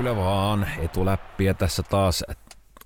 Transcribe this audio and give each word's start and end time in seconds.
kyllä 0.00 0.16
vaan. 0.16 0.66
Etuläppiä 0.78 1.54
tässä 1.54 1.82
taas 1.82 2.24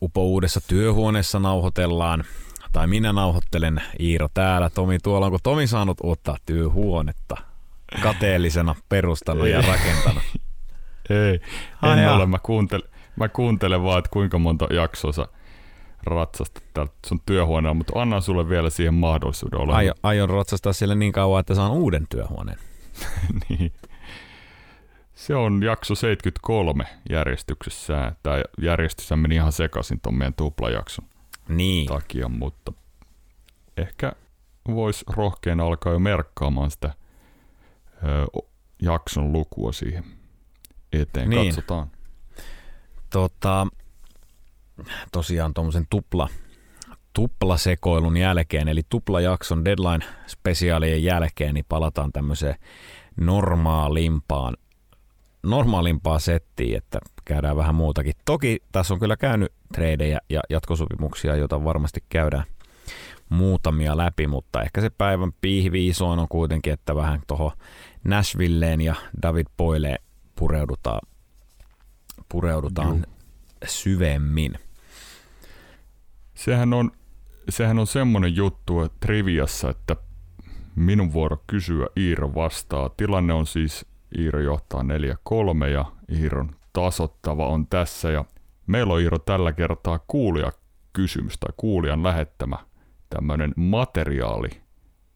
upouudessa 0.02 0.60
työhuoneessa 0.68 1.38
nauhoitellaan. 1.38 2.24
Tai 2.72 2.86
minä 2.86 3.12
nauhoittelen 3.12 3.82
Iiro 4.00 4.28
täällä. 4.34 4.70
Tomi 4.70 4.98
tuolla. 4.98 5.26
Onko 5.26 5.38
Tomi 5.42 5.66
saanut 5.66 5.98
uutta 6.02 6.36
työhuonetta? 6.46 7.36
Kateellisena 8.02 8.74
perustanut 8.88 9.48
ja 9.48 9.62
rakentanut. 9.62 10.22
Ei, 11.10 11.34
en 11.34 11.40
Ai 11.82 12.08
ole. 12.16 12.26
Mä 12.26 12.38
kuuntelen, 12.38 12.88
mä 13.16 13.28
kuuntelen 13.28 13.82
vaan, 13.82 13.98
että 13.98 14.10
kuinka 14.10 14.38
monta 14.38 14.66
jaksoa 14.74 15.12
sä 15.12 15.26
ratsasta 16.06 16.60
täältä 16.74 16.94
sun 17.06 17.20
työhuoneella, 17.26 17.74
mutta 17.74 18.00
annan 18.00 18.22
sulle 18.22 18.48
vielä 18.48 18.70
siihen 18.70 18.94
mahdollisuuden 18.94 19.60
olla. 19.60 19.76
Aion, 19.76 19.94
aion 20.02 20.30
ratsastaa 20.30 20.72
siellä 20.72 20.94
niin 20.94 21.12
kauan, 21.12 21.40
että 21.40 21.54
saan 21.54 21.72
uuden 21.72 22.06
työhuoneen. 22.10 22.58
niin. 23.48 23.72
Se 25.14 25.34
on 25.34 25.62
jakso 25.62 25.94
73 25.94 26.84
järjestyksessä. 27.10 28.12
Tämä 28.22 28.42
järjestys 28.60 29.10
meni 29.16 29.34
ihan 29.34 29.52
sekaisin 29.52 30.00
tuon 30.00 30.14
meidän 30.14 30.34
tuplajakson 30.34 31.04
niin. 31.48 31.86
takia, 31.86 32.28
mutta 32.28 32.72
ehkä 33.76 34.12
voisi 34.68 35.04
rohkein 35.08 35.60
alkaa 35.60 35.92
jo 35.92 35.98
merkkaamaan 35.98 36.70
sitä 36.70 36.94
ö, 38.04 38.42
jakson 38.82 39.32
lukua 39.32 39.72
siihen 39.72 40.04
eteen. 40.92 41.30
Niin. 41.30 41.46
Katsotaan. 41.46 41.90
Tota, 43.10 43.66
tosiaan 45.12 45.54
tuommoisen 45.54 45.86
tupla, 45.90 46.28
tuplasekoilun 47.12 48.16
jälkeen, 48.16 48.68
eli 48.68 48.82
tuplajakson 48.88 49.64
deadline-spesiaalien 49.64 51.02
jälkeen, 51.02 51.54
niin 51.54 51.66
palataan 51.68 52.12
tämmöiseen 52.12 52.54
normaalimpaan 53.16 54.56
normaalimpaa 55.44 56.18
settiä, 56.18 56.78
että 56.78 56.98
käydään 57.24 57.56
vähän 57.56 57.74
muutakin. 57.74 58.14
Toki 58.24 58.62
tässä 58.72 58.94
on 58.94 59.00
kyllä 59.00 59.16
käynyt 59.16 59.52
treidejä 59.72 60.18
ja 60.30 60.40
jatkosopimuksia, 60.50 61.36
joita 61.36 61.64
varmasti 61.64 62.04
käydään 62.08 62.44
muutamia 63.28 63.96
läpi, 63.96 64.26
mutta 64.26 64.62
ehkä 64.62 64.80
se 64.80 64.90
päivän 64.90 65.32
piihvi 65.40 65.88
isoin 65.88 66.18
on 66.18 66.28
kuitenkin, 66.28 66.72
että 66.72 66.94
vähän 66.94 67.22
tuohon 67.26 67.50
Nashvilleen 68.04 68.80
ja 68.80 68.94
David 69.22 69.46
Boyle 69.56 69.98
pureudutaan, 70.36 71.00
pureudutaan 72.28 72.96
Juh. 72.96 73.04
syvemmin. 73.66 74.58
Sehän 76.34 76.72
on, 76.72 76.90
sehän 77.48 77.78
on 77.78 77.86
semmoinen 77.86 78.36
juttu 78.36 78.80
että 78.80 78.96
triviassa, 79.00 79.70
että 79.70 79.96
minun 80.76 81.12
vuoro 81.12 81.42
kysyä 81.46 81.86
Iiro 81.96 82.34
vastaa. 82.34 82.88
Tilanne 82.88 83.32
on 83.32 83.46
siis 83.46 83.86
Iiro 84.18 84.40
johtaa 84.40 84.82
4-3 84.82 85.66
ja 85.66 85.84
Iiron 86.12 86.56
tasottava 86.72 87.46
on 87.46 87.66
tässä 87.66 88.10
ja 88.10 88.24
meillä 88.66 88.92
on 88.94 89.00
Iiro 89.00 89.18
tällä 89.18 89.52
kertaa 89.52 89.98
kuulia 90.06 90.52
kysymys 90.92 91.38
tai 91.38 91.52
kuulijan 91.56 92.02
lähettämä 92.02 92.58
tämmöinen 93.10 93.52
materiaali, 93.56 94.50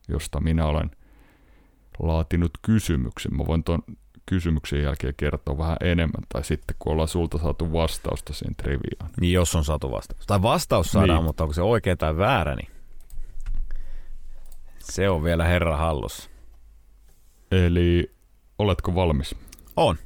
josta 0.08 0.40
minä 0.40 0.66
olen 0.66 0.90
laatinut 1.98 2.50
kysymyksen. 2.62 3.36
Mä 3.36 3.46
voin 3.46 3.64
tuon 3.64 3.82
kysymyksen 4.26 4.82
jälkeen 4.82 5.14
kertoa 5.16 5.58
vähän 5.58 5.76
enemmän, 5.80 6.22
tai 6.32 6.44
sitten 6.44 6.76
kun 6.78 6.92
ollaan 6.92 7.08
sulta 7.08 7.38
saatu 7.38 7.72
vastausta 7.72 8.32
siihen 8.32 8.56
triviaan. 8.56 9.10
Niin 9.20 9.32
jos 9.32 9.54
on 9.54 9.64
saatu 9.64 9.90
vastaus. 9.90 10.26
Tai 10.26 10.42
vastaus 10.42 10.92
saadaan, 10.92 11.18
niin. 11.18 11.24
mutta 11.24 11.44
onko 11.44 11.54
se 11.54 11.62
oikea 11.62 11.96
tai 11.96 12.16
väärä, 12.16 12.54
niin 12.54 12.68
se 14.78 15.10
on 15.10 15.22
vielä 15.24 15.44
herra 15.44 15.76
hallussa. 15.76 16.30
Eli 17.50 18.17
Oletko 18.58 18.94
valmis? 18.94 19.34
On. 19.76 19.96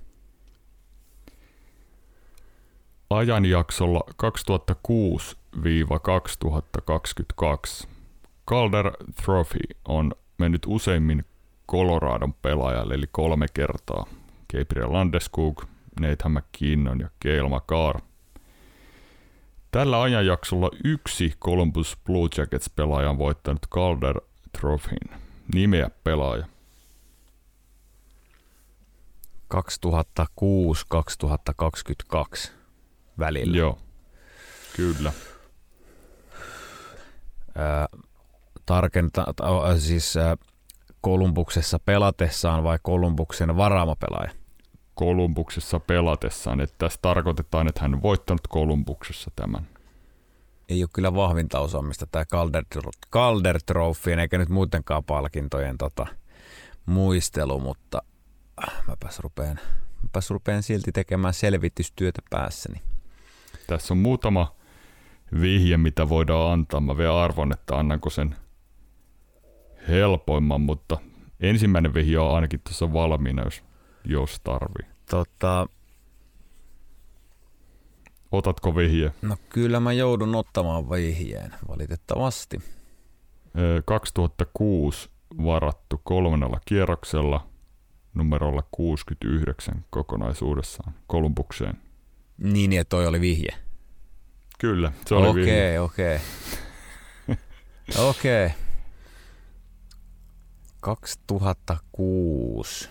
Ajanjaksolla 3.10 4.00
2006-2022 7.82 7.88
Calder 8.48 8.92
Trophy 9.24 9.58
on 9.88 10.12
mennyt 10.38 10.62
useimmin 10.66 11.24
Coloradon 11.70 12.34
pelaajalle, 12.34 12.94
eli 12.94 13.06
kolme 13.12 13.46
kertaa. 13.54 14.06
Gabriel 14.52 14.92
Landeskog, 14.92 15.62
Nathan 16.00 16.32
McKinnon 16.32 17.00
ja 17.00 17.08
Gail 17.22 17.48
McCarr. 17.48 18.00
Tällä 19.70 20.02
ajanjaksolla 20.02 20.70
yksi 20.84 21.32
Columbus 21.40 21.98
Blue 22.04 22.28
Jackets-pelaaja 22.36 23.10
on 23.10 23.18
voittanut 23.18 23.66
Calder 23.70 24.20
Trophyn. 24.60 25.18
Nimeä 25.54 25.90
pelaaja. 26.04 26.46
2006-2022 29.54 32.50
välillä. 33.18 33.56
Joo, 33.56 33.78
kyllä. 34.76 35.12
tarkenta, 38.66 39.24
siis 39.78 40.14
Kolumbuksessa 41.00 41.78
pelatessaan 41.78 42.64
vai 42.64 42.78
Kolumbuksen 42.82 43.56
varaamapelaaja? 43.56 44.30
Kolumbuksessa 44.94 45.80
pelatessaan. 45.80 46.60
Että 46.60 46.74
tässä 46.78 46.98
tarkoitetaan, 47.02 47.68
että 47.68 47.80
hän 47.80 47.94
on 47.94 48.02
voittanut 48.02 48.46
Kolumbuksessa 48.48 49.30
tämän. 49.36 49.66
Ei 50.68 50.82
ole 50.82 50.90
kyllä 50.92 51.14
vahvinta 51.14 51.60
osaamista 51.60 52.06
tämä 52.06 52.24
Calder, 52.24 52.64
Calder 53.12 53.60
Trophy, 53.66 54.12
eikä 54.12 54.38
nyt 54.38 54.48
muutenkaan 54.48 55.04
palkintojen 55.04 55.78
tota, 55.78 56.06
muistelu, 56.86 57.60
mutta 57.60 58.02
mäpäs 58.86 59.18
rupeen, 59.20 59.60
mäpäs 60.02 60.30
rupeen 60.30 60.62
silti 60.62 60.92
tekemään 60.92 61.34
selvitystyötä 61.34 62.22
päässäni. 62.30 62.82
Tässä 63.66 63.94
on 63.94 63.98
muutama 63.98 64.54
vihje, 65.40 65.76
mitä 65.76 66.08
voidaan 66.08 66.52
antaa. 66.52 66.80
Mä 66.80 66.96
vielä 66.96 67.22
arvon, 67.22 67.52
että 67.52 67.78
annanko 67.78 68.10
sen 68.10 68.36
helpoimman, 69.88 70.60
mutta 70.60 70.98
ensimmäinen 71.40 71.94
vihje 71.94 72.18
on 72.18 72.34
ainakin 72.34 72.60
tuossa 72.60 72.92
valmiina, 72.92 73.42
jos, 73.42 73.62
jos 74.04 74.40
tarvii. 74.44 74.86
Tota, 75.10 75.66
Otatko 78.32 78.76
vihje? 78.76 79.12
No 79.22 79.36
kyllä 79.48 79.80
mä 79.80 79.92
joudun 79.92 80.34
ottamaan 80.34 80.90
vihjeen, 80.90 81.54
valitettavasti. 81.68 82.60
2006 83.84 85.10
varattu 85.44 86.00
kolmannella 86.04 86.60
kierroksella– 86.64 87.46
numerolla 88.14 88.62
69 88.70 89.84
kokonaisuudessaan 89.90 90.94
Kolumbukseen. 91.06 91.78
Niin, 92.38 92.72
että 92.72 92.88
toi 92.88 93.06
oli 93.06 93.20
vihje. 93.20 93.54
Kyllä, 94.58 94.92
se 95.06 95.14
oli 95.14 95.28
okay, 95.28 95.42
vihje. 95.42 95.80
Okei, 95.80 96.20
okei. 97.28 97.36
Okei. 98.10 98.50
2006 100.80 102.88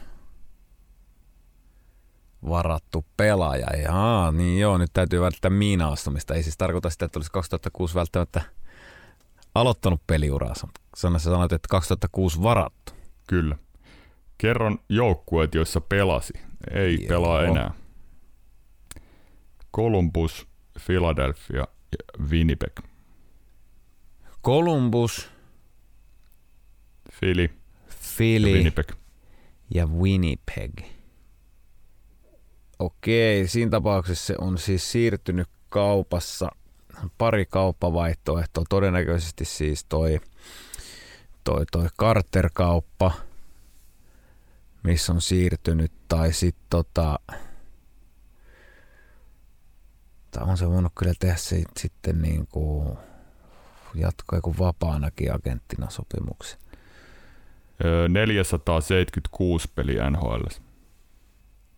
varattu 2.50 3.06
pelaaja. 3.18 3.68
Jaa, 3.84 4.32
niin 4.32 4.60
joo, 4.60 4.78
nyt 4.78 4.94
täytyy 4.94 5.22
välttää 5.22 5.52
miinaastumista. 5.52 6.34
Ei 6.34 6.44
siis 6.44 6.58
tarkoita 6.58 6.90
sitä, 6.90 7.06
että 7.06 7.20
olisi 7.20 7.32
2006 7.32 7.96
välttämättä 7.96 8.42
aloittanut 9.56 10.02
peliuraansa. 10.08 10.68
Sanoit, 10.96 11.52
että 11.52 11.68
2006 11.70 12.44
varattu. 12.44 12.94
Kyllä. 13.28 13.56
Kerron 14.42 14.80
joukkueet, 14.90 15.56
joissa 15.56 15.82
pelasi. 15.82 16.34
Ei 16.74 16.98
Joo. 17.02 17.08
pelaa 17.08 17.44
enää. 17.44 17.74
Columbus, 19.76 20.48
Philadelphia 20.86 21.58
ja 21.60 21.68
Winnipeg. 22.30 22.80
Columbus, 24.44 25.30
Philly, 27.20 27.50
Philly 28.18 28.50
ja 28.50 28.56
Winnipeg. 28.56 28.92
Ja 29.74 29.88
Winnipeg. 29.88 30.72
Okei, 32.80 33.48
siinä 33.48 33.72
tapauksessa 33.72 34.26
se 34.26 34.36
on 34.38 34.58
siis 34.58 34.92
siirtynyt 34.92 35.48
kaupassa 35.70 36.50
pari 37.18 37.46
kauppavaihtoehtoa. 37.46 38.64
Todennäköisesti 38.70 39.46
siis 39.46 39.86
toi, 39.86 40.20
toi, 41.44 41.66
toi 41.72 41.88
Carter-kauppa– 42.00 43.12
missä 44.84 45.14
on 45.14 45.22
siirtynyt, 45.22 45.92
tai 46.08 46.34
sitten 46.34 46.66
tota, 46.70 47.20
tai 50.32 50.44
on 50.44 50.58
se 50.58 50.70
voinut 50.70 50.92
kyllä 51.00 51.14
tehdä 51.20 51.36
se, 51.36 51.64
sitten 51.80 52.22
niin 52.22 52.48
kuin 52.48 52.98
jatko 53.96 54.36
joku 54.36 54.56
vapaanakin 54.60 55.36
agenttina 55.36 55.90
sopimuksen. 55.90 56.60
476 58.10 59.68
peliä 59.76 60.10
NHL. 60.10 60.44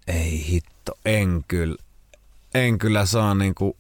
Ei 0.08 0.48
hitto, 0.48 1.00
en 1.06 1.44
kyllä, 1.48 1.76
en 2.54 2.78
kyllä 2.78 3.06
saa 3.06 3.36
niinku, 3.36 3.78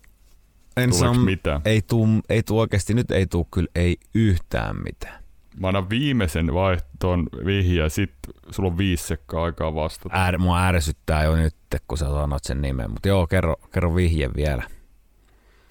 en 0.77 0.93
saa, 0.93 1.13
mitään? 1.13 1.61
Ei 1.65 1.81
tuu, 1.81 2.07
ei 2.29 2.43
tuu 2.43 2.59
oikeasti, 2.59 2.93
nyt 2.93 3.11
ei 3.11 3.27
tuu 3.27 3.47
kyllä 3.51 3.69
ei 3.75 3.97
yhtään 4.13 4.83
mitään. 4.83 5.22
Mä 5.59 5.67
annan 5.67 5.89
viimeisen 5.89 6.53
vaihtoon 6.53 7.29
vihja, 7.45 7.89
sit 7.89 8.13
sulla 8.51 8.69
on 8.69 8.77
viisi 8.77 9.07
sekkaa 9.07 9.43
aikaa 9.43 9.75
vastata. 9.75 10.15
Äär, 10.15 10.37
mua 10.37 10.65
ärsyttää 10.65 11.23
jo 11.23 11.35
nyt, 11.35 11.55
kun 11.87 11.97
sä 11.97 12.05
sanot 12.05 12.43
sen 12.43 12.61
nimen. 12.61 12.91
Mutta 12.91 13.07
joo, 13.07 13.27
kerro, 13.27 13.55
kerro 13.71 13.95
vihje 13.95 14.29
vielä. 14.35 14.63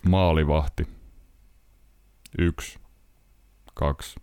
Maalivahti. 0.08 0.86
Yksi, 2.38 2.78
kaksi, 3.74 4.20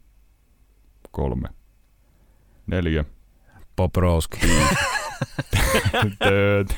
kolme, 1.11 1.47
neljä, 2.67 3.05
Poprowski. 3.75 4.39
tööt. 6.19 6.77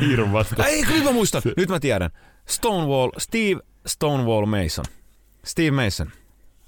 Hiiron 0.00 0.32
vasta. 0.32 0.66
Ei, 0.66 0.82
nyt 0.82 1.04
mä 1.04 1.12
muistan. 1.12 1.42
Nyt 1.56 1.68
mä 1.68 1.80
tiedän. 1.80 2.10
Stonewall, 2.46 3.10
Steve 3.18 3.60
Stonewall 3.86 4.46
Mason. 4.46 4.84
Steve 5.44 5.84
Mason. 5.84 6.10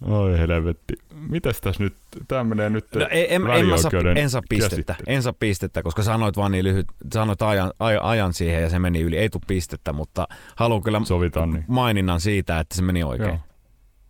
Oi 0.04 0.38
helvetti. 0.38 0.94
Mitäs 1.14 1.60
tässä 1.60 1.82
nyt, 1.82 1.94
tää 2.28 2.44
menee 2.44 2.70
nyt 2.70 2.86
No, 2.94 3.00
en, 3.10 3.26
en, 3.28 3.50
en, 3.50 3.66
mä 3.66 3.76
saa, 3.76 3.90
en 4.16 4.30
saa 4.30 4.42
pistettä. 4.48 4.96
En 5.06 5.22
saa 5.22 5.32
pistettä, 5.32 5.82
koska 5.82 6.02
sanoit 6.02 6.36
vaan 6.36 6.52
niin 6.52 6.64
lyhyt, 6.64 6.86
sanoit 7.12 7.42
ajan, 7.42 7.72
ajan, 8.02 8.32
siihen 8.32 8.62
ja 8.62 8.70
se 8.70 8.78
meni 8.78 9.00
yli. 9.00 9.16
Ei 9.16 9.28
tule 9.28 9.42
pistettä, 9.46 9.92
mutta 9.92 10.28
haluan 10.56 10.82
kyllä 10.82 11.00
Sovitaan 11.04 11.50
niin. 11.50 11.64
maininnan 11.68 12.20
siitä, 12.20 12.60
että 12.60 12.74
se 12.74 12.82
meni 12.82 13.02
oikein. 13.02 13.28
Joo. 13.28 13.38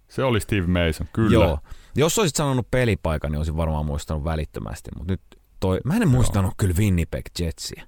Se 0.08 0.24
oli 0.24 0.40
Steve 0.40 0.66
Mason, 0.66 1.06
kyllä. 1.12 1.34
Joo. 1.34 1.58
Jos 1.96 2.18
olisit 2.18 2.36
sanonut 2.36 2.70
pelipaikan, 2.70 3.32
niin 3.32 3.38
olisin 3.38 3.56
varmaan 3.56 3.86
muistanut 3.86 4.24
välittömästi. 4.24 4.90
Mutta 4.98 5.12
nyt 5.12 5.20
toi, 5.60 5.80
mä 5.84 5.96
en 5.96 6.08
muistanut 6.08 6.54
kyllä 6.56 6.74
Winnipeg 6.78 7.24
Jetsiä. 7.38 7.86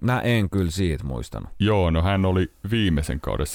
Mä 0.00 0.20
en 0.20 0.50
kyllä 0.50 0.70
siitä 0.70 1.04
muistanut. 1.04 1.50
Joo, 1.58 1.90
no 1.90 2.02
hän 2.02 2.24
oli 2.24 2.52
viimeisen 2.70 3.20
kauden 3.20 3.46
17-18, 3.46 3.50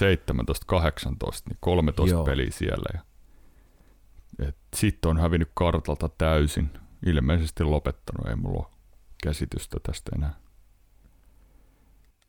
niin 1.49 1.57
13 1.59 2.15
Joo. 2.15 2.25
peliä 2.25 2.51
siellä. 2.51 2.85
Ja 2.93 3.10
sitten 4.75 5.09
on 5.09 5.19
hävinnyt 5.19 5.51
kartalta 5.53 6.09
täysin. 6.17 6.69
Ilmeisesti 7.05 7.63
lopettanut, 7.63 8.27
ei 8.27 8.35
mulla 8.35 8.59
ole 8.59 8.67
käsitystä 9.23 9.77
tästä 9.83 10.11
enää. 10.15 10.33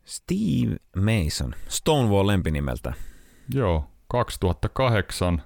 Steve 0.05 0.77
Mason. 0.95 1.55
Stonewall 1.67 2.27
lempinimeltä. 2.27 2.93
Joo, 3.53 3.87
2008, 4.07 5.43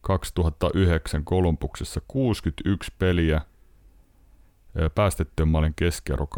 2009 0.00 1.24
Kolumbuksessa 1.24 2.00
61 2.08 2.92
peliä, 2.98 3.40
päästettyjen 4.94 5.48
maalin 5.48 5.74
keskiarvo 5.76 6.28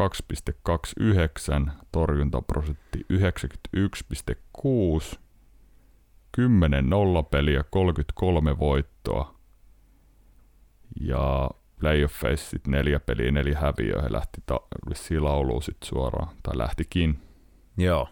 2,29, 1.67 1.71
torjuntaprosentti 1.91 3.05
91,6, 3.13 5.19
10 6.31 6.89
nollapeliä, 6.89 7.63
33 7.69 8.59
voittoa 8.59 9.35
ja 11.01 11.49
playoffeissa 11.79 12.49
sit 12.49 12.67
neljä 12.67 12.99
peliä, 12.99 13.31
neljä 13.31 13.59
häviöä. 13.59 14.01
He 14.01 14.11
lähti 14.11 14.41
ta- 14.45 14.61
lauluun 15.19 15.63
sit 15.63 15.77
suoraan, 15.83 16.35
tai 16.43 16.57
lähtikin 16.57 17.19
Joo. 17.77 18.09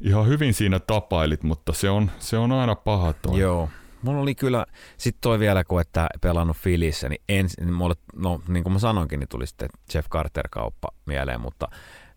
ihan 0.00 0.26
hyvin 0.26 0.54
siinä 0.54 0.78
tapailit, 0.78 1.42
mutta 1.42 1.72
se 1.72 1.90
on, 1.90 2.10
se 2.18 2.38
on 2.38 2.52
aina 2.52 2.74
paha 2.74 3.12
toi. 3.12 3.40
Joo. 3.40 3.68
Mulla 4.02 4.20
oli 4.20 4.34
kyllä, 4.34 4.66
sit 4.96 5.16
toi 5.20 5.38
vielä 5.38 5.64
kun 5.64 5.80
että 5.80 6.08
pelannut 6.20 6.56
Filissä, 6.56 7.08
niin 7.08 7.22
ensin, 7.28 7.66
niin 7.66 7.74
mulle, 7.74 7.94
no 8.16 8.40
niin 8.48 8.62
kuin 8.62 8.72
mä 8.72 8.78
sanoinkin, 8.78 9.20
niin 9.20 9.28
tuli 9.28 9.46
sitten 9.46 9.68
Jeff 9.94 10.08
Carter-kauppa 10.08 10.88
mieleen, 11.06 11.40
mutta 11.40 11.68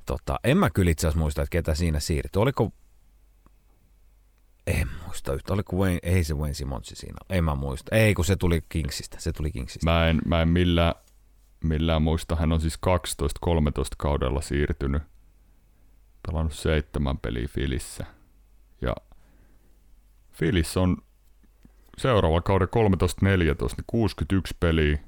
tota, 0.06 0.40
en 0.44 0.58
mä 0.58 0.70
kyllä 0.70 0.92
itse 0.92 1.08
asiassa 1.08 1.20
muista, 1.20 1.42
että 1.42 1.52
ketä 1.52 1.76
siinä 1.76 2.00
siirtyi. 2.00 2.42
Oliko, 2.42 2.72
en 4.68 4.88
muista 5.06 5.34
yhtä, 5.34 5.54
oliko 5.54 5.76
Wayne, 5.76 6.00
ei 6.04 6.24
se 6.24 6.34
Wayne 6.34 6.54
Simonsi 6.54 6.96
siinä, 6.96 7.18
en 7.30 7.44
mä 7.44 7.56
muista. 7.56 7.96
Ei, 7.96 8.14
kun 8.14 8.26
se 8.26 8.36
tuli 8.36 8.64
Kingsistä, 8.70 9.20
se 9.20 9.32
tuli 9.32 9.52
Kingsistä. 9.52 9.92
Mä 9.92 10.08
en, 10.08 10.22
mä 10.26 10.42
en 10.42 10.50
millään, 10.50 10.94
millään 11.64 12.02
muista. 12.02 12.36
Hän 12.36 12.52
on 12.52 12.62
siis 12.62 12.80
12-13 13.48 13.50
kaudella 13.98 14.42
siirtynyt. 14.42 15.04
Pelannut 16.28 16.54
seitsemän 16.54 17.18
peliä 17.18 17.48
Filissä. 17.48 18.06
Ja 18.82 18.96
Filis 20.32 20.78
on 20.78 20.98
seuraavalla 21.98 22.42
kauden 22.42 22.68
13-14, 22.68 22.72
niin 23.78 23.86
61 23.88 24.58
peliä. 24.60 25.00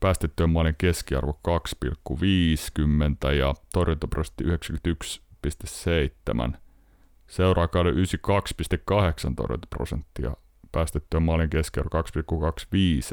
Päästettyjen 0.00 0.50
maalin 0.50 0.74
keskiarvo 0.78 1.40
2,50 3.28 3.34
ja 3.34 3.54
torjuntaprosentti 3.72 4.44
91,7. 4.44 6.56
Seuraava 7.30 7.68
kauden 7.68 7.94
92,8 7.94 9.34
torjuntaprosenttia 9.36 10.36
päästettyä 10.72 11.20
maalin 11.20 11.50
keskiarvo 11.50 12.02
2,25. 12.02 12.02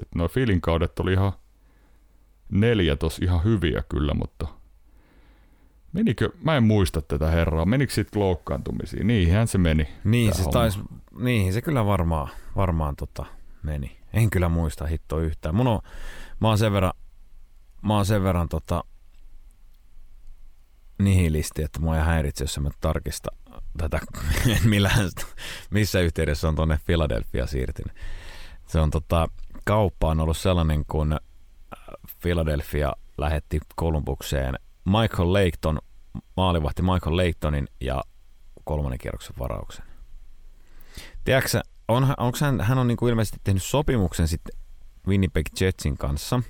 Et 0.01 0.15
nuo 0.15 0.27
Filin 0.27 0.61
kaudet 0.61 0.99
oli 0.99 1.13
ihan 1.13 1.31
neljä 2.51 2.95
tos 2.95 3.19
ihan 3.19 3.43
hyviä 3.43 3.83
kyllä, 3.89 4.13
mutta 4.13 4.47
menikö, 5.93 6.29
mä 6.43 6.57
en 6.57 6.63
muista 6.63 7.01
tätä 7.01 7.27
herraa, 7.27 7.65
menikö 7.65 7.93
siitä 7.93 8.19
loukkaantumisiin? 8.19 9.07
Niinhän 9.07 9.47
se 9.47 9.57
meni. 9.57 9.87
Niin, 10.03 10.35
se 10.35 10.43
taisi, 10.49 10.79
niin, 11.19 11.53
se 11.53 11.61
kyllä 11.61 11.85
varmaan, 11.85 12.29
varmaan 12.55 12.95
tota 12.95 13.25
meni. 13.63 13.97
En 14.13 14.29
kyllä 14.29 14.49
muista 14.49 14.85
hittoa 14.85 15.21
yhtään. 15.21 15.55
Mun 15.55 15.67
on, 15.67 15.79
mä 16.39 16.47
oon 16.47 16.57
sen 16.57 16.73
verran, 16.73 16.93
mä 17.81 17.95
oon 17.95 18.05
sen 18.05 18.23
verran 18.23 18.49
tota, 18.49 18.83
nihilisti, 20.99 21.63
että 21.63 21.79
mua 21.79 21.97
ei 21.97 22.03
häiritse, 22.03 22.43
jos 22.43 22.59
mä 22.59 22.69
tarkista 22.81 23.29
tätä, 23.77 23.99
millään, 24.65 25.09
missä 25.69 25.99
yhteydessä 25.99 26.47
on 26.47 26.55
tuonne 26.55 26.79
Philadelphia 26.85 27.47
siirtynyt. 27.47 27.93
Se 28.67 28.79
on 28.79 28.91
tota, 28.91 29.27
kauppa 29.65 30.09
on 30.09 30.19
ollut 30.19 30.37
sellainen, 30.37 30.85
kun 30.85 31.13
äh, 31.13 31.19
Philadelphia 32.21 32.93
lähetti 33.17 33.59
Kolumbukseen 33.75 34.55
Michael 34.85 35.33
Leighton, 35.33 35.79
maalivahti 36.37 36.81
Michael 36.81 37.17
Leightonin 37.17 37.67
ja 37.81 38.03
kolmannen 38.63 38.99
kierroksen 38.99 39.35
varauksen. 39.39 39.85
Tiedätkö, 41.23 41.61
on, 41.87 42.03
onko 42.17 42.37
hän, 42.41 42.61
hän 42.61 42.77
on 42.77 42.87
niinku 42.87 43.07
ilmeisesti 43.07 43.37
tehnyt 43.43 43.63
sopimuksen 43.63 44.27
sitten 44.27 44.59
Winnipeg 45.07 45.45
Jetsin 45.59 45.97
kanssa, 45.97 46.41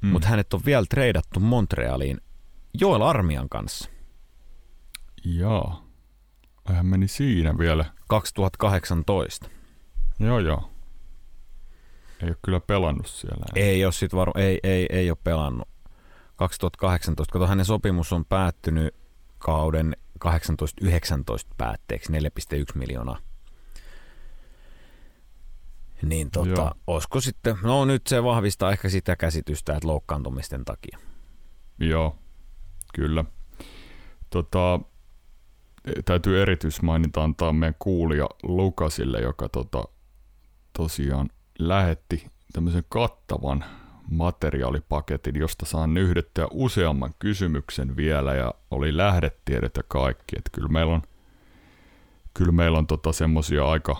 mm. 0.00 0.08
mutta 0.08 0.28
hänet 0.28 0.54
on 0.54 0.60
vielä 0.64 0.86
treidattu 0.90 1.40
Montrealiin 1.40 2.20
Joel 2.80 3.02
Armian 3.02 3.48
kanssa 3.48 3.90
Jaa. 5.24 5.91
Hän 6.64 6.86
meni 6.86 7.08
siinä 7.08 7.58
vielä. 7.58 7.84
2018. 8.08 9.48
Joo 10.20 10.38
joo. 10.38 10.70
Ei 12.22 12.28
ole 12.28 12.36
kyllä 12.42 12.60
pelannut 12.60 13.06
siellä. 13.06 13.44
Ei 13.54 13.84
ole 13.84 13.92
sit 13.92 14.14
varo, 14.14 14.32
ei, 14.36 14.60
ei, 14.62 14.86
ei 14.90 15.10
ole 15.10 15.18
pelannut. 15.24 15.68
2018, 16.36 17.32
kato 17.32 17.46
hänen 17.46 17.64
sopimus 17.64 18.12
on 18.12 18.24
päättynyt 18.24 18.94
kauden 19.38 19.96
18-19 20.24 20.28
päätteeksi 21.56 22.12
4,1 22.12 22.18
miljoonaa. 22.74 23.18
Niin 26.02 26.30
tota, 26.30 26.48
Joo. 26.48 26.72
olisiko 26.86 27.20
sitten, 27.20 27.56
no 27.62 27.84
nyt 27.84 28.06
se 28.06 28.22
vahvistaa 28.22 28.72
ehkä 28.72 28.88
sitä 28.88 29.16
käsitystä, 29.16 29.72
että 29.72 29.88
loukkaantumisten 29.88 30.64
takia. 30.64 30.98
Joo, 31.78 32.18
kyllä. 32.94 33.24
Tota, 34.30 34.80
täytyy 36.04 36.42
erityismaininta 36.42 37.24
antaa 37.24 37.52
meidän 37.52 37.74
kuulija 37.78 38.28
Lukasille, 38.42 39.20
joka 39.20 39.48
tota, 39.48 39.84
tosiaan 40.72 41.28
lähetti 41.58 42.26
tämmöisen 42.52 42.84
kattavan 42.88 43.64
materiaalipaketin, 44.10 45.38
josta 45.38 45.66
saan 45.66 45.94
nyhdettyä 45.94 46.46
useamman 46.50 47.14
kysymyksen 47.18 47.96
vielä 47.96 48.34
ja 48.34 48.54
oli 48.70 48.96
lähdetiedot 48.96 49.76
ja 49.76 49.82
kaikki. 49.88 50.36
Et 50.38 50.48
kyllä 50.52 50.68
meillä 50.68 50.94
on, 50.94 51.02
kyllä 52.34 52.52
meillä 52.52 52.78
on 52.78 52.86
tota 52.86 53.12
semmosia 53.12 53.68
aika 53.68 53.96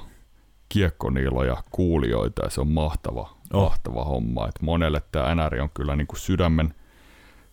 kiekkoniiloja 0.69 1.62
kuulijoita 1.71 2.45
ja 2.45 2.51
se 2.51 2.61
on 2.61 2.69
mahtava, 2.69 3.37
Oh. 3.53 3.62
mahtava 3.62 4.05
homma. 4.05 4.49
Et 4.49 4.62
monelle 4.62 5.03
tämä 5.12 5.35
NR 5.35 5.62
on 5.62 5.71
kyllä 5.75 5.97
niinku 5.97 6.17
sydämen, 6.17 6.75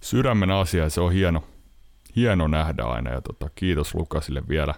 sydämen 0.01 0.51
asia 0.51 0.83
ja 0.83 0.89
se 0.89 1.01
on 1.01 1.13
hieno, 1.13 1.43
hieno 2.15 2.47
nähdä 2.47 2.83
aina. 2.83 3.11
Ja 3.11 3.21
tota, 3.21 3.49
kiitos 3.55 3.95
Lukasille 3.95 4.43
vielä. 4.49 4.73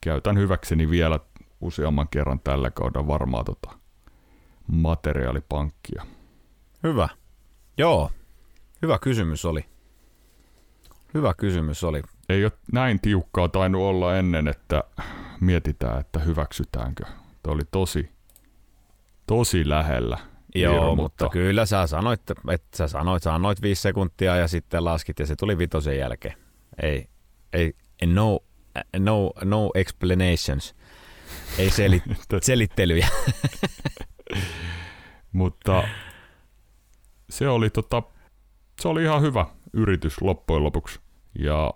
Käytän 0.00 0.38
hyväkseni 0.38 0.90
vielä 0.90 1.20
useamman 1.60 2.08
kerran 2.08 2.40
tällä 2.40 2.70
kaudella 2.70 3.06
varmaa 3.06 3.44
tota 3.44 3.78
materiaalipankkia. 4.66 6.06
Hyvä. 6.82 7.08
Joo, 7.78 8.10
hyvä 8.82 8.98
kysymys 8.98 9.44
oli. 9.44 9.64
Hyvä 11.14 11.34
kysymys 11.34 11.84
oli. 11.84 12.02
Ei 12.28 12.44
ole 12.44 12.52
näin 12.72 13.00
tiukkaa 13.00 13.48
tainnut 13.48 13.82
olla 13.82 14.16
ennen, 14.16 14.48
että 14.48 14.84
mietitään, 15.40 16.00
että 16.00 16.18
hyväksytäänkö. 16.18 17.04
Tuo 17.42 17.52
oli 17.54 17.62
tosi, 17.70 18.10
tosi 19.26 19.68
lähellä. 19.68 20.18
Joo, 20.54 20.74
Iiro, 20.74 20.94
mutta 20.94 21.28
kyllä 21.28 21.66
sä 21.66 21.86
sanoit, 21.86 22.20
että 22.30 22.76
sä 22.76 22.88
sanoit, 22.88 23.22
sä 23.22 23.34
annoit 23.34 23.62
viisi 23.62 23.82
sekuntia 23.82 24.36
ja 24.36 24.48
sitten 24.48 24.84
laskit 24.84 25.18
ja 25.18 25.26
se 25.26 25.36
tuli 25.36 25.58
vitosen 25.58 25.98
jälkeen. 25.98 26.45
Ei, 26.82 27.08
ei, 27.52 27.74
no, 28.06 28.40
no, 28.98 29.32
no 29.44 29.70
explanations. 29.74 30.74
Ei 31.58 31.70
selit, 31.70 32.02
selittelyjä. 32.42 33.08
Mutta 35.32 35.88
se 37.30 37.48
oli, 37.48 37.70
tota, 37.70 38.02
se 38.80 38.88
oli 38.88 39.02
ihan 39.02 39.22
hyvä 39.22 39.46
yritys 39.72 40.22
loppujen 40.22 40.64
lopuksi. 40.64 41.00
Ja 41.38 41.74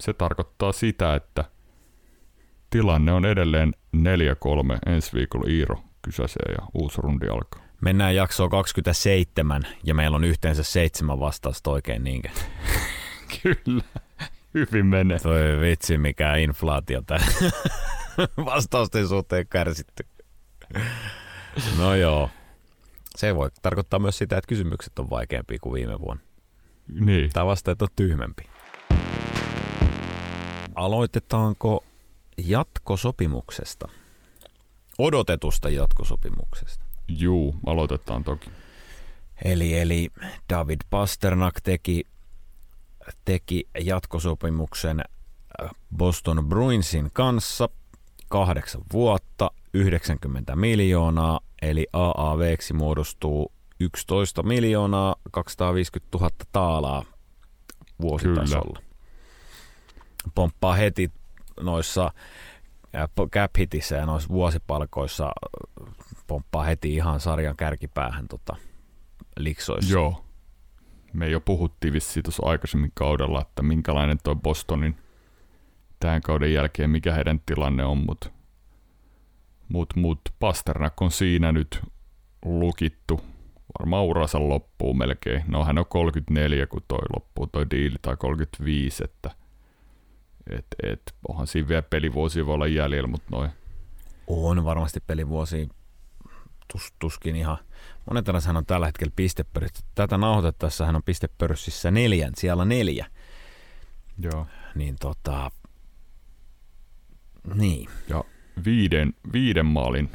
se 0.00 0.12
tarkoittaa 0.12 0.72
sitä, 0.72 1.14
että 1.14 1.44
tilanne 2.70 3.12
on 3.12 3.24
edelleen 3.24 3.74
4-3 3.96 4.00
ensi 4.86 5.12
viikolla 5.12 5.50
Iiro 5.50 5.82
kysäsee 6.02 6.52
ja 6.52 6.66
uusi 6.74 7.02
rundi 7.02 7.28
alkaa. 7.28 7.62
Mennään 7.80 8.14
jaksoon 8.14 8.50
27 8.50 9.62
ja 9.84 9.94
meillä 9.94 10.14
on 10.14 10.24
yhteensä 10.24 10.62
seitsemän 10.62 11.20
vastausta 11.20 11.70
oikein 11.70 12.04
niinkö? 12.04 12.28
Kyllä, 13.42 13.82
hyvin 14.54 14.86
menee. 14.86 15.18
Toi 15.18 15.60
vitsi, 15.60 15.98
mikä 15.98 16.36
inflaatio 16.36 17.02
tää 17.02 17.24
vastausten 18.44 19.08
suhteen 19.08 19.46
kärsitty. 19.48 20.06
No 21.78 21.94
joo. 21.94 22.30
Se 23.16 23.34
voi 23.34 23.50
tarkoittaa 23.62 23.98
myös 24.00 24.18
sitä, 24.18 24.36
että 24.36 24.48
kysymykset 24.48 24.98
on 24.98 25.10
vaikeampia 25.10 25.58
kuin 25.60 25.72
viime 25.72 26.00
vuonna. 26.00 26.22
Niin. 27.00 27.30
Tai 27.32 27.46
vastaajat 27.46 27.82
on 27.82 27.88
tyhmempi. 27.96 28.42
Aloitetaanko 30.74 31.84
jatkosopimuksesta? 32.38 33.88
Odotetusta 34.98 35.68
jatkosopimuksesta. 35.68 36.84
Juu, 37.08 37.56
aloitetaan 37.66 38.24
toki. 38.24 38.50
Eli, 39.44 39.78
eli 39.78 40.10
David 40.50 40.80
Pasternak 40.90 41.60
teki, 41.60 42.04
teki 43.24 43.68
jatkosopimuksen 43.80 45.00
äh, 45.00 45.70
Boston 45.96 46.48
Bruinsin 46.48 47.10
kanssa 47.12 47.68
kahdeksan 48.28 48.82
vuotta, 48.92 49.50
90 49.74 50.56
miljoonaa, 50.56 51.40
eli 51.62 51.86
AAVksi 51.92 52.74
muodostuu 52.74 53.52
11 53.80 54.42
miljoonaa 54.42 55.16
250 55.30 56.18
000 56.18 56.30
taalaa 56.52 57.04
vuositasolla. 58.00 58.78
Kyllä. 58.80 58.88
Pomppaa 60.34 60.74
heti 60.74 61.12
noissa 61.60 62.12
cap 63.30 63.50
hitissä 63.58 63.96
ja 63.96 64.06
noissa 64.06 64.28
vuosipalkoissa 64.28 65.32
pomppaa 66.26 66.64
heti 66.64 66.94
ihan 66.94 67.20
sarjan 67.20 67.56
kärkipäähän 67.56 68.28
tota, 68.28 68.56
liksoissa. 69.36 69.92
Joo. 69.92 70.24
Me 71.12 71.28
jo 71.28 71.40
puhuttiin 71.40 71.92
vissiin 71.92 72.24
tuossa 72.24 72.46
aikaisemmin 72.46 72.92
kaudella, 72.94 73.40
että 73.40 73.62
minkälainen 73.62 74.18
tuo 74.24 74.34
Bostonin 74.34 74.96
tämän 76.00 76.22
kauden 76.22 76.52
jälkeen, 76.52 76.90
mikä 76.90 77.14
heidän 77.14 77.40
tilanne 77.46 77.84
on, 77.84 77.98
mutta 77.98 78.30
mut, 79.68 79.96
mut 79.96 80.20
Pasternak 80.40 81.02
on 81.02 81.10
siinä 81.10 81.52
nyt 81.52 81.80
lukittu 82.44 83.20
varmaan 83.78 84.04
uransa 84.04 84.48
loppuu 84.48 84.94
melkein. 84.94 85.42
No 85.48 85.64
hän 85.64 85.78
on 85.78 85.86
34, 85.86 86.66
kun 86.66 86.82
toi 86.88 86.98
loppuu 87.16 87.46
toi 87.46 87.66
diili, 87.70 87.96
tai 88.02 88.16
35, 88.16 89.04
että 89.04 89.30
et, 90.50 90.66
et, 90.82 91.14
onhan 91.28 91.46
siinä 91.46 91.68
vielä 91.68 91.82
pelivuosia 91.82 92.46
voi 92.46 92.54
olla 92.54 92.66
jäljellä, 92.66 93.08
mutta 93.08 93.28
noin. 93.30 93.50
On 94.26 94.64
varmasti 94.64 95.00
pelivuosia 95.06 95.66
tus, 96.72 96.92
tuskin 96.98 97.36
ihan. 97.36 97.58
Monet 98.10 98.26
hän 98.46 98.56
on 98.56 98.66
tällä 98.66 98.86
hetkellä 98.86 99.12
pistepörssi. 99.16 99.84
Tätä 99.94 100.18
nauhoitettaessa 100.18 100.86
hän 100.86 100.96
on 100.96 101.02
pistepörssissä 101.02 101.90
neljän, 101.90 102.32
siellä 102.36 102.64
neljä. 102.64 103.06
Joo. 104.18 104.46
Niin 104.74 104.96
tota, 105.00 105.50
niin. 107.54 107.88
Ja 108.08 108.24
viiden, 108.64 109.14
viiden 109.32 109.66
maalin 109.66 110.10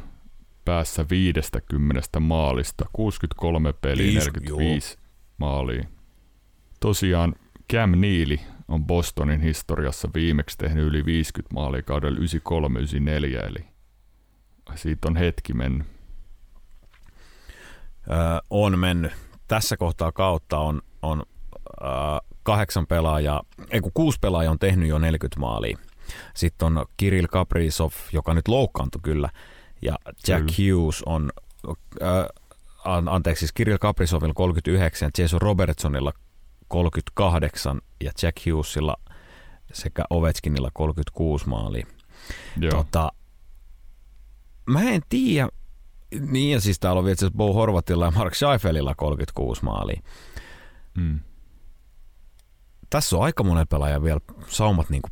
päässä 0.64 1.06
50 1.10 2.20
maalista, 2.20 2.84
63 2.92 3.72
peliä, 3.72 4.06
45 4.06 4.94
joo. 4.94 5.04
maalia. 5.38 5.84
Tosiaan 6.80 7.34
Cam 7.72 7.90
Neely 7.90 8.38
on 8.68 8.84
Bostonin 8.84 9.40
historiassa 9.40 10.08
viimeksi 10.14 10.58
tehnyt 10.58 10.84
yli 10.84 11.04
50 11.04 11.54
maalia 11.54 11.82
kaudella 11.82 12.18
93-94, 12.18 13.46
eli 13.46 13.64
siitä 14.74 15.08
on 15.08 15.16
hetki 15.16 15.52
mennyt. 15.52 15.93
On 18.50 18.78
mennyt. 18.78 19.12
Tässä 19.48 19.76
kohtaa 19.76 20.12
kautta 20.12 20.58
on, 20.58 20.82
on 21.02 21.22
kahdeksan 22.42 22.86
pelaajaa, 22.86 23.42
ei 23.70 23.80
kun 23.80 23.92
kuusi 23.94 24.18
pelaajaa 24.20 24.50
on 24.50 24.58
tehnyt 24.58 24.88
jo 24.88 24.98
40 24.98 25.40
maalia. 25.40 25.78
Sitten 26.34 26.66
on 26.66 26.86
Kirill 26.96 27.26
Kaprizov, 27.30 27.90
joka 28.12 28.34
nyt 28.34 28.48
loukkaantui 28.48 29.00
kyllä, 29.02 29.28
ja 29.82 29.98
Jack 30.28 30.46
kyllä. 30.46 30.72
Hughes 30.74 31.02
on, 31.06 31.32
äh, 32.02 32.26
anteeksi, 32.86 33.40
siis 33.40 33.52
Kirill 33.52 33.78
Kaprizovilla 33.78 34.34
39, 34.34 35.10
Jason 35.18 35.42
Robertsonilla 35.42 36.12
38 36.68 37.80
ja 38.04 38.10
Jack 38.22 38.46
Hughesilla 38.46 38.96
sekä 39.72 40.04
Ovechkinilla 40.10 40.70
36 40.74 41.48
maalia. 41.48 41.86
Joo. 42.60 42.70
Tota, 42.70 43.12
mä 44.66 44.82
en 44.82 45.02
tiedä, 45.08 45.48
niin 46.20 46.52
ja 46.52 46.60
siis 46.60 46.78
täällä 46.78 46.98
on 46.98 47.04
vielä 47.04 47.30
Bo 47.36 47.52
Horvatilla 47.52 48.04
ja 48.04 48.10
Mark 48.10 48.34
Scheifelilla 48.34 48.94
36 48.94 49.64
maalia. 49.64 50.02
Mm. 50.98 51.20
Tässä 52.90 53.16
on 53.16 53.22
aika 53.22 53.42
monen 53.42 53.68
pelaajan 53.68 54.02
vielä 54.04 54.20
saumat 54.48 54.90
niin 54.90 55.02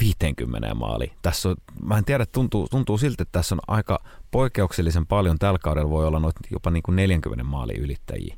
50 0.00 0.74
maali. 0.74 1.12
Tässä 1.22 1.48
on, 1.48 1.56
mä 1.82 1.98
en 1.98 2.04
tiedä, 2.04 2.26
tuntuu, 2.26 2.68
tuntuu 2.68 2.98
siltä, 2.98 3.22
että 3.22 3.32
tässä 3.32 3.54
on 3.54 3.60
aika 3.68 3.98
poikkeuksellisen 4.30 5.06
paljon. 5.06 5.38
Tällä 5.38 5.58
kaudella 5.58 5.90
voi 5.90 6.06
olla 6.06 6.20
noit 6.20 6.36
jopa 6.50 6.70
niin 6.70 6.82
kuin 6.82 6.96
40 6.96 7.44
maali 7.44 7.74
ylittäjiä 7.74 8.36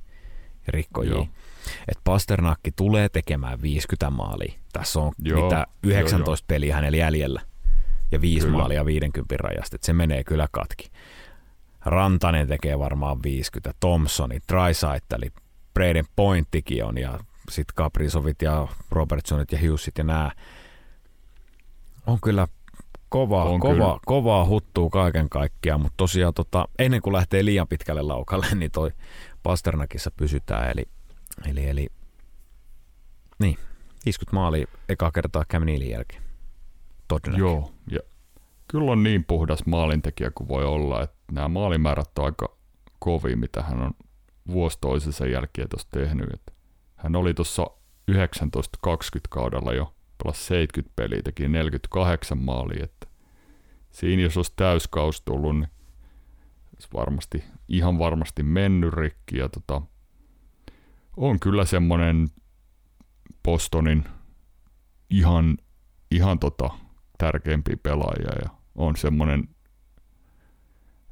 ja 0.67 0.69
rikkojia. 0.69 1.27
Et 1.89 1.99
Pasternakki 2.05 2.73
tulee 2.73 3.09
tekemään 3.09 3.63
50 3.63 4.11
maalia. 4.11 4.53
Tässä 4.73 5.01
on 5.01 5.13
joo, 5.19 5.45
mitä 5.45 5.67
19 5.83 6.45
joo, 6.45 6.47
peliä 6.47 6.75
hänellä 6.75 6.97
jäljellä 6.97 7.41
ja 8.13 8.21
5 8.21 8.47
kyllä. 8.47 8.59
maalia 8.59 8.85
50 8.85 9.37
rajasta. 9.37 9.77
Et 9.77 9.83
se 9.83 9.93
menee 9.93 10.25
kyllä 10.25 10.49
katki. 10.53 10.92
Rantanen 11.85 12.49
tekee 12.49 12.79
varmaan 12.79 13.23
50, 13.23 13.75
Thompsoni, 13.81 14.39
Drysaitteli, 14.53 15.33
Braden 15.75 16.05
Pointtikin 16.17 16.85
on 16.85 16.99
ja 16.99 17.19
sitten 17.51 17.75
Kaprizovit 17.75 18.43
ja 18.43 18.69
Robertsonit 18.91 19.53
ja 19.53 19.59
Hughesit 19.59 19.99
ja 19.99 20.05
nämä 20.05 20.31
on 22.07 22.19
kyllä 22.21 22.49
kova, 23.09 23.45
on 23.45 23.61
kova, 23.61 23.75
kyllä. 23.75 23.99
kovaa 24.07 24.47
huttuu 24.47 24.91
kaiken 24.91 25.29
kaikkiaan, 25.29 25.81
mutta 25.81 25.97
tosiaan 25.97 26.35
tota, 26.35 26.69
ennen 26.79 27.03
kuin 27.03 27.15
lähtee 27.15 27.45
liian 27.45 27.69
pitkälle 27.69 28.03
laukalle, 28.03 28.47
niin 28.55 28.71
toi 28.71 28.91
Pasternakissa 29.43 30.11
pysytään. 30.11 30.71
Eli, 30.71 30.85
eli, 31.51 31.69
eli 31.69 31.89
niin, 33.39 33.59
50 34.05 34.37
maali 34.37 34.67
eka 34.89 35.11
kertaa 35.11 35.45
Cam 35.45 35.65
Nealin 35.65 35.91
jälkeen. 35.91 36.23
Todennäköisesti. 37.09 37.41
Joo, 37.41 37.73
ja 37.91 38.12
kyllä 38.73 38.93
on 38.93 39.03
niin 39.03 39.25
puhdas 39.25 39.67
maalintekijä 39.67 40.31
kuin 40.35 40.49
voi 40.49 40.65
olla, 40.65 41.03
että 41.03 41.17
nämä 41.33 41.49
maalimäärät 41.49 42.19
on 42.19 42.25
aika 42.25 42.57
kovia, 42.99 43.37
mitä 43.37 43.63
hän 43.63 43.81
on 43.81 43.91
vuosi 44.49 44.79
toisensa 44.81 45.27
jälkeen 45.27 45.69
tuossa 45.69 45.89
tehnyt. 45.91 46.33
Että 46.35 46.53
hän 46.97 47.17
oli 47.17 47.35
tuossa 47.35 47.67
19-20 48.11 48.15
kaudella 49.31 49.73
jo 49.73 49.95
pelasi 50.23 50.45
70 50.45 50.93
peliä, 50.97 51.23
teki 51.25 51.49
48 51.49 52.39
maalia, 52.39 52.85
että 52.85 53.07
siinä 53.91 54.23
jos 54.23 54.37
olisi 54.37 54.53
täyskaus 54.57 55.21
tullut, 55.21 55.57
niin 55.57 55.69
olisi 56.75 56.89
varmasti, 56.95 57.45
ihan 57.69 57.99
varmasti 57.99 58.43
mennyt 58.43 58.95
rikki, 58.95 59.39
ja 59.39 59.49
tota, 59.49 59.83
on 61.17 61.41
kyllä 61.41 61.65
semmoinen 61.65 62.29
Bostonin 63.45 64.05
ihan, 65.11 65.59
ihan 66.11 66.39
tota, 66.39 66.71
tärkeimpiä 67.19 67.77
pelaajia, 67.83 68.33
ja 68.45 68.62
on 68.75 68.97
semmoinen 68.97 69.49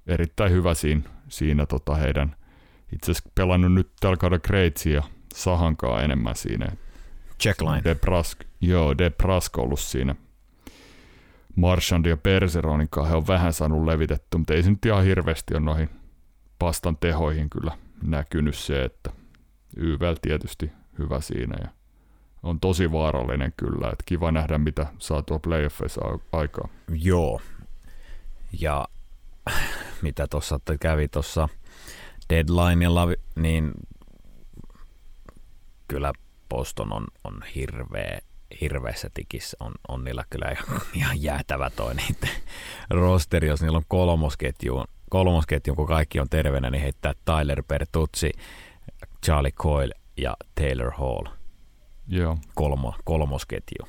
erittäin 0.06 0.52
hyvä 0.52 0.74
siinä, 0.74 1.02
siinä 1.28 1.66
tota 1.66 1.94
heidän, 1.94 2.36
itse 2.92 3.12
asiassa 3.12 3.30
pelannut 3.34 3.72
nyt 3.72 3.90
tällä 4.00 4.16
kaudella 4.16 4.40
Kreitsia 4.40 5.02
Sahankaa 5.34 6.02
enemmän 6.02 6.36
siinä, 6.36 6.72
Checkline. 7.40 7.82
De 7.84 7.94
Prask, 7.94 8.40
joo, 8.60 8.98
De 8.98 9.10
Prask 9.10 9.58
ollut 9.58 9.80
siinä. 9.80 10.14
Marchand 11.56 12.06
ja 12.06 12.16
Perseronin 12.16 12.88
kanssa 12.90 13.10
he 13.10 13.16
on 13.16 13.26
vähän 13.26 13.52
saanut 13.52 13.84
levitetty, 13.84 14.38
mutta 14.38 14.54
ei 14.54 14.62
se 14.62 14.70
nyt 14.70 14.86
ihan 14.86 15.04
hirveästi 15.04 15.54
ole 15.54 15.62
noihin 15.62 15.90
pastan 16.58 16.96
tehoihin 16.96 17.50
kyllä 17.50 17.72
näkynyt 18.02 18.54
se, 18.54 18.84
että 18.84 19.10
YVL 19.76 20.14
tietysti 20.22 20.72
hyvä 20.98 21.20
siinä 21.20 21.56
ja 21.60 21.68
on 22.42 22.60
tosi 22.60 22.92
vaarallinen 22.92 23.52
kyllä, 23.56 23.86
että 23.86 24.04
kiva 24.06 24.32
nähdä 24.32 24.58
mitä 24.58 24.86
saa 24.98 25.22
tuo 25.22 25.38
playoffeissa 25.38 26.00
aikaa. 26.32 26.68
Joo, 26.88 27.40
ja 28.60 28.88
mitä 30.02 30.26
tuossa 30.26 30.60
kävi 30.80 31.08
tuossa 31.08 31.48
deadlineilla, 32.30 33.08
niin 33.36 33.72
kyllä 35.88 36.12
Boston 36.48 36.92
on, 36.92 37.06
on 37.24 37.42
hirveä, 37.54 38.18
hirveässä 38.60 39.10
tikissä. 39.14 39.56
On, 39.60 39.72
on 39.88 40.04
niillä 40.04 40.24
kyllä 40.30 40.56
ihan 40.94 41.22
jäätävä 41.22 41.70
toi 41.70 41.94
niiden 41.94 42.30
rosteri, 42.90 43.48
jos 43.48 43.62
niillä 43.62 43.78
on 43.78 43.84
kolmosketju, 43.88 44.84
kolmosketju, 45.10 45.74
kun 45.74 45.86
kaikki 45.86 46.20
on 46.20 46.28
terveenä, 46.28 46.70
niin 46.70 46.82
heittää 46.82 47.14
Tyler 47.24 47.62
Bertuzzi, 47.62 48.30
Charlie 49.26 49.52
Coyle 49.52 49.94
ja 50.16 50.36
Taylor 50.54 50.90
Hall. 50.90 51.39
Joo. 52.10 52.38
Kolmo, 52.54 52.94
kolmosketju. 53.04 53.88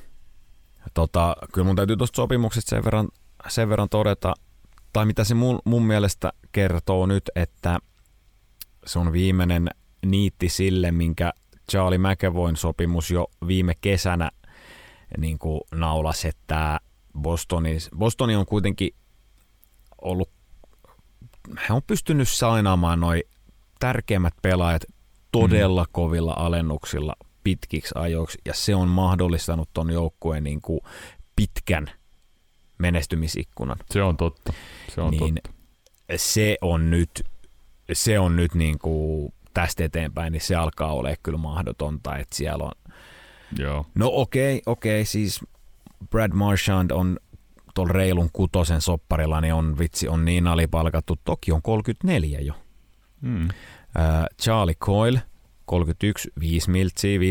Tota, 0.93 1.35
kyllä 1.53 1.65
mun 1.65 1.75
täytyy 1.75 1.97
tuosta 1.97 2.15
sopimuksesta 2.15 2.69
sen 2.69 2.83
verran, 2.83 3.09
sen 3.47 3.69
verran 3.69 3.89
todeta, 3.89 4.33
tai 4.93 5.05
mitä 5.05 5.23
se 5.23 5.33
mun, 5.35 5.59
mun 5.65 5.83
mielestä 5.83 6.33
kertoo 6.51 7.05
nyt, 7.05 7.29
että 7.35 7.79
se 8.85 8.99
on 8.99 9.13
viimeinen 9.13 9.69
niitti 10.05 10.49
sille, 10.49 10.91
minkä 10.91 11.33
Charlie 11.71 11.97
McEvoyn 11.97 12.55
sopimus 12.55 13.11
jo 13.11 13.27
viime 13.47 13.73
kesänä 13.81 14.31
niin 15.17 15.39
kuin 15.39 15.61
naulas, 15.75 16.25
että 16.25 16.79
Bostoni, 17.21 17.77
Bostoni 17.97 18.35
on 18.35 18.45
kuitenkin 18.45 18.95
ollut, 20.01 20.29
he 21.69 21.73
on 21.73 21.81
pystynyt 21.87 22.29
sainaamaan 22.29 22.99
noin 22.99 23.23
tärkeimmät 23.79 24.33
pelaajat 24.41 24.83
todella 25.31 25.83
mm. 25.83 25.89
kovilla 25.91 26.33
alennuksilla 26.37 27.13
pitkiksi 27.43 27.95
ajoiksi, 27.95 28.37
ja 28.45 28.53
se 28.53 28.75
on 28.75 28.87
mahdollistanut 28.87 29.69
ton 29.73 29.89
joukkueen 29.89 30.43
niin 30.43 30.61
kuin 30.61 30.79
pitkän 31.35 31.91
menestymisikkunan. 32.77 33.77
Se 33.91 34.03
on 34.03 34.17
totta. 34.17 34.53
Se 34.95 35.01
on 35.01 35.11
niin 35.11 35.35
totta. 35.35 35.51
Se 36.15 36.57
on 36.61 36.89
nyt, 36.89 37.25
se 37.93 38.19
on 38.19 38.35
nyt 38.35 38.53
niin 38.55 38.79
kuin 38.79 39.33
tästä 39.53 39.83
eteenpäin, 39.83 40.33
niin 40.33 40.41
se 40.41 40.55
alkaa 40.55 40.93
olla 40.93 41.09
kyllä 41.23 41.37
mahdotonta, 41.37 42.17
että 42.17 42.35
siellä 42.35 42.63
on 42.63 42.71
Joo. 43.57 43.85
No 43.95 44.09
okei, 44.13 44.55
okay, 44.55 44.61
okei, 44.65 45.01
okay, 45.01 45.05
siis 45.05 45.39
Brad 46.09 46.31
Marchand 46.33 46.91
on 46.91 47.17
tuolla 47.75 47.93
reilun 47.93 48.29
kutosen 48.33 48.81
sopparilla, 48.81 49.41
niin 49.41 49.53
on 49.53 49.77
vitsi, 49.79 50.07
on 50.07 50.25
niin 50.25 50.47
alipalkattu. 50.47 51.19
Toki 51.23 51.51
on 51.51 51.61
34 51.61 52.39
jo. 52.39 52.53
Mm. 53.21 53.43
Uh, 53.43 53.49
Charlie 54.41 54.75
Coyle, 54.75 55.21
31, 55.65 56.31
5 56.39 56.69
miltsiä, 56.71 57.19
5,25. 57.19 57.25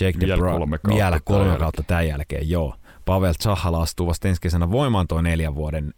Jake 0.00 0.18
vielä 0.20 0.36
DeBra- 0.36 0.52
kolme 0.58 0.78
kautta 0.78 0.94
vielä 1.04 1.20
kolme 1.24 1.44
tämän 1.44 1.58
kautta 1.58 1.82
tämän 1.82 2.08
jälkeen, 2.08 2.50
joo. 2.50 2.74
Pavel 3.04 3.34
Zahala 3.42 3.82
astuu 3.82 4.06
vasta 4.06 4.28
ensi 4.28 4.40
kesänä 4.40 4.70
voimaan 4.70 5.08
tuo 5.08 5.22
neljän 5.22 5.54
vuoden 5.54 5.94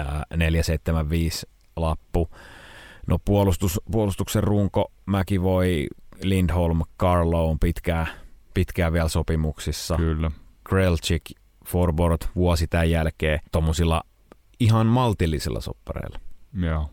uh, 0.00 0.36
475 0.36 1.46
lappu. 1.76 2.30
No 3.06 3.18
puolustus, 3.24 3.80
puolustuksen 3.92 4.44
runko, 4.44 4.92
Mäki 5.06 5.42
voi 5.42 5.86
Lindholm, 6.22 6.80
Carlo 7.00 7.50
on 7.50 7.58
pitkään, 7.58 8.06
pitkään 8.54 8.92
vielä 8.92 9.08
sopimuksissa. 9.08 9.96
Kyllä. 9.96 10.30
Grelchik, 10.64 11.22
Forborot 11.66 12.30
vuosi 12.36 12.66
tämän 12.66 12.90
jälkeen 12.90 13.40
tuommoisilla 13.52 14.02
ihan 14.60 14.86
maltillisilla 14.86 15.60
soppareilla. 15.60 16.20
Joo. 16.54 16.90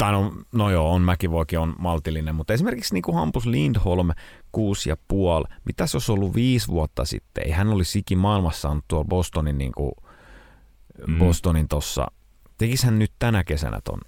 Tai 0.00 0.12
no, 0.12 0.32
no 0.52 0.70
joo, 0.70 0.92
on 0.92 1.02
Mäkivoikin 1.02 1.58
on 1.58 1.74
maltillinen, 1.78 2.34
mutta 2.34 2.52
esimerkiksi 2.52 2.94
niin 2.94 3.02
kuin 3.02 3.14
Hampus 3.14 3.46
Lindholm, 3.46 4.10
kuusi 4.52 4.88
ja 4.88 4.96
puoli, 5.08 5.44
mitäs 5.64 5.94
jos 5.94 6.10
ollut 6.10 6.34
viisi 6.34 6.68
vuotta 6.68 7.04
sitten, 7.04 7.46
ei 7.46 7.50
hän 7.50 7.68
olisi 7.68 7.98
ikin 7.98 8.18
maailmassa 8.18 8.60
saanut 8.60 8.84
tuolla 8.88 9.04
Bostonin, 9.08 9.58
niin 9.58 9.72
kuin, 9.72 9.92
mm. 11.06 11.18
Bostonin 11.18 11.68
tossa, 11.68 12.06
tekisi 12.58 12.86
hän 12.86 12.98
nyt 12.98 13.12
tänä 13.18 13.44
kesänä 13.44 13.80
ton 13.84 14.00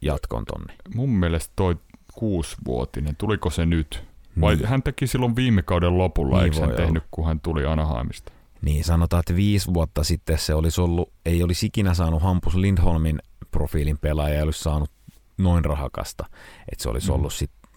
jatkon 0.00 0.44
tonne? 0.44 0.74
Mun 0.94 1.10
mielestä 1.10 1.52
toi 1.56 1.76
kuusivuotinen, 2.14 3.16
tuliko 3.16 3.50
se 3.50 3.66
nyt? 3.66 4.04
Vai 4.40 4.56
niin. 4.56 4.66
hän 4.66 4.82
teki 4.82 5.06
silloin 5.06 5.36
viime 5.36 5.62
kauden 5.62 5.98
lopulla, 5.98 6.36
niin 6.36 6.44
eikö 6.44 6.60
hän 6.60 6.76
tehnyt, 6.76 7.02
olla. 7.02 7.08
kun 7.10 7.26
hän 7.26 7.40
tuli 7.40 7.66
Anaheimista? 7.66 8.32
Niin, 8.62 8.84
sanotaan, 8.84 9.20
että 9.20 9.36
viisi 9.36 9.74
vuotta 9.74 10.04
sitten 10.04 10.38
se 10.38 10.54
olisi 10.54 10.80
ollut, 10.80 11.12
ei 11.26 11.42
olisi 11.42 11.66
ikinä 11.66 11.94
saanut 11.94 12.22
Hampus 12.22 12.54
Lindholmin 12.54 13.18
profiilin 13.50 13.98
pelaaja, 13.98 14.34
ei 14.34 14.42
olisi 14.42 14.62
saanut 14.62 14.90
noin 15.38 15.64
rahakasta. 15.64 16.24
Että 16.72 16.82
se 16.82 16.88
olisi 16.88 17.08
mm. 17.08 17.14
ollut 17.14 17.32
sitten 17.32 17.70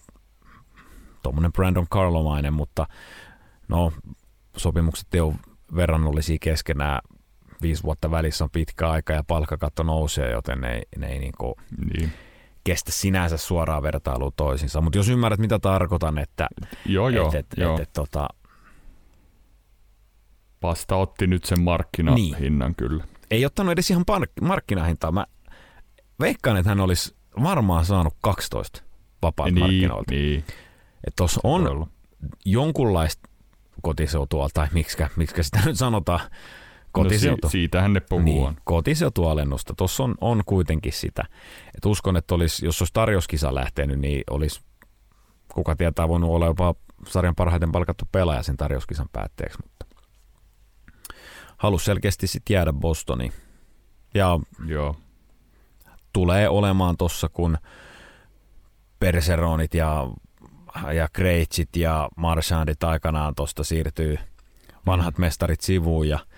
tuommoinen 1.22 1.52
Brandon 1.52 1.88
Carlomainen, 1.88 2.52
mutta 2.52 2.86
no, 3.68 3.92
sopimukset 4.56 5.14
ei 5.14 5.20
ole 5.20 5.34
verrannollisia 5.74 6.36
keskenään. 6.40 7.00
Viisi 7.62 7.82
vuotta 7.82 8.10
välissä 8.10 8.44
on 8.44 8.50
pitkä 8.50 8.90
aika 8.90 9.12
ja 9.12 9.24
palkkakatto 9.24 9.82
nousee, 9.82 10.30
joten 10.30 10.60
ne, 10.60 10.82
ne 10.96 11.06
ei 11.06 11.18
niinku, 11.18 11.54
niin 11.94 12.12
kestä 12.64 12.92
sinänsä 12.92 13.36
suoraa 13.36 13.82
vertailua 13.82 14.30
toisinsa. 14.36 14.80
Mutta 14.80 14.98
jos 14.98 15.08
ymmärrät, 15.08 15.40
mitä 15.40 15.58
tarkoitan, 15.58 16.18
että 16.18 16.48
joo, 16.86 17.08
joo, 17.08 17.28
et, 17.28 17.34
et, 17.34 17.46
joo. 17.56 17.74
Et, 17.74 17.80
et, 17.80 17.92
tota... 17.92 18.28
Pasta 20.60 20.96
otti 20.96 21.26
nyt 21.26 21.44
sen 21.44 21.60
markkinahinnan 21.60 22.68
niin. 22.68 22.74
kyllä. 22.76 23.04
Ei 23.30 23.46
ottanut 23.46 23.72
edes 23.72 23.90
ihan 23.90 24.04
markkinahintaa. 24.40 25.12
Mä 25.12 25.26
veikkaan, 26.20 26.56
että 26.56 26.68
hän 26.68 26.80
olisi 26.80 27.17
varmaan 27.42 27.84
saanut 27.84 28.14
12 28.20 28.82
vapaat 29.22 29.50
niin, 29.50 29.60
markkinoilta. 29.60 30.14
Niin. 30.14 30.38
Että 31.06 31.16
tuossa 31.16 31.40
on 31.44 31.64
Todella. 31.64 31.86
jonkunlaista 32.44 33.28
kotiseutua, 33.82 34.48
tai 34.54 34.68
miksi 34.72 34.96
sitä 35.40 35.60
nyt 35.64 35.76
sanotaan, 35.76 36.20
Kotiseutu. 36.92 37.46
No 37.46 37.50
si- 37.50 37.52
siitähän 37.52 37.92
ne 37.92 38.00
puhuu. 38.00 38.24
Niin, 38.24 38.56
kotiseutualennusta. 38.64 39.74
Tuossa 39.76 40.04
on, 40.04 40.14
on 40.20 40.42
kuitenkin 40.46 40.92
sitä. 40.92 41.24
Et 41.76 41.84
uskon, 41.86 42.16
että 42.16 42.34
olisi, 42.34 42.66
jos 42.66 42.82
olisi 42.82 42.92
tarjouskisa 42.92 43.54
lähtenyt, 43.54 43.98
niin 43.98 44.22
olisi, 44.30 44.60
kuka 45.54 45.76
tietää, 45.76 46.08
voinut 46.08 46.30
olla 46.30 46.46
jopa 46.46 46.74
sarjan 47.06 47.34
parhaiten 47.34 47.72
palkattu 47.72 48.04
pelaaja 48.12 48.42
sen 48.42 48.56
tarjouskisan 48.56 49.08
päätteeksi. 49.12 49.58
Mutta 49.62 49.86
halusi 51.56 51.84
selkeästi 51.84 52.26
sitten 52.26 52.54
jäädä 52.54 52.72
Bostoniin. 52.72 53.32
Ja 54.14 54.40
Joo. 54.66 54.96
Tulee 56.12 56.48
olemaan 56.48 56.96
tuossa, 56.96 57.28
kun 57.28 57.58
Perseronit 58.98 59.74
ja, 59.74 60.08
ja 60.94 61.08
Kreitsit 61.12 61.76
ja 61.76 62.08
Marchandit 62.16 62.84
aikanaan 62.84 63.34
tuosta 63.34 63.64
siirtyy 63.64 64.18
vanhat 64.86 65.18
mm. 65.18 65.20
mestarit 65.20 65.60
sivuun 65.60 66.08
ja– 66.08 66.18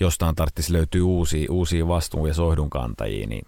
jostain 0.00 0.34
tarvitsisi 0.34 0.72
löytyä 0.72 1.04
uusia, 1.04 1.46
uusia 1.50 1.88
vastuun- 1.88 2.28
ja 2.28 2.34
soihdunkantajia, 2.34 3.26
niin 3.26 3.46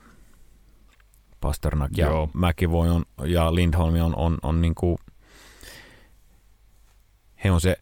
Pasternak 1.40 1.90
ja 1.96 2.06
Joo. 2.06 2.30
McIvoy 2.34 2.88
on, 2.88 3.04
ja 3.24 3.54
Lindholm 3.54 3.94
on, 3.94 4.16
on, 4.16 4.38
on 4.42 4.60
niin 4.60 4.74
kuin, 4.74 4.98
he 7.44 7.50
on 7.50 7.60
se 7.60 7.76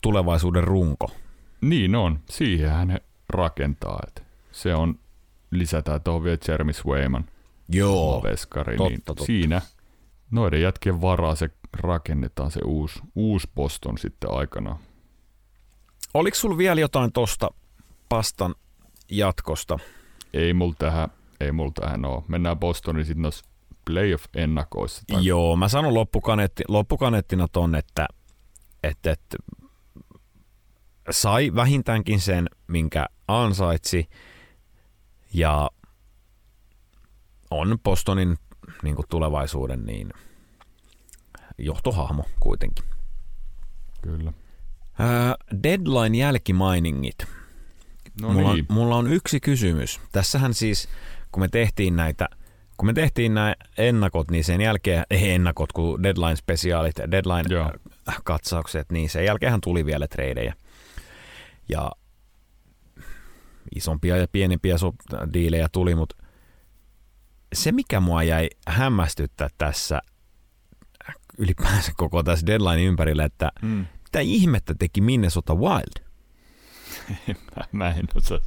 tulevaisuuden 0.00 0.64
runko. 0.64 1.10
Niin 1.60 1.94
on, 1.94 2.20
siihen 2.30 2.90
he 2.90 3.02
rakentaa. 3.28 4.00
Että 4.06 4.22
se 4.52 4.74
on, 4.74 4.98
lisätään 5.50 6.00
tuohon 6.00 6.24
vielä 6.24 6.38
Jeremy 6.48 6.72
Swayman. 6.72 7.24
Joo, 7.68 8.22
veskari, 8.22 8.76
totta, 8.76 8.90
niin 8.90 9.02
totta. 9.04 9.24
siinä 9.24 9.62
noiden 10.30 10.62
jätkien 10.62 11.00
varaa 11.00 11.34
se 11.34 11.50
rakennetaan 11.72 12.50
se 12.50 12.60
uusi, 12.64 13.00
uusi 13.14 13.48
Boston 13.54 13.98
sitten 13.98 14.30
aikana. 14.32 14.78
Oliko 16.14 16.34
sulla 16.34 16.58
vielä 16.58 16.80
jotain 16.80 17.12
tosta 17.12 17.50
pastan 18.08 18.54
jatkosta? 19.10 19.78
Ei 20.32 20.54
mulla 20.54 20.74
tähän, 20.78 21.08
ei 21.40 21.52
mulla 21.52 21.72
tähän 21.80 22.04
ole. 22.04 22.22
Mennään 22.28 22.58
Bostonin 22.58 23.06
sitten 23.06 23.22
noissa 23.22 23.44
playoff-ennakoissa. 23.90 25.02
Tai... 25.12 25.24
Joo, 25.24 25.56
mä 25.56 25.68
sanon 25.68 25.94
loppukaneetti, 25.94 26.64
loppukaneettina 26.68 27.48
ton, 27.48 27.74
että, 27.74 28.08
että, 28.82 29.10
että 29.10 29.36
sai 31.10 31.52
vähintäänkin 31.54 32.20
sen, 32.20 32.48
minkä 32.66 33.06
ansaitsi, 33.28 34.08
ja 35.32 35.70
on 37.50 37.78
Bostonin 37.84 38.36
niin 38.82 38.96
kuin 38.96 39.06
tulevaisuuden 39.08 39.84
niin 39.84 40.10
johtohahmo 41.58 42.24
kuitenkin. 42.40 42.84
Kyllä. 44.02 44.30
Uh, 44.30 45.60
deadline 45.62 46.18
jälkimainingit. 46.18 47.18
No 48.20 48.32
mulla, 48.32 48.54
niin. 48.54 48.66
mulla 48.68 48.96
on 48.96 49.12
yksi 49.12 49.40
kysymys. 49.40 50.00
Tässähän 50.12 50.54
siis, 50.54 50.88
kun 51.32 51.42
me 51.42 51.48
tehtiin 51.48 51.96
näitä 51.96 52.28
kun 52.78 52.86
me 52.86 52.92
tehtiin 52.92 53.34
nämä 53.34 53.54
ennakot, 53.78 54.30
niin 54.30 54.44
sen 54.44 54.60
jälkeen, 54.60 55.04
ei 55.10 55.30
ennakot, 55.30 55.72
kun 55.72 56.02
deadline-spesiaalit, 56.02 57.10
deadline-katsaukset, 57.10 58.92
niin 58.92 59.10
sen 59.10 59.24
jälkeen 59.24 59.60
tuli 59.60 59.86
vielä 59.86 60.08
treidejä. 60.08 60.54
Ja 61.68 61.90
isompia 63.76 64.16
ja 64.16 64.28
pienempiä 64.32 64.76
diilejä 65.32 65.68
tuli, 65.72 65.94
mutta 65.94 66.16
se, 67.54 67.72
mikä 67.72 68.00
mua 68.00 68.22
jäi 68.22 68.48
hämmästyttää 68.66 69.48
tässä 69.58 70.02
ylipäänsä 71.38 71.92
koko 71.96 72.22
tässä 72.22 72.46
deadline 72.46 72.82
ympärillä, 72.82 73.24
että 73.24 73.52
mm. 73.62 73.86
mitä 74.04 74.20
ihmettä 74.20 74.74
teki 74.78 75.00
Minnesota 75.00 75.54
Wild? 75.54 76.08
mä, 77.56 77.64
mä 77.72 77.90
en 77.90 78.04
osaa 78.14 78.38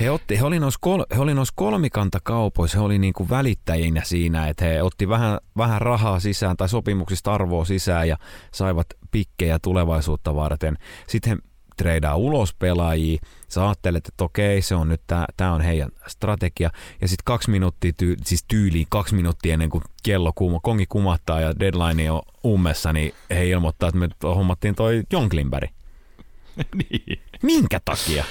He, 0.00 0.10
otti, 0.10 0.38
he 0.38 0.44
oli 0.44 0.58
noissa, 0.58 0.78
kol, 0.82 1.04
he 1.14 1.20
oli 1.20 1.34
noissa 1.34 1.54
kolmikantakaupoissa, 1.56 2.78
he 2.78 2.84
oli 2.84 2.98
niinku 2.98 3.28
välittäjinä 3.28 4.02
siinä, 4.04 4.48
että 4.48 4.64
he 4.64 4.82
otti 4.82 5.08
vähän, 5.08 5.38
vähän 5.56 5.80
rahaa 5.80 6.20
sisään 6.20 6.56
tai 6.56 6.68
sopimuksista 6.68 7.34
arvoa 7.34 7.64
sisään 7.64 8.08
ja 8.08 8.16
saivat 8.52 8.86
pikkejä 9.10 9.58
tulevaisuutta 9.58 10.34
varten. 10.34 10.78
Sitten 11.06 11.30
he 11.32 11.53
treidaa 11.76 12.16
ulos 12.16 12.54
pelaajia, 12.54 13.18
sä 13.48 13.66
ajattelet, 13.66 14.08
että 14.08 14.24
okei, 14.24 14.62
se 14.62 14.74
on 14.74 14.88
nyt, 14.88 15.00
tämä 15.36 15.52
on 15.52 15.60
heidän 15.60 15.90
strategia, 16.06 16.70
ja 17.00 17.08
sitten 17.08 17.24
kaksi 17.24 17.50
minuuttia, 17.50 17.92
tyy, 17.92 18.16
siis 18.24 18.44
tyyliin 18.48 18.86
kaksi 18.88 19.14
minuuttia 19.14 19.52
ennen 19.52 19.70
kuin 19.70 19.84
kello 20.02 20.32
kuuma, 20.34 20.60
kongi 20.62 20.86
kumattaa 20.86 21.40
ja 21.40 21.60
deadline 21.60 22.10
on 22.10 22.22
ummessa, 22.44 22.92
niin 22.92 23.14
he 23.30 23.48
ilmoittaa, 23.48 23.88
että 23.88 23.98
me 23.98 24.08
hommattiin 24.22 24.74
toi 24.74 25.02
John 25.12 25.28
Klimberg. 25.28 25.70
niin. 26.90 27.22
Minkä 27.42 27.80
takia? 27.84 28.24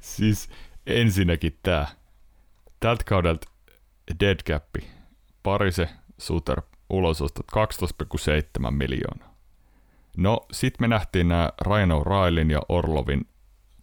Siis 0.00 0.48
ensinnäkin 0.86 1.58
tämä. 1.62 1.86
Tältä 2.80 3.04
kaudelta 3.04 3.50
dead 4.20 4.38
cap, 4.42 4.64
Parise, 5.42 5.88
Suter, 6.18 6.62
ulosostot 6.90 7.46
12,7 8.66 8.70
miljoonaa. 8.70 9.33
No, 10.16 10.46
sitten 10.52 10.84
me 10.84 10.88
nähtiin 10.88 11.28
nämä 11.28 11.50
Ryan 11.66 11.90
O'Reillyn 11.90 12.50
ja 12.50 12.60
Orlovin 12.68 13.28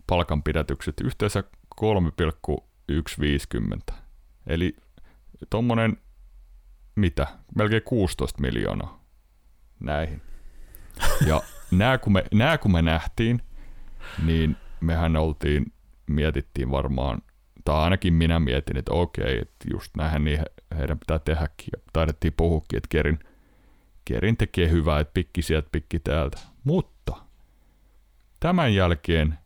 palkanpidätykset 0.07 0.95
yhteensä 1.03 1.43
3,150. 1.75 3.93
Eli 4.47 4.75
tuommoinen, 5.49 5.97
mitä, 6.95 7.27
melkein 7.55 7.83
16 7.83 8.41
miljoonaa 8.41 9.03
näihin. 9.79 10.21
Ja 11.27 11.41
nämä 11.71 11.97
kun 11.97 12.13
me, 12.13 12.23
nämä 12.33 12.57
kun 12.57 12.71
me 12.71 12.81
nähtiin, 12.81 13.41
niin 14.25 14.55
mehän 14.81 15.15
oltiin, 15.15 15.73
mietittiin 16.07 16.71
varmaan, 16.71 17.21
tai 17.65 17.75
ainakin 17.75 18.13
minä 18.13 18.39
mietin, 18.39 18.77
että 18.77 18.93
okei, 18.93 19.41
että 19.41 19.67
just 19.71 19.91
näinhän 19.97 20.23
niin 20.23 20.39
heidän 20.77 20.99
pitää 20.99 21.19
tehdäkin. 21.19 21.67
Ja 21.75 21.81
taidettiin 21.93 22.33
puhukin, 22.37 22.77
että 22.77 22.87
Kerin, 22.89 23.19
Kerin 24.11 24.37
tekee 24.37 24.69
hyvää, 24.69 24.99
että 24.99 25.13
pikki 25.13 25.41
sieltä, 25.41 25.69
pikki 25.71 25.99
täältä. 25.99 26.39
Mutta 26.63 27.15
tämän 28.39 28.75
jälkeen 28.75 29.37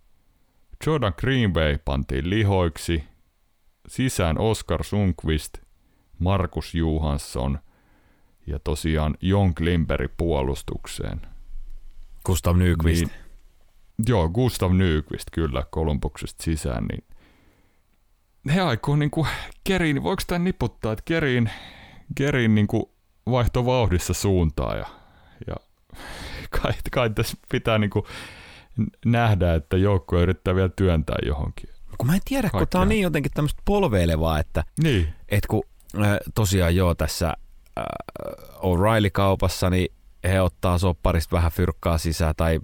Jordan 0.86 1.13
Greenway 1.17 1.78
pantiin 1.86 2.30
lihoiksi, 2.30 3.04
sisään 3.88 4.38
Oscar 4.38 4.84
Sundqvist, 4.84 5.58
Markus 6.19 6.75
Johansson 6.75 7.60
ja 8.47 8.60
tosiaan 8.60 9.15
Jon 9.21 9.56
Klimberg 9.56 10.12
puolustukseen. 10.17 11.21
Gustav 12.25 12.58
Nyqvist. 12.58 13.06
Niin, 13.06 13.12
joo, 14.08 14.30
Gustav 14.30 14.71
Nyqvist 14.71 15.28
kyllä 15.32 15.63
Kolumbuksesta 15.69 16.43
sisään, 16.43 16.86
niin 16.86 17.04
he 18.54 18.62
aikoo 18.62 18.95
niinku 18.95 19.28
Kerin, 19.63 20.04
voiko 20.04 20.23
tämän 20.28 20.43
niputtaa, 20.43 20.93
että 20.93 21.04
Kerin, 21.06 21.49
Kerin 22.15 22.56
niinku 22.56 22.94
vaihto 23.31 23.65
vauhdissa 23.65 24.13
suuntaa 24.13 24.75
ja, 24.75 24.85
ja 25.47 25.55
kai, 26.61 26.73
kai 26.91 27.09
tässä 27.09 27.38
pitää 27.51 27.77
niinku 27.77 28.07
nähdä, 29.05 29.53
että 29.53 29.77
joukko 29.77 30.19
yrittää 30.19 30.55
vielä 30.55 30.69
työntää 30.75 31.17
johonkin. 31.25 31.69
Kun 31.97 32.07
mä 32.07 32.13
en 32.15 32.21
tiedä, 32.25 32.41
Kaikkea. 32.41 32.59
kun 32.59 32.67
tää 32.67 32.81
on 32.81 32.89
niin 32.89 33.01
jotenkin 33.01 33.31
tämmöistä 33.31 33.61
polveilevaa, 33.65 34.39
että, 34.39 34.63
niin. 34.83 35.13
että 35.29 35.47
kun 35.47 35.63
äh, 36.03 36.17
tosiaan 36.35 36.75
joo 36.75 36.95
tässä 36.95 37.33
äh, 37.79 37.83
O'Reilly-kaupassa, 38.55 39.69
niin 39.69 39.93
he 40.23 40.41
ottaa 40.41 40.77
sopparista 40.77 41.35
vähän 41.35 41.51
fyrkkaa 41.51 41.97
sisään 41.97 42.33
tai 42.38 42.59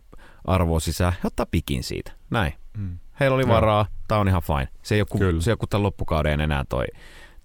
arvoa 0.46 0.80
sisään, 0.80 1.14
he 1.14 1.20
ottaa 1.24 1.46
pikin 1.46 1.84
siitä. 1.84 2.12
Näin. 2.30 2.54
Mm. 2.78 2.98
Heillä 3.20 3.36
oli 3.36 3.48
varaa, 3.48 3.86
tämä 4.08 4.22
on 4.22 4.28
ihan 4.28 4.42
fine. 4.42 4.68
Se 4.84 4.96
ei 4.96 5.02
ole, 5.02 5.08
ku, 5.10 5.18
se 5.40 5.52
ei 5.52 5.56
ole 5.60 5.68
tämän 5.70 5.84
loppukauden 5.84 6.42
enää 6.42 6.66
toi, 6.70 6.86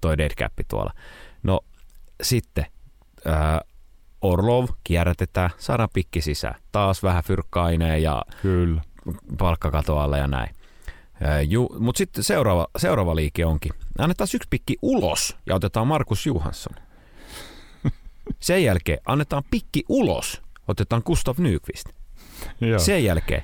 toi 0.00 0.18
dead 0.18 0.31
cap 0.35 0.52
tuolla. 0.68 0.92
No 1.42 1.61
sitten 2.22 2.66
äh, 3.29 3.61
Orlov 4.21 4.69
kierrätetään, 4.85 5.51
saadaan 5.59 5.89
pikki 5.95 6.21
sisään. 6.21 6.55
Taas 6.73 7.03
vähän 7.03 7.25
fyrkkaineen 7.25 8.03
ja 8.03 8.23
Kyllä. 8.43 8.83
palkkakatoalle 9.39 10.19
ja 10.19 10.27
näin. 10.27 10.57
Mutta 11.79 11.99
sitten 11.99 12.25
seuraava, 12.25 12.67
seuraava 12.79 13.17
liike 13.17 13.47
onkin. 13.47 13.73
Annetaan 13.99 14.29
yksi 14.35 14.49
pikki 14.51 14.77
ulos 14.83 15.37
ja 15.47 15.55
otetaan 15.55 15.87
Markus 15.87 16.27
Johansson. 16.27 16.75
Sen 18.41 18.65
jälkeen 18.65 18.99
annetaan 19.07 19.43
pikki 19.51 19.85
ulos, 19.89 20.43
otetaan 20.69 21.03
Gustav 21.05 21.39
Nyqvist. 21.39 21.87
Joo. 22.61 22.79
Sen 22.79 23.05
jälkeen 23.05 23.43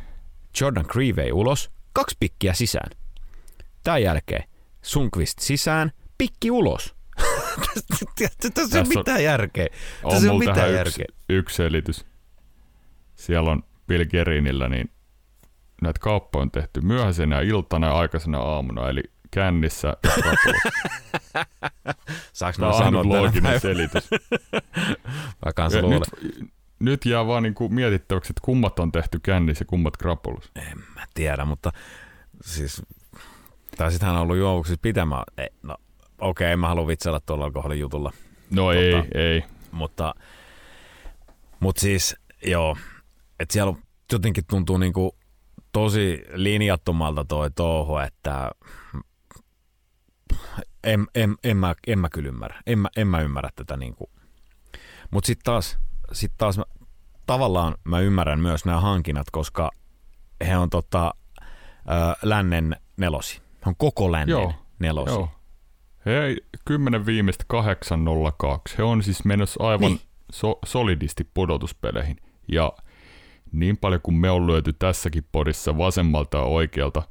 Jordan 0.60 0.86
Creevey 0.86 1.32
ulos, 1.32 1.70
kaksi 1.92 2.16
pikkiä 2.20 2.54
sisään. 2.54 2.90
Tämän 3.84 4.02
jälkeen 4.02 4.44
Sunqvist 4.82 5.38
sisään, 5.38 5.92
pikki 6.18 6.50
ulos. 6.50 6.94
Tässä 8.54 8.78
ei 8.78 8.84
ole 8.84 8.98
mitään 8.98 9.24
järkeä. 9.24 9.66
Tässä 10.10 10.26
on, 10.26 10.30
on 10.30 10.38
mitään 10.38 10.74
järkeä. 10.74 11.04
Yksi, 11.08 11.24
yksi 11.28 11.56
selitys. 11.56 12.06
Siellä 13.14 13.50
on 13.50 13.62
Bill 13.86 14.04
Gerinillä, 14.04 14.68
niin 14.68 14.90
näitä 15.82 16.00
kauppoja 16.00 16.42
on 16.42 16.50
tehty 16.50 16.80
myöhäisenä 16.80 17.40
iltana 17.40 17.86
ja 17.86 17.98
aikaisena 17.98 18.38
aamuna, 18.38 18.88
eli 18.88 19.02
kännissä 19.30 19.88
ja 19.88 19.94
Saanko 22.32 22.66
mä 22.66 22.72
sanoa 22.72 23.08
looginen 23.08 23.60
selitys. 23.60 24.10
mä 25.44 25.52
kanssa 25.54 25.82
luulen. 25.82 26.00
Nyt, 26.22 26.50
nyt 26.78 27.06
jää 27.06 27.26
vaan 27.26 27.42
niinku 27.42 27.68
mietittäväksi, 27.68 28.32
että 28.32 28.40
kummat 28.44 28.78
on 28.78 28.92
tehty 28.92 29.20
kännissä 29.22 29.62
ja 29.62 29.66
kummat 29.66 29.96
krapulus. 29.96 30.50
En 30.56 30.78
mä 30.94 31.06
tiedä, 31.14 31.44
mutta 31.44 31.72
siis, 32.42 32.82
tai 33.76 33.90
sitten 33.90 34.06
hän 34.06 34.16
on 34.16 34.22
ollut 34.22 34.36
juovuksissa 34.36 34.80
pitämään. 34.82 35.24
Ei, 35.38 35.48
no 35.62 35.76
okei, 36.22 36.46
okay, 36.46 36.56
mä 36.56 36.68
halua 36.68 36.86
vitsellä 36.86 37.20
tuolla 37.26 37.44
alkoholijutulla. 37.44 38.12
No 38.50 38.62
tota, 38.62 38.74
ei, 38.78 38.94
ei. 39.14 39.44
Mutta, 39.70 40.14
mutta 41.60 41.80
siis 41.80 42.16
joo, 42.46 42.76
että 43.40 43.52
siellä 43.52 43.74
jotenkin 44.12 44.44
tuntuu 44.50 44.78
niinku 44.78 45.16
tosi 45.72 46.24
linjattomalta 46.32 47.24
toi 47.24 47.50
touhu, 47.50 47.96
että 47.96 48.50
en, 50.84 51.06
en, 51.14 51.36
en, 51.44 51.56
mä, 51.56 51.74
en 51.86 51.98
mä 51.98 52.08
kyllä 52.08 52.28
ymmärrä. 52.28 52.62
En 52.66 52.78
mä, 52.78 52.88
en 52.96 53.06
mä 53.06 53.20
ymmärrä 53.20 53.50
tätä 53.56 53.76
niinku. 53.76 54.10
Mutta 55.10 55.26
sitten 55.26 55.44
taas, 55.44 55.78
sit 56.12 56.32
taas 56.38 56.58
mä, 56.58 56.64
tavallaan 57.26 57.74
mä 57.84 58.00
ymmärrän 58.00 58.40
myös 58.40 58.64
nämä 58.64 58.80
hankinnat, 58.80 59.30
koska 59.30 59.70
he 60.46 60.56
on 60.56 60.70
tota, 60.70 61.14
ö, 61.42 62.16
lännen 62.22 62.76
nelosi. 62.96 63.42
He 63.54 63.62
on 63.66 63.76
koko 63.76 64.12
lännen 64.12 64.28
Joo. 64.28 64.54
nelosi. 64.78 65.14
Joo. 65.14 65.28
Hei, 66.06 66.36
10 66.64 67.06
viimeistä 67.06 67.44
802. 67.46 68.78
He 68.78 68.82
on 68.82 69.02
siis 69.02 69.24
menossa 69.24 69.64
aivan 69.64 69.90
niin. 69.90 70.00
so, 70.32 70.58
solidisti 70.64 71.28
pudotuspeleihin. 71.34 72.16
Ja 72.48 72.72
niin 73.52 73.76
paljon 73.76 74.00
kuin 74.02 74.14
me 74.14 74.30
on 74.30 74.46
lyöty 74.46 74.72
tässäkin 74.72 75.24
podissa 75.32 75.78
vasemmalta 75.78 76.38
ja 76.38 76.44
oikealta 76.44 77.02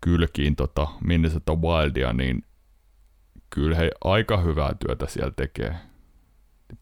kylkiin 0.00 0.56
tota 0.56 0.88
Minnesota 1.04 1.54
Wildia, 1.54 2.12
niin 2.12 2.44
kyllä 3.50 3.76
he 3.76 3.90
aika 4.04 4.36
hyvää 4.36 4.72
työtä 4.86 5.06
siellä 5.06 5.32
tekee. 5.36 5.74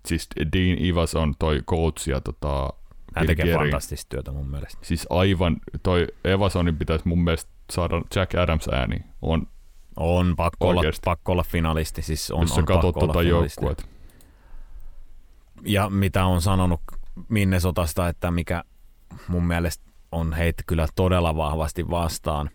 Siis 0.07 0.29
Dean 0.53 0.85
Ivas 0.85 1.15
on 1.15 1.35
toi 1.39 1.63
coach 1.71 2.09
ja 2.09 2.21
tota, 2.21 2.73
Hän 3.15 3.27
tekee 3.27 3.47
Gerin. 3.47 3.61
fantastista 3.61 4.09
työtä 4.09 4.33
mun 4.33 4.51
mielestä. 4.51 4.79
Siis 4.83 5.07
aivan, 5.11 5.57
toi 5.83 6.07
Evasonin 6.25 6.77
pitäisi 6.77 7.09
mun 7.09 7.25
mielestä 7.25 7.51
saada 7.73 8.03
Jack 8.17 8.35
Adams 8.35 8.69
ääni. 8.73 8.97
On 9.23 9.47
on 9.97 10.35
pakko 10.37 10.69
olla, 10.69 10.83
pakko 11.05 11.33
olla 11.33 11.43
finalisti. 11.43 12.03
Siis 12.03 12.31
on, 12.31 12.41
Jos 12.41 12.51
sä 12.51 12.61
on 12.61 12.65
katsot 12.65 12.95
tuota 12.95 13.23
joukkuet. 13.23 13.89
Ja 15.63 15.91
mitä 15.91 16.25
on 16.27 16.43
sanonut 16.43 16.81
Minnesotasta, 17.29 18.09
että 18.09 18.31
mikä 18.31 18.65
mun 19.29 19.47
mielestä 19.47 19.85
on 20.13 20.33
heitä 20.33 20.63
kyllä 20.67 20.87
todella 20.95 21.37
vahvasti 21.37 21.91
vastaan, 21.91 22.51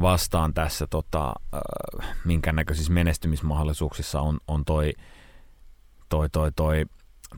vastaan 0.00 0.54
tässä, 0.54 0.86
tota, 0.86 1.32
äh, 1.54 2.16
minkä 2.24 2.52
näköisissä 2.52 2.92
menestymismahdollisuuksissa 2.92 4.20
on, 4.20 4.38
on 4.48 4.64
toi, 4.64 4.92
toi, 6.08 6.28
toi, 6.28 6.52
toi, 6.52 6.84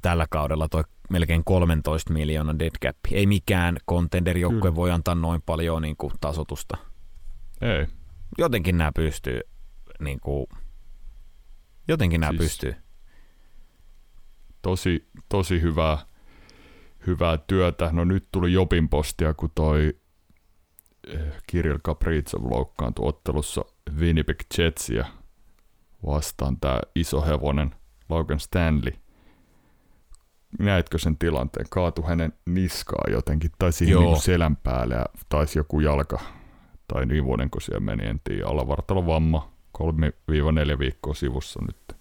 tällä 0.03 0.27
kaudella 0.31 0.69
toi 0.69 0.83
melkein 1.11 1.45
13 1.45 2.13
miljoonaa 2.13 2.59
dead 2.59 2.79
cap. 2.85 2.97
Ei 3.13 3.27
mikään 3.27 3.77
contender-joukkue 3.91 4.75
voi 4.75 4.91
antaa 4.91 5.15
noin 5.15 5.43
paljon 5.47 5.83
niin 5.83 5.97
kuin, 5.97 6.13
tasotusta. 6.21 6.77
Ei, 7.61 7.87
jotenkin 8.39 8.79
nämä 8.79 8.93
pystyy, 8.93 9.41
niin 10.01 10.21
kuin, 10.21 10.47
jotenkin 11.89 12.21
nämä 12.21 12.31
siis 12.31 12.43
pystyy. 12.43 12.75
Tosi, 14.63 15.09
tosi 15.29 15.61
hyvää, 15.61 15.99
hyvää 17.07 17.39
työtä. 17.39 17.91
No 17.93 18.05
nyt 18.05 18.29
tuli 18.33 18.53
Jopin 18.53 18.89
postia, 18.89 19.35
kun 19.35 19.51
toi 19.55 19.99
eh, 21.07 21.21
Kirill 21.47 21.79
Kaprizov 21.83 22.51
loukkaantui 22.51 23.09
ottelussa 23.09 23.65
Winnipeg 23.99 24.39
Jetsia 24.59 25.07
vastaan 26.07 26.61
tämä 26.61 26.81
iso 26.95 27.23
hevonen 27.23 27.75
Logan 28.09 28.41
Stanley. 28.41 28.93
Näetkö 30.59 30.99
sen 30.99 31.19
tilanteen? 31.19 31.67
Kaatu 31.71 32.03
hänen 32.03 32.33
niskaa 32.47 33.05
jotenkin, 33.11 33.51
tai 33.59 33.73
siihen 33.73 33.99
niin 33.99 34.21
selän 34.21 34.57
päälle 34.57 34.95
ja 34.95 35.07
taisi 35.29 35.59
joku 35.59 35.81
jalka 35.81 36.21
Tai 36.89 37.07
niin 37.07 37.25
vuoden, 37.25 37.51
kun 37.51 37.63
siellä 37.63 37.81
meni, 37.81 38.07
en 38.07 38.21
tiedä. 38.25 38.47
Alavartalon 38.47 39.07
vamma, 39.07 39.53
3-4 39.79 40.79
viikkoa 40.79 41.15
sivussa 41.15 41.61
nyt. 41.67 42.01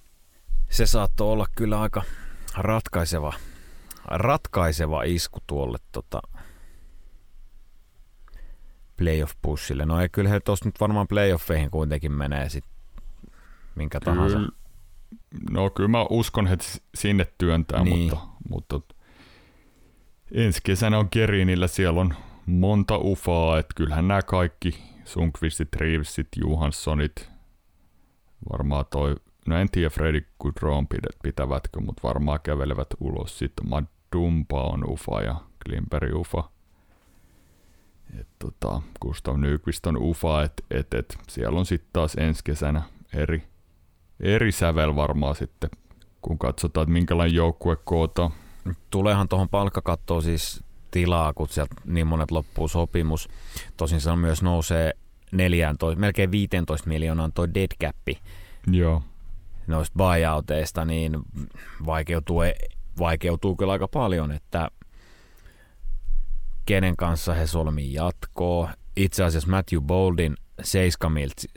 Se 0.70 0.86
saattoi 0.86 1.32
olla 1.32 1.46
kyllä 1.56 1.82
aika 1.82 2.04
ratkaiseva, 2.58 3.34
ratkaiseva 4.06 5.04
isku 5.04 5.40
tuolle 5.48 5.78
tota, 5.92 6.22
playoff-pushille. 8.98 9.86
No 9.86 10.02
ei 10.02 10.10
kyllä 10.10 10.30
he 10.30 10.40
tuossa 10.40 10.66
nyt 10.66 10.80
varmaan 10.80 11.08
playoffeihin 11.08 11.72
kuitenkin 11.72 12.12
menee 12.12 12.50
sit 12.50 12.66
minkä 13.76 14.00
kyllä, 14.00 14.16
tahansa. 14.16 14.40
No 15.50 15.70
kyllä 15.70 15.90
mä 15.90 16.06
uskon, 16.10 16.48
että 16.48 16.66
sinne 16.96 17.28
työntää, 17.38 17.84
niin. 17.84 18.00
mutta, 18.00 18.28
mutta 18.50 18.82
ensi 20.32 20.60
kesänä 20.64 20.98
on 20.98 21.10
Kerinillä, 21.10 21.68
siellä 21.68 22.02
on 22.02 22.14
monta 22.46 22.98
ufaa, 22.98 23.60
että 23.60 23.74
kyllähän 23.76 24.08
nämä 24.08 24.22
kaikki 24.22 24.84
Sunkvistit, 25.06 25.76
Reevesit, 25.76 26.28
Johanssonit, 26.36 27.30
varmaan 28.52 28.86
toi, 28.92 29.16
no 29.48 29.58
en 29.58 29.70
tiedä 29.72 29.90
Freddy 29.90 30.26
Goodron 30.40 30.88
pitävätkö, 31.24 31.80
mutta 31.80 32.08
varmaan 32.08 32.40
kävelevät 32.44 32.88
ulos. 33.00 33.40
Sitten 33.40 33.70
Madumpa 33.70 34.62
on 34.62 34.90
ufa 34.90 35.22
ja 35.22 35.36
Klimperi 35.66 36.14
ufa. 36.14 36.44
Et 38.20 38.28
tota, 38.40 38.82
Gustav 39.02 39.38
Nyqvist 39.38 39.86
on 39.86 39.98
ufa, 39.98 40.44
että 40.44 40.64
et, 40.72 40.94
et, 40.94 41.18
siellä 41.30 41.60
on 41.60 41.66
sitten 41.66 41.90
taas 41.94 42.16
ensi 42.16 42.42
kesänä 42.44 42.82
eri, 43.14 43.44
eri 44.20 44.52
sävel 44.52 44.96
varmaan 44.96 45.36
sitten, 45.36 45.70
kun 46.22 46.40
katsotaan, 46.40 46.84
että 46.84 46.94
minkälainen 46.94 47.36
joukkue 47.36 47.76
kootaan. 47.76 48.32
Tuleehan 48.90 49.28
tuohon 49.28 49.50
palkkakattoon 49.50 50.24
siis 50.24 50.64
tilaa, 50.96 51.34
kun 51.34 51.48
sieltä 51.50 51.76
niin 51.86 52.08
monet 52.08 52.32
loppuu 52.32 52.68
sopimus. 52.68 53.30
Tosin 53.78 54.02
se 54.02 54.10
on 54.10 54.20
myös 54.20 54.42
nousee 54.42 54.94
14, 55.32 56.00
melkein 56.00 56.32
15 56.32 56.90
miljoonaan 56.90 57.32
toi 57.34 57.54
dead 57.54 57.72
cap. 57.84 57.96
Joo. 58.68 59.04
Noista 59.68 59.98
buyouteista, 59.98 60.86
niin 60.86 61.20
vaikeutuu, 61.86 62.42
vaikeutuu 63.00 63.56
kyllä 63.56 63.74
aika 63.74 63.88
paljon, 63.88 64.32
että 64.32 64.70
kenen 66.66 66.96
kanssa 66.96 67.34
he 67.34 67.48
solmii 67.48 67.94
jatkoa. 67.94 68.70
Itse 68.96 69.24
asiassa 69.24 69.50
Matthew 69.50 69.82
Boldin 69.82 70.38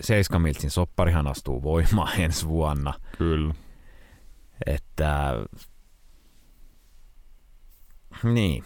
Seiskamiltsin 0.00 0.70
sopparihan 0.70 1.26
astuu 1.26 1.62
voimaan 1.62 2.20
ensi 2.24 2.48
vuonna. 2.48 2.94
Kyllä. 3.18 3.54
Että 4.66 5.34
niin, 8.22 8.64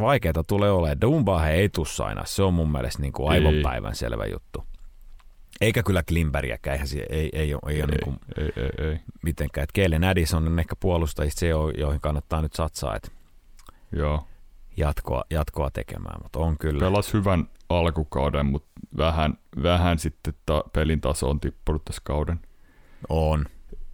vaikeita 0.00 0.44
tulee 0.44 0.70
olemaan. 0.70 1.00
Dumbaa 1.00 1.38
he 1.38 1.52
ei 1.52 1.68
tussa 1.68 2.04
aina. 2.04 2.24
Se 2.24 2.42
on 2.42 2.54
mun 2.54 2.72
mielestä 2.72 3.02
niin 3.02 3.12
kuin 3.12 3.30
aivan 3.30 3.54
päivän 3.62 3.94
selvä 3.94 4.26
juttu. 4.26 4.64
Eikä 5.60 5.82
kyllä 5.82 6.02
Klimberiäkään, 6.02 6.72
eihän 6.72 6.88
se, 6.88 7.06
ei, 7.10 7.30
ei, 7.32 7.54
ole, 7.54 7.62
ei, 7.72 7.82
ole 7.82 7.90
niin 7.90 8.04
kuin 8.04 8.16
ei, 8.38 8.52
ei, 8.56 8.88
ei. 8.88 9.00
mitenkään. 9.22 9.62
Että 9.62 9.72
Kellen 9.72 10.04
Addison 10.04 10.46
on 10.46 10.58
ehkä 10.58 10.76
puolustajista 10.76 11.40
se, 11.40 11.48
joihin 11.78 12.00
kannattaa 12.00 12.42
nyt 12.42 12.52
satsaa, 12.52 12.96
että 12.96 13.10
Joo. 13.92 14.26
Jatkoa, 14.76 15.24
jatkoa 15.30 15.70
tekemään, 15.70 16.20
mutta 16.22 16.38
on 16.38 16.58
kyllä. 16.58 16.80
Pelas 16.80 17.14
hyvän 17.14 17.48
alkukauden, 17.68 18.46
mutta 18.46 18.68
vähän, 18.96 19.38
vähän 19.62 19.98
sitten 19.98 20.34
ta, 20.46 20.64
pelin 20.72 21.00
taso 21.00 21.30
on 21.30 21.40
tippunut 21.40 21.84
tässä 21.84 22.02
kauden 22.04 22.40
on. 23.08 23.44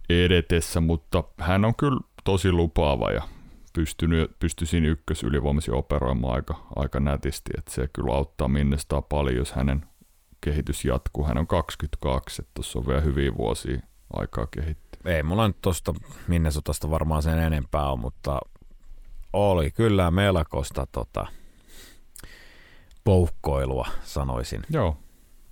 edetessä, 0.09 0.81
mutta 0.81 1.23
hän 1.39 1.65
on 1.65 1.75
kyllä 1.75 1.99
tosi 2.23 2.51
lupaava 2.51 3.11
ja 3.11 3.23
pystynyt, 3.77 4.39
pystyisin 4.39 4.85
ykkösylivoimasi 4.85 5.71
operoimaan 5.71 6.33
aika, 6.33 6.67
aika 6.75 6.99
nätisti, 6.99 7.51
että 7.57 7.71
se 7.71 7.87
kyllä 7.93 8.13
auttaa 8.13 8.47
minnestaan 8.47 9.03
paljon, 9.03 9.35
jos 9.35 9.51
hänen 9.51 9.85
kehitys 10.41 10.85
jatkuu. 10.85 11.25
Hän 11.25 11.37
on 11.37 11.47
22, 11.47 12.41
että 12.41 12.51
tuossa 12.53 12.79
on 12.79 12.87
vielä 12.87 13.01
hyviä 13.01 13.37
vuosia 13.37 13.79
aikaa 14.13 14.47
kehittyä. 14.47 15.15
Ei 15.15 15.23
mulla 15.23 15.47
nyt 15.47 15.61
tuosta 15.61 15.93
Minnesotasta 16.27 16.89
varmaan 16.89 17.23
sen 17.23 17.39
enempää 17.39 17.91
on, 17.91 17.99
mutta 17.99 18.39
oli 19.33 19.71
kyllä 19.71 20.11
melkoista 20.11 20.87
tota, 20.91 21.27
poukkoilua, 23.03 23.87
sanoisin. 24.03 24.61
Joo, 24.69 24.97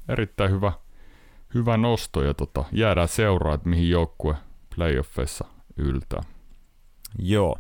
erittäin 0.09 0.51
hyvä, 0.51 0.71
hyvä 1.53 1.77
nosto 1.77 2.23
ja 2.23 2.33
tota, 2.33 2.65
jäädään 2.71 3.07
seuraa, 3.07 3.53
että 3.53 3.69
mihin 3.69 3.89
joukkue 3.89 4.35
playoffeissa 4.75 5.45
yltää. 5.77 6.23
Joo. 7.19 7.57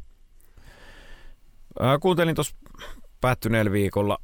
Kuuntelin 2.01 2.35
tuossa 2.35 2.55
päättyneellä 3.21 3.71
viikolla 3.71 4.17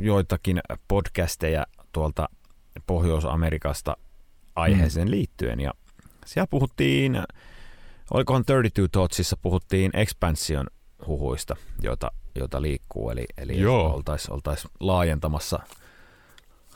joitakin 0.00 0.60
podcasteja 0.88 1.66
tuolta 1.92 2.28
Pohjois-Amerikasta 2.86 3.96
aiheeseen 4.56 5.08
mm. 5.08 5.10
liittyen 5.10 5.60
ja 5.60 5.72
siellä 6.26 6.46
puhuttiin, 6.46 7.22
olikohan 8.10 8.44
32 8.44 8.92
Thoughtsissa 8.92 9.36
puhuttiin 9.42 9.90
expansion 9.94 10.66
huhuista, 11.06 11.56
joita, 11.82 12.10
joita 12.34 12.62
liikkuu, 12.62 13.10
eli, 13.10 13.24
eli 13.38 13.66
oltaisiin 13.66 14.34
oltais 14.34 14.68
laajentamassa, 14.80 15.58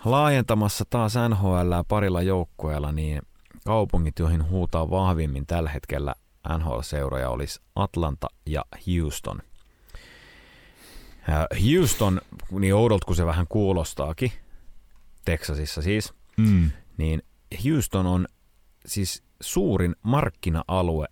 laajentamassa 0.05 0.85
taas 0.91 1.15
NHL 1.29 1.73
parilla 1.89 2.23
joukkueella, 2.23 2.93
niin 2.93 3.23
kaupungit, 3.65 4.19
joihin 4.19 4.49
huutaa 4.49 4.91
vahvimmin 4.91 5.47
tällä 5.47 5.71
hetkellä 5.71 6.15
NHL-seuroja 6.59 7.29
olisi 7.29 7.61
Atlanta 7.75 8.27
ja 8.47 8.65
Houston– 8.87 9.43
Houston, 11.73 12.21
niin 12.51 12.75
oudolta 12.75 13.07
kuin 13.07 13.17
se 13.17 13.27
vähän 13.27 13.47
kuulostaakin, 13.49 14.33
Texasissa 15.25 15.83
siis, 15.83 16.15
mm. 16.37 16.71
niin 16.97 17.23
Houston 17.65 18.07
on 18.07 18.27
siis 18.87 19.23
suurin 19.41 19.97
markkina-alue 20.03 21.07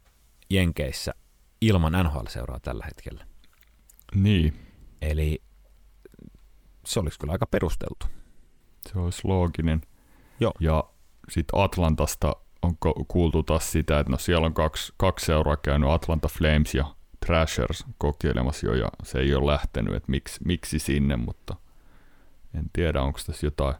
Jenkeissä 0.50 1.14
ilman 1.60 1.92
NHL-seuraa 1.92 2.60
tällä 2.60 2.84
hetkellä. 2.84 3.26
Niin. 4.14 4.54
Eli 5.02 5.42
se 6.86 7.00
olisi 7.00 7.18
kyllä 7.18 7.32
aika 7.32 7.46
perusteltu. 7.46 8.06
Se 8.92 8.98
olisi 8.98 9.20
looginen. 9.24 9.82
Joo. 10.40 10.52
Ja 10.60 10.84
sitten 11.30 11.60
Atlantasta 11.60 12.36
on 12.62 12.76
kuultu 13.08 13.42
taas 13.42 13.72
sitä, 13.72 14.00
että 14.00 14.10
no 14.10 14.18
siellä 14.18 14.46
on 14.46 14.54
kaksi, 14.54 14.92
kaksi 14.96 15.26
seuraa 15.26 15.56
käynyt, 15.56 15.90
Atlanta 15.90 16.28
Flames 16.28 16.74
ja 16.74 16.93
Thrashers 17.24 17.84
kokeilemassa 17.98 18.66
jo 18.66 18.74
ja 18.74 18.88
se 19.02 19.18
ei 19.18 19.34
ole 19.34 19.52
lähtenyt, 19.52 19.94
että 19.94 20.10
miksi, 20.10 20.40
miksi 20.44 20.78
sinne, 20.78 21.16
mutta 21.16 21.56
en 22.54 22.64
tiedä, 22.72 23.02
onko 23.02 23.20
tässä 23.26 23.46
jotain 23.46 23.74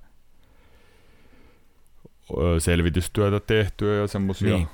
selvitystyötä 2.59 3.41
tehtyä 3.41 3.95
ja 3.95 4.07
semmoisia, 4.07 4.57
niin. 4.57 4.69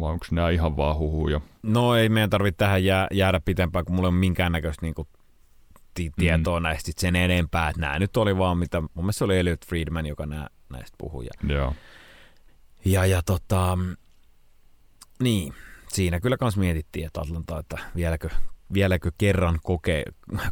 vai 0.00 0.12
onko 0.12 0.26
nämä 0.30 0.50
ihan 0.50 0.76
vaan 0.76 0.96
huhuja? 0.96 1.40
No 1.62 1.96
ei 1.96 2.08
meidän 2.08 2.30
tarvitse 2.30 2.56
tähän 2.56 2.84
jää, 2.84 3.06
jäädä 3.12 3.40
pitempään, 3.40 3.84
kun 3.84 3.94
mulla 3.94 4.08
ei 4.08 4.12
ole 4.12 4.18
minkäännäköistä 4.18 4.86
niin 4.86 4.94
tietoa 6.16 6.60
mm. 6.60 6.64
näistä 6.64 6.92
sen 6.96 7.16
enempää, 7.16 7.68
että 7.68 7.80
nämä 7.80 7.98
nyt 7.98 8.16
oli 8.16 8.38
vaan 8.38 8.58
mitä, 8.58 8.80
mun 8.80 8.90
mielestä 8.94 9.18
se 9.18 9.24
oli 9.24 9.38
Elliot 9.38 9.66
Friedman, 9.66 10.06
joka 10.06 10.26
nää, 10.26 10.48
näistä 10.68 10.94
puhui. 10.98 11.24
Ja, 11.24 11.54
Joo. 11.54 11.74
ja, 12.84 13.06
ja 13.06 13.22
tota, 13.22 13.78
niin, 15.22 15.54
siinä 15.92 16.20
kyllä 16.20 16.36
kans 16.36 16.56
mietittiin, 16.56 17.06
että 17.06 17.20
Atlanta, 17.20 17.58
että 17.58 17.78
vieläkö, 17.96 18.28
vieläkö 18.72 19.10
kerran 19.18 19.58
koke, 19.62 20.04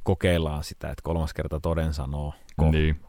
kokeillaan 0.02 0.64
sitä, 0.64 0.90
että 0.90 1.02
kolmas 1.02 1.34
kerta 1.34 1.60
toden 1.60 1.94
sanoo 1.94 2.34
niin. 2.70 3.00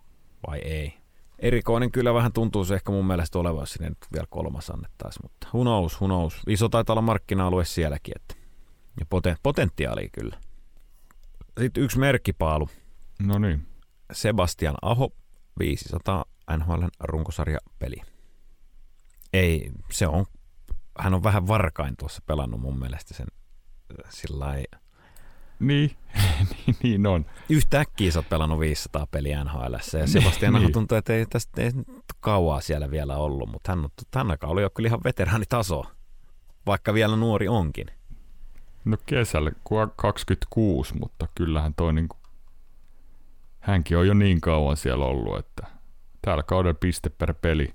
vai 0.48 0.60
ei. 0.60 0.94
Erikoinen 1.40 1.92
kyllä 1.92 2.14
vähän 2.14 2.34
tuntuu 2.34 2.66
se 2.66 2.76
ehkä 2.76 2.92
mun 2.92 3.08
mielestä 3.08 3.40
olevan, 3.40 3.62
jos 3.62 3.72
sinne 3.72 3.90
nyt 3.90 3.98
vielä 4.14 4.28
kolmas 4.30 4.70
annettaisiin, 4.70 5.26
mutta 5.26 5.48
who 5.54 5.90
knows. 6.06 6.42
Iso 6.48 6.70
taitaa 6.70 6.94
olla 6.94 7.02
markkina-alue 7.02 7.66
sielläkin, 7.66 8.14
että 8.16 8.36
ja 9.00 9.06
poten, 9.10 9.36
potentiaali 9.44 10.10
kyllä. 10.10 10.38
Sitten 11.60 11.84
yksi 11.84 12.00
merkkipaalu. 12.00 12.70
No 13.20 13.40
niin. 13.40 13.68
Sebastian 14.12 14.76
Aho, 14.82 15.14
500 15.60 16.26
NHL 16.58 16.84
runkosarjapeli. 17.00 18.02
Ei, 19.34 19.72
se 19.92 20.08
on 20.08 20.26
hän 21.00 21.14
on 21.14 21.24
vähän 21.24 21.48
varkain 21.48 21.98
tuossa 21.98 22.22
pelannut 22.26 22.62
mun 22.62 22.80
mielestä 22.80 23.14
sen 23.14 23.28
äh, 24.06 24.12
sillä 24.12 24.46
niin, 25.60 25.92
niin, 26.66 26.76
niin 26.84 27.08
on. 27.08 27.26
Yhtäkkiä 27.50 28.12
sä 28.12 28.20
oot 28.20 28.30
pelannut 28.30 28.60
500 28.60 29.08
peliä 29.08 29.44
NHL 29.44 29.98
ja 30.00 30.08
Sebastian 30.08 30.54
niin. 30.54 30.72
tuntuu, 30.72 30.98
että 30.98 31.14
ei 31.14 31.26
tästä 31.26 31.62
ei 31.62 31.72
kauaa 32.20 32.62
siellä 32.62 32.92
vielä 32.92 33.18
ollut, 33.18 33.50
mutta 33.50 33.72
hän 33.72 33.80
on 33.80 33.90
tänä 34.12 34.38
oli 34.44 34.62
jo 34.62 34.70
kyllä 34.70 34.88
ihan 34.88 35.04
veteraanitaso, 35.04 35.84
vaikka 36.66 36.94
vielä 36.94 37.16
nuori 37.16 37.48
onkin. 37.48 37.88
No 38.86 38.98
kesällä 39.06 39.52
26, 39.96 40.96
mutta 41.00 41.28
kyllähän 41.36 41.74
toi 41.74 41.94
niinku, 41.94 42.18
hänkin 43.60 43.98
on 43.98 44.08
jo 44.08 44.14
niin 44.14 44.42
kauan 44.42 44.78
siellä 44.78 45.06
ollut, 45.06 45.38
että 45.38 45.68
täällä 46.22 46.44
kaudella 46.44 46.78
piste 46.80 47.10
per 47.10 47.34
peli 47.34 47.74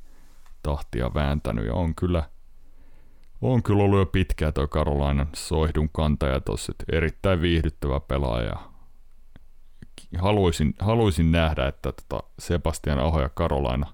tahtia 0.62 1.14
vääntänyt 1.14 1.66
ja 1.66 1.74
on 1.74 1.94
kyllä– 1.94 2.28
on 3.52 3.62
kyllä 3.62 3.82
ollut 3.82 3.98
jo 3.98 4.06
pitkään 4.06 4.52
tuo 4.52 4.68
Karolainen 4.68 5.26
soihdun 5.34 5.88
kantaja 5.92 6.40
tuossa, 6.40 6.72
erittäin 6.92 7.40
viihdyttävä 7.40 8.00
pelaaja. 8.00 8.56
haluaisin, 10.18 10.74
haluaisin 10.78 11.32
nähdä, 11.32 11.68
että 11.68 11.92
tota 11.92 12.22
Sebastian 12.38 12.98
Aho 12.98 13.20
ja 13.20 13.28
Karolaina 13.28 13.86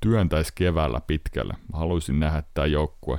työntäisi 0.00 0.52
keväällä 0.54 1.00
pitkälle. 1.06 1.54
Haluaisin 1.72 2.20
nähdä, 2.20 2.38
että 2.38 2.50
tämä 2.54 2.66
joukkue 2.66 3.18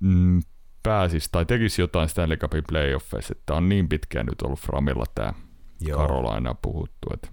mm, 0.00 0.42
pääsisi 0.82 1.28
tai 1.32 1.46
tekisi 1.46 1.82
jotain 1.82 2.08
Stanley 2.08 2.36
Cupin 2.36 2.64
playoffeissa, 2.68 3.34
että 3.38 3.54
on 3.54 3.68
niin 3.68 3.88
pitkään 3.88 4.26
nyt 4.26 4.42
ollut 4.42 4.60
Framilla 4.60 5.04
tämä 5.14 5.32
Joo. 5.80 5.98
Karolaina 5.98 6.54
puhuttu, 6.54 7.08
että 7.14 7.28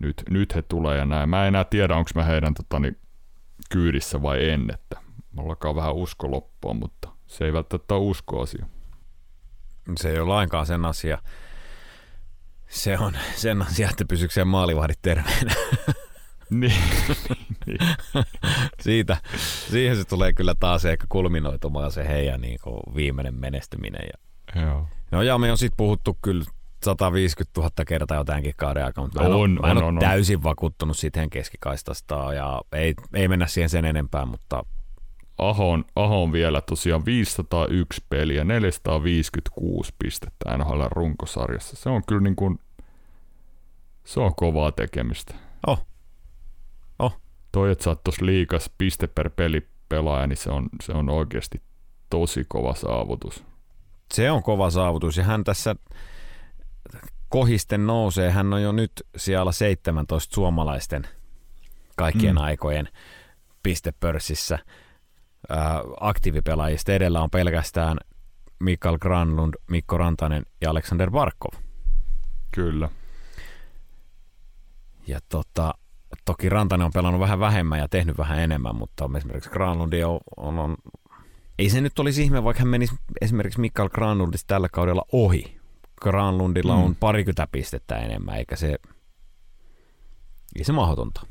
nyt, 0.00 0.22
nyt 0.30 0.54
he 0.54 0.62
tulee 0.62 0.98
ja 0.98 1.04
näin. 1.04 1.28
Mä 1.28 1.42
en 1.42 1.48
enää 1.48 1.64
tiedä, 1.64 1.96
onko 1.96 2.10
mä 2.14 2.24
heidän 2.24 2.54
totani, 2.54 2.92
kyydissä 3.72 4.22
vai 4.22 4.48
en, 4.50 4.70
että 4.74 4.96
mulla 5.32 5.50
alkaa 5.50 5.74
vähän 5.74 5.94
usko 5.94 6.30
loppua, 6.30 6.74
mutta 6.74 7.08
se 7.26 7.44
ei 7.44 7.52
välttämättä 7.52 7.94
ole 7.94 8.02
usko-asia. 8.02 8.66
Se 9.96 10.10
ei 10.10 10.18
ole 10.18 10.28
lainkaan 10.28 10.66
sen 10.66 10.84
asia. 10.84 11.18
Se 12.68 12.98
on 12.98 13.12
sen 13.36 13.62
asia, 13.62 13.88
että 13.90 14.04
pysyykö 14.04 14.34
siellä 14.34 14.50
maalivahdit 14.50 14.98
terveenä. 15.02 15.54
niin, 16.50 16.82
niin. 17.66 17.78
Siitä, 18.80 19.16
siihen 19.70 19.96
se 19.96 20.04
tulee 20.04 20.32
kyllä 20.32 20.54
taas 20.60 20.84
ehkä 20.84 21.06
kulminoitumaan 21.08 21.92
se 21.92 22.08
heidän 22.08 22.40
niin 22.40 22.58
viimeinen 22.94 23.34
menestyminen. 23.34 24.08
Ja... 24.12 24.62
Joo. 24.62 24.88
No 25.10 25.22
ja 25.22 25.38
me 25.38 25.50
on 25.50 25.58
sitten 25.58 25.76
puhuttu 25.76 26.18
kyllä 26.22 26.44
150 26.84 27.60
000 27.60 27.70
kertaa 27.86 28.16
jo 28.16 28.24
tämänkin 28.24 28.54
kauden 28.56 28.84
aikana, 28.84 29.06
mutta 29.06 29.22
on, 29.22 29.58
mä 29.60 29.70
en, 29.70 29.76
on, 29.76 29.82
ole 29.82 29.84
on, 29.84 29.98
täysin 29.98 30.36
on. 30.36 30.42
vakuuttunut 30.42 30.96
siitä 30.96 31.28
keskikaistasta 31.30 32.34
ja 32.34 32.62
ei, 32.72 32.94
ei 33.14 33.28
mennä 33.28 33.46
siihen 33.46 33.70
sen 33.70 33.84
enempää, 33.84 34.26
mutta 34.26 34.64
Aho 35.38 35.70
on, 35.70 35.84
Aho 35.96 36.22
on 36.22 36.32
vielä 36.32 36.60
tosiaan 36.60 37.04
501 37.04 38.04
peliä, 38.08 38.44
456 38.44 39.94
pistettä 39.98 40.58
NHL 40.58 40.82
runkosarjassa. 40.90 41.76
Se 41.76 41.88
on 41.88 42.02
kyllä 42.06 42.20
niin 42.20 42.36
kuin, 42.36 42.58
se 44.04 44.20
on 44.20 44.34
kovaa 44.34 44.72
tekemistä. 44.72 45.34
Oh. 45.66 45.86
Oh. 46.98 47.20
Toi, 47.52 47.72
että 47.72 47.84
sä 47.84 47.90
oot 47.90 48.00
liikas 48.20 48.70
piste 48.78 49.06
per 49.06 49.30
peli 49.30 49.68
pelaaja, 49.88 50.26
niin 50.26 50.36
se 50.36 50.50
on, 50.50 50.68
se 50.82 50.92
on 50.92 51.08
oikeasti 51.08 51.62
tosi 52.10 52.44
kova 52.48 52.74
saavutus. 52.74 53.44
Se 54.14 54.30
on 54.30 54.42
kova 54.42 54.70
saavutus 54.70 55.16
ja 55.16 55.24
hän 55.24 55.44
tässä 55.44 55.76
kohisten 57.28 57.86
nousee. 57.86 58.30
Hän 58.30 58.52
on 58.52 58.62
jo 58.62 58.72
nyt 58.72 58.92
siellä 59.16 59.52
17 59.52 60.34
suomalaisten 60.34 61.06
kaikkien 61.96 62.34
mm. 62.34 62.42
aikojen 62.42 62.88
pistepörssissä 63.62 64.58
aktiivipelaajista. 66.00 66.92
Edellä 66.92 67.22
on 67.22 67.30
pelkästään 67.30 67.98
Mikael 68.58 68.98
Granlund, 68.98 69.54
Mikko 69.70 69.98
Rantanen 69.98 70.42
ja 70.60 70.70
Alexander 70.70 71.10
Barkov. 71.10 71.52
Kyllä. 72.54 72.88
Ja 75.06 75.18
tota, 75.28 75.74
toki 76.24 76.48
Rantanen 76.48 76.84
on 76.84 76.92
pelannut 76.94 77.20
vähän 77.20 77.40
vähemmän 77.40 77.78
ja 77.78 77.88
tehnyt 77.88 78.18
vähän 78.18 78.38
enemmän, 78.38 78.76
mutta 78.76 79.10
esimerkiksi 79.16 79.50
Granlundi 79.50 80.04
on, 80.04 80.20
on, 80.36 80.58
on 80.58 80.76
ei 81.58 81.70
se 81.70 81.80
nyt 81.80 81.98
olisi 81.98 82.22
ihme, 82.22 82.44
vaikka 82.44 82.60
hän 82.60 82.68
menisi 82.68 82.94
esimerkiksi 83.20 83.60
Mikael 83.60 83.88
Granlundista 83.88 84.46
tällä 84.46 84.68
kaudella 84.68 85.04
ohi. 85.12 85.61
Granlundilla 86.02 86.76
mm. 86.76 86.82
on 86.82 86.96
parikymmentä 86.96 87.48
pistettä 87.52 87.96
enemmän, 87.96 88.36
eikä 88.36 88.56
se, 88.56 88.78
ei 90.56 90.64
se 90.64 90.72
mahdotonta. 90.72 91.26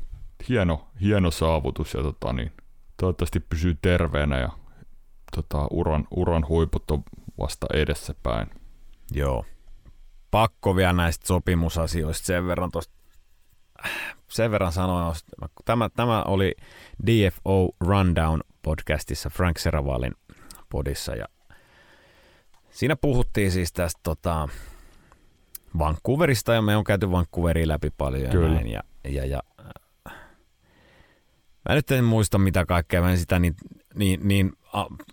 Hieno, 0.48 0.88
hieno 1.00 1.30
saavutus 1.30 1.94
ja 1.94 2.02
tota, 2.02 2.32
niin, 2.32 2.52
toivottavasti 2.96 3.40
pysyy 3.40 3.78
terveenä 3.82 4.38
ja 4.38 4.48
tota, 5.36 5.66
uran, 5.70 6.06
uran 6.10 6.48
huiput 6.48 6.90
on 6.90 7.04
vasta 7.38 7.66
edessä 7.74 8.14
päin. 8.22 8.50
Joo. 9.10 9.44
Pakko 10.30 10.76
vielä 10.76 10.92
näistä 10.92 11.26
sopimusasioista 11.26 12.26
sen 12.26 12.46
verran 12.46 12.70
tosta, 12.70 12.94
sen 14.28 14.50
verran 14.50 14.72
sanoin, 14.72 15.14
tämä, 15.64 15.88
tämä 15.88 16.22
oli 16.22 16.54
DFO 17.06 17.68
Rundown 17.80 18.40
podcastissa 18.62 19.30
Frank 19.30 19.58
Seravalin 19.58 20.14
podissa 20.68 21.14
ja 21.14 21.26
siinä 22.72 22.96
puhuttiin 22.96 23.52
siis 23.52 23.72
tästä 23.72 24.00
tota, 24.02 24.48
Vancouverista 25.78 26.54
ja 26.54 26.62
me 26.62 26.76
on 26.76 26.84
käyty 26.84 27.10
Vancouveria 27.10 27.68
läpi 27.68 27.90
paljon 27.90 28.30
Kyllä. 28.30 28.48
ja 28.48 28.54
näin. 28.54 28.70
Ja, 28.70 28.82
ja, 29.04 29.26
ja 29.26 29.42
Mä 31.68 31.74
nyt 31.74 31.90
en 31.90 32.04
muista 32.04 32.38
mitä 32.38 32.66
kaikkea, 32.66 33.02
mä 33.02 33.10
en 33.10 33.18
sitä 33.18 33.38
niin, 33.38 33.54
niin, 33.94 34.28
niin 34.28 34.52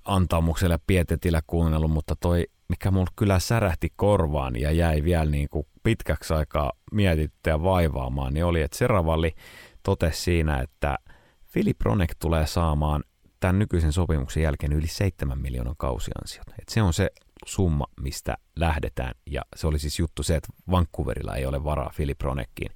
antaumuksella 0.05 0.73
ja 0.73 0.79
pietetillä 0.87 1.41
kuunnellut, 1.47 1.91
mutta 1.91 2.15
toi, 2.15 2.47
mikä 2.69 2.91
mulla 2.91 3.11
kyllä 3.15 3.39
särähti 3.39 3.93
korvaan 3.95 4.55
ja 4.55 4.71
jäi 4.71 5.03
vielä 5.03 5.25
niin 5.25 5.49
kuin 5.49 5.67
pitkäksi 5.83 6.33
aikaa 6.33 6.71
mietittyä 6.91 7.53
ja 7.53 7.63
vaivaamaan, 7.63 8.33
niin 8.33 8.45
oli, 8.45 8.61
että 8.61 8.77
Seravalli 8.77 9.35
totesi 9.83 10.21
siinä, 10.21 10.57
että 10.57 10.97
Filip 11.45 11.81
Ronek 11.81 12.15
tulee 12.19 12.47
saamaan 12.47 13.03
tämän 13.39 13.59
nykyisen 13.59 13.93
sopimuksen 13.93 14.43
jälkeen 14.43 14.73
yli 14.73 14.87
7 14.87 15.39
miljoonan 15.39 15.75
kausiansiota. 15.77 16.53
Et 16.61 16.69
se 16.69 16.81
on 16.81 16.93
se 16.93 17.09
summa, 17.49 17.85
mistä 18.01 18.37
lähdetään. 18.55 19.13
Ja 19.25 19.41
se 19.55 19.67
oli 19.67 19.79
siis 19.79 19.99
juttu 19.99 20.23
se, 20.23 20.35
että 20.35 20.49
Vancouverilla 20.71 21.35
ei 21.35 21.45
ole 21.45 21.63
varaa 21.63 21.91
Filip 21.93 22.21
Ronekkiin. 22.21 22.71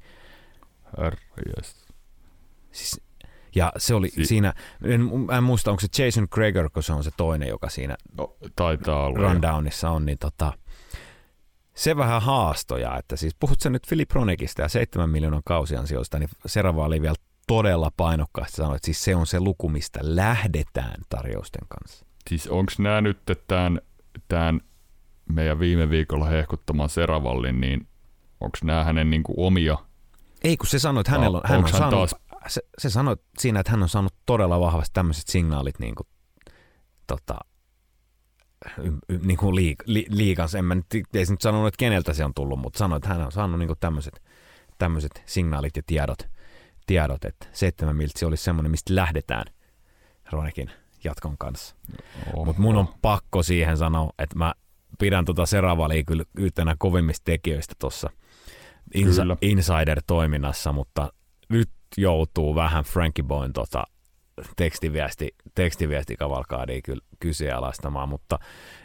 Yes. 1.58 1.86
Siis 2.72 3.02
ja 3.56 3.72
se 3.78 3.96
oli 3.96 4.10
si- 4.10 4.26
siinä, 4.26 4.54
en, 4.84 5.02
en 5.38 5.44
muista 5.44 5.72
onko 5.72 5.82
se 5.82 6.04
Jason 6.04 6.28
Gregor, 6.32 6.70
kun 6.70 6.84
se 6.84 6.94
on 6.94 7.04
se 7.04 7.12
toinen, 7.18 7.50
joka 7.50 7.70
siinä 7.70 7.98
no, 8.18 8.36
taitaa 8.56 9.06
olla 9.06 9.20
rundownissa 9.20 9.90
on, 9.90 10.06
niin 10.06 10.18
tota, 10.18 10.54
se 11.76 11.98
vähän 11.98 12.22
haastoja, 12.22 12.98
että 12.98 13.16
siis 13.16 13.36
puhut 13.40 13.60
sä 13.62 13.70
nyt 13.70 13.84
Philip 13.88 14.12
Ronekista 14.12 14.62
ja 14.62 14.70
7 14.70 15.10
miljoonan 15.10 15.42
kausiansioista, 15.46 16.20
niin 16.20 16.30
Serava 16.46 16.86
oli 16.86 17.02
vielä 17.02 17.16
todella 17.48 17.92
painokkaasti 17.98 18.56
sanoa, 18.56 18.76
että 18.76 18.86
siis 18.86 19.04
se 19.04 19.16
on 19.16 19.28
se 19.28 19.40
luku, 19.40 19.70
mistä 19.70 20.00
lähdetään 20.04 21.02
tarjousten 21.10 21.68
kanssa. 21.68 22.06
Siis 22.30 22.48
onko 22.48 22.72
nämä 22.78 23.02
nyt 23.02 23.20
tämän, 23.48 23.82
tämän 24.28 24.62
meidän 25.30 25.60
viime 25.60 25.90
viikolla 25.90 26.26
hehkuttamaan 26.26 26.90
Seravallin, 26.90 27.62
niin 27.62 27.88
onko 28.42 28.58
nämä 28.64 28.84
hänen 28.84 29.10
niin 29.10 29.24
kuin 29.24 29.36
omia 29.38 29.78
ei, 30.44 30.58
kun 30.58 30.68
se 30.68 30.80
sanoi, 30.80 31.02
että 31.02 31.12
hänellä 31.12 31.38
on, 31.38 31.44
hän 31.46 31.58
on 31.58 31.64
hän 31.64 31.74
saanut 31.74 32.00
taas 32.00 32.16
se, 32.48 32.62
se 32.78 32.90
sanoi 32.90 33.18
siinä, 33.40 33.60
että 33.60 33.72
hän 33.72 33.84
on 33.84 33.90
saanut 33.90 34.14
todella 34.26 34.60
vahvasti 34.60 34.94
tämmöiset 34.94 35.28
signaalit 35.28 35.80
niin 35.80 35.96
kuin, 35.96 36.08
tota, 37.08 37.40
niin 39.22 39.38
kuin 39.38 39.56
liik, 39.56 39.78
li, 39.86 40.06
liikansa. 40.10 40.58
En 40.58 40.66
mä 40.66 40.76
nyt, 40.76 40.86
ei 40.94 41.26
nyt 41.30 41.42
sanonut, 41.42 41.68
että 41.68 41.78
keneltä 41.78 42.14
se 42.14 42.26
on 42.26 42.34
tullut, 42.34 42.60
mutta 42.60 42.80
sanoi, 42.80 42.98
että 42.98 43.10
hän 43.10 43.26
on 43.26 43.32
saanut 43.32 43.60
niin 43.60 43.70
tämmöiset, 43.80 44.22
tämmöiset 44.78 45.24
signaalit 45.26 45.78
ja 45.78 45.84
tiedot, 45.86 46.28
tiedot 46.86 47.26
että 47.26 47.48
seitsemän 47.52 47.96
miltsi 47.96 48.26
olisi 48.26 48.44
semmoinen, 48.44 48.72
mistä 48.72 48.96
lähdetään 48.96 49.46
Ronekin 50.32 50.72
jatkon 51.04 51.38
kanssa. 51.38 51.76
Mutta 52.46 52.62
mun 52.62 52.78
on 52.78 52.88
pakko 53.02 53.44
siihen 53.44 53.78
sanoa, 53.78 54.10
että 54.20 54.38
mä 54.38 54.54
pidän 55.00 55.26
tota 55.26 55.46
Seravalia 55.46 56.04
kyllä 56.04 56.24
yhtenä 56.38 56.76
kovimmista 56.80 57.24
tekijöistä 57.26 57.76
tuossa 57.80 58.10
insider-toiminnassa, 59.42 60.74
mutta 60.74 61.14
nyt 61.50 61.70
joutuu 61.98 62.56
vähän 62.56 62.84
Frankie 62.84 63.24
Boyn 63.24 63.54
tota, 63.54 63.84
tekstiviesti, 64.56 65.36
tekstiviesti 65.56 66.16
kavalkaadiin 66.16 66.84
kyllä 66.84 67.06
kyseenalaistamaan, 67.20 68.10
mutta 68.10 68.40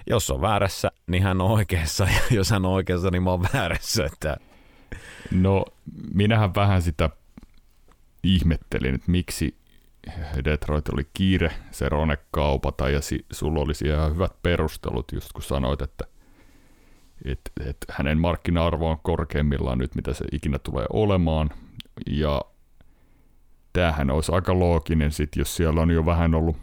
jos 0.07 0.31
on 0.31 0.40
väärässä, 0.40 0.90
niin 1.07 1.22
hän 1.22 1.40
on 1.40 1.50
oikeassa, 1.50 2.04
ja 2.14 2.20
jos 2.37 2.50
hän 2.50 2.66
on 2.66 2.72
oikeassa, 2.72 3.11
niin 3.11 3.22
mä 3.22 3.31
oon 3.31 3.46
väärässä. 3.54 4.04
Että... 4.04 4.37
No, 5.31 5.64
minähän 6.14 6.54
vähän 6.54 6.83
sitä 6.83 7.11
ihmettelin, 8.22 8.94
että 8.94 9.11
miksi 9.11 9.57
Detroit 10.44 10.88
oli 10.88 11.09
kiire 11.14 11.53
se 11.71 11.88
Rone 11.88 12.18
kaupata, 12.31 12.88
ja 12.88 13.01
si, 13.01 13.27
sulla 13.33 13.61
olisi 13.61 13.87
ihan 13.87 14.14
hyvät 14.14 14.42
perustelut, 14.42 15.12
just 15.12 15.33
kun 15.33 15.42
sanoit, 15.42 15.83
että 15.83 16.05
et, 17.25 17.40
et 17.66 17.77
hänen 17.90 18.18
markkina-arvo 18.18 18.90
on 18.90 18.99
korkeimmillaan 19.03 19.79
nyt, 19.79 19.94
mitä 19.94 20.14
se 20.14 20.25
ikinä 20.33 20.59
tulee 20.59 20.87
olemaan, 20.92 21.51
ja 22.07 22.42
tämähän 23.73 24.11
olisi 24.11 24.33
aika 24.33 24.59
looginen 24.59 25.12
sit, 25.12 25.37
jos 25.37 25.57
siellä 25.57 25.81
on 25.81 25.90
jo 25.90 26.07
vähän 26.07 26.35
ollut 26.35 26.57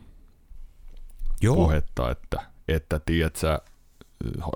Joo. 1.42 1.56
puhetta, 1.56 2.12
että, 2.12 2.42
että 2.68 3.00
tiedät 3.06 3.36
sä, 3.36 3.60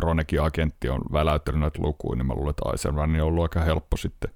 Ronekin 0.01 0.41
agentti 0.41 0.89
on 0.89 1.01
väläyttänyt 1.11 1.61
näitä 1.61 1.81
lukuja, 1.81 2.17
niin 2.17 2.25
mä 2.25 2.33
luulen, 2.33 2.49
että 2.49 2.69
Eisenman 2.71 3.15
on 3.15 3.21
ollut 3.21 3.43
aika 3.43 3.59
helppo 3.59 3.97
sitten 3.97 4.31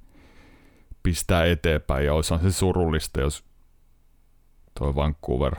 pistää 1.03 1.45
eteenpäin, 1.45 2.05
ja 2.05 2.13
olisi 2.13 2.34
se 2.41 2.51
surullista, 2.51 3.21
jos 3.21 3.43
toi 4.80 4.95
Vancouver 4.95 5.55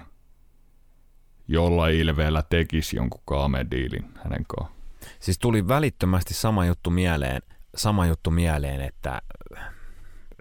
jolla 1.49 1.89
ilveellä 1.89 2.43
tekisi 2.51 2.97
jonkun 2.97 3.21
kaameen 3.25 3.71
diilin 3.71 4.11
hänen 4.25 4.45
kanssaan. 4.47 4.85
Siis 5.21 5.39
tuli 5.39 5.69
välittömästi 5.69 6.35
sama 6.35 6.67
juttu 6.67 6.91
mieleen, 6.91 7.43
sama 7.75 8.07
juttu 8.07 8.31
mieleen, 8.31 8.81
että 8.81 9.23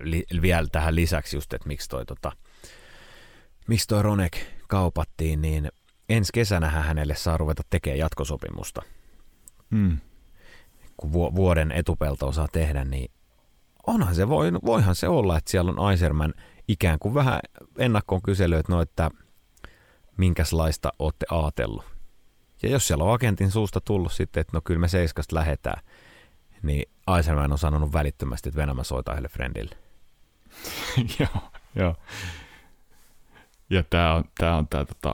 li, 0.01 0.23
vielä 0.41 0.67
tähän 0.71 0.95
lisäksi 0.95 1.37
just, 1.37 1.53
että 1.53 1.67
miksi 1.67 1.89
toi, 1.89 2.05
tota, 2.05 2.31
miksi 3.67 3.87
toi 3.87 4.03
Ronek 4.03 4.37
kaupattiin, 4.67 5.41
niin 5.41 5.71
ensi 6.09 6.33
kesänä 6.33 6.69
hänelle 6.69 7.15
saa 7.15 7.37
ruveta 7.37 7.63
tekemään 7.69 7.99
jatkosopimusta. 7.99 8.81
Hmm. 9.71 9.97
kun 10.97 11.11
vuoden 11.11 11.71
etupelto 11.71 12.27
osaa 12.27 12.47
tehdä, 12.51 12.83
niin 12.85 13.11
onhan 13.87 14.15
se, 14.15 14.29
voi, 14.29 14.53
voihan 14.53 14.95
se 14.95 15.07
olla, 15.07 15.37
että 15.37 15.51
siellä 15.51 15.71
on 15.71 15.79
Aiserman 15.79 16.33
ikään 16.67 16.99
kuin 16.99 17.13
vähän 17.13 17.39
ennakkoon 17.77 18.21
kysely, 18.21 18.55
että 18.55 18.73
no, 18.73 18.81
että 18.81 19.11
minkälaista 20.17 20.93
olette 20.99 21.25
ajatellut. 21.29 21.85
Ja 22.63 22.69
jos 22.69 22.87
siellä 22.87 23.03
on 23.03 23.13
agentin 23.13 23.51
suusta 23.51 23.81
tullut 23.81 24.11
sitten, 24.11 24.41
että 24.41 24.57
no 24.57 24.61
kyllä 24.63 24.79
me 24.79 24.87
seiskasta 24.87 25.35
lähetään, 25.35 25.83
niin 26.61 26.91
Aiserman 27.07 27.51
on 27.51 27.57
sanonut 27.57 27.93
välittömästi, 27.93 28.49
että 28.49 28.61
Venämä 28.61 28.83
soittaa 28.83 29.13
yhdelle 29.13 29.29
friendille. 29.29 29.75
joo, 31.19 31.51
joo. 31.75 31.95
Ja 33.69 33.83
tämä 33.89 34.13
on 34.13 34.23
tämä 34.37 34.55
on 34.55 34.67
tää, 34.67 34.85
tota, 34.85 35.13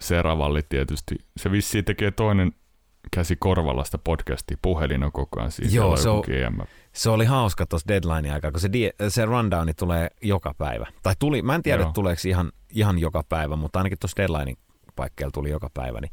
Seravalli 0.00 0.62
tietysti. 0.68 1.14
Se 1.36 1.50
vissiin 1.50 1.84
tekee 1.84 2.10
toinen 2.10 2.52
käsi 3.10 3.36
korvalla 3.36 3.84
sitä 3.84 3.98
podcastia, 3.98 4.56
puhelin 4.62 5.04
on 5.04 5.12
koko 5.12 5.40
ajan 5.40 5.52
siis 5.52 5.74
Joo, 5.74 5.96
se, 5.96 6.08
on, 6.08 6.24
GM. 6.26 6.60
Se 6.96 7.10
oli 7.10 7.24
hauska 7.24 7.66
tuossa 7.66 7.88
deadline 7.88 8.32
aikaa, 8.32 8.50
kun 8.50 8.60
se, 8.60 8.70
se 9.08 9.24
rundowni 9.24 9.74
tulee 9.74 10.10
joka 10.22 10.54
päivä. 10.58 10.86
Tai 11.02 11.14
tuli, 11.18 11.42
mä 11.42 11.54
en 11.54 11.62
tiedä 11.62 11.82
Joo. 11.82 11.92
tuleeko 11.92 12.22
ihan, 12.28 12.52
ihan 12.70 12.98
joka 12.98 13.22
päivä, 13.28 13.56
mutta 13.56 13.78
ainakin 13.78 13.98
tuossa 13.98 14.16
deadline 14.16 14.54
paikkeilla 14.96 15.30
tuli 15.30 15.50
joka 15.50 15.70
päivä. 15.74 16.00
Niin 16.00 16.12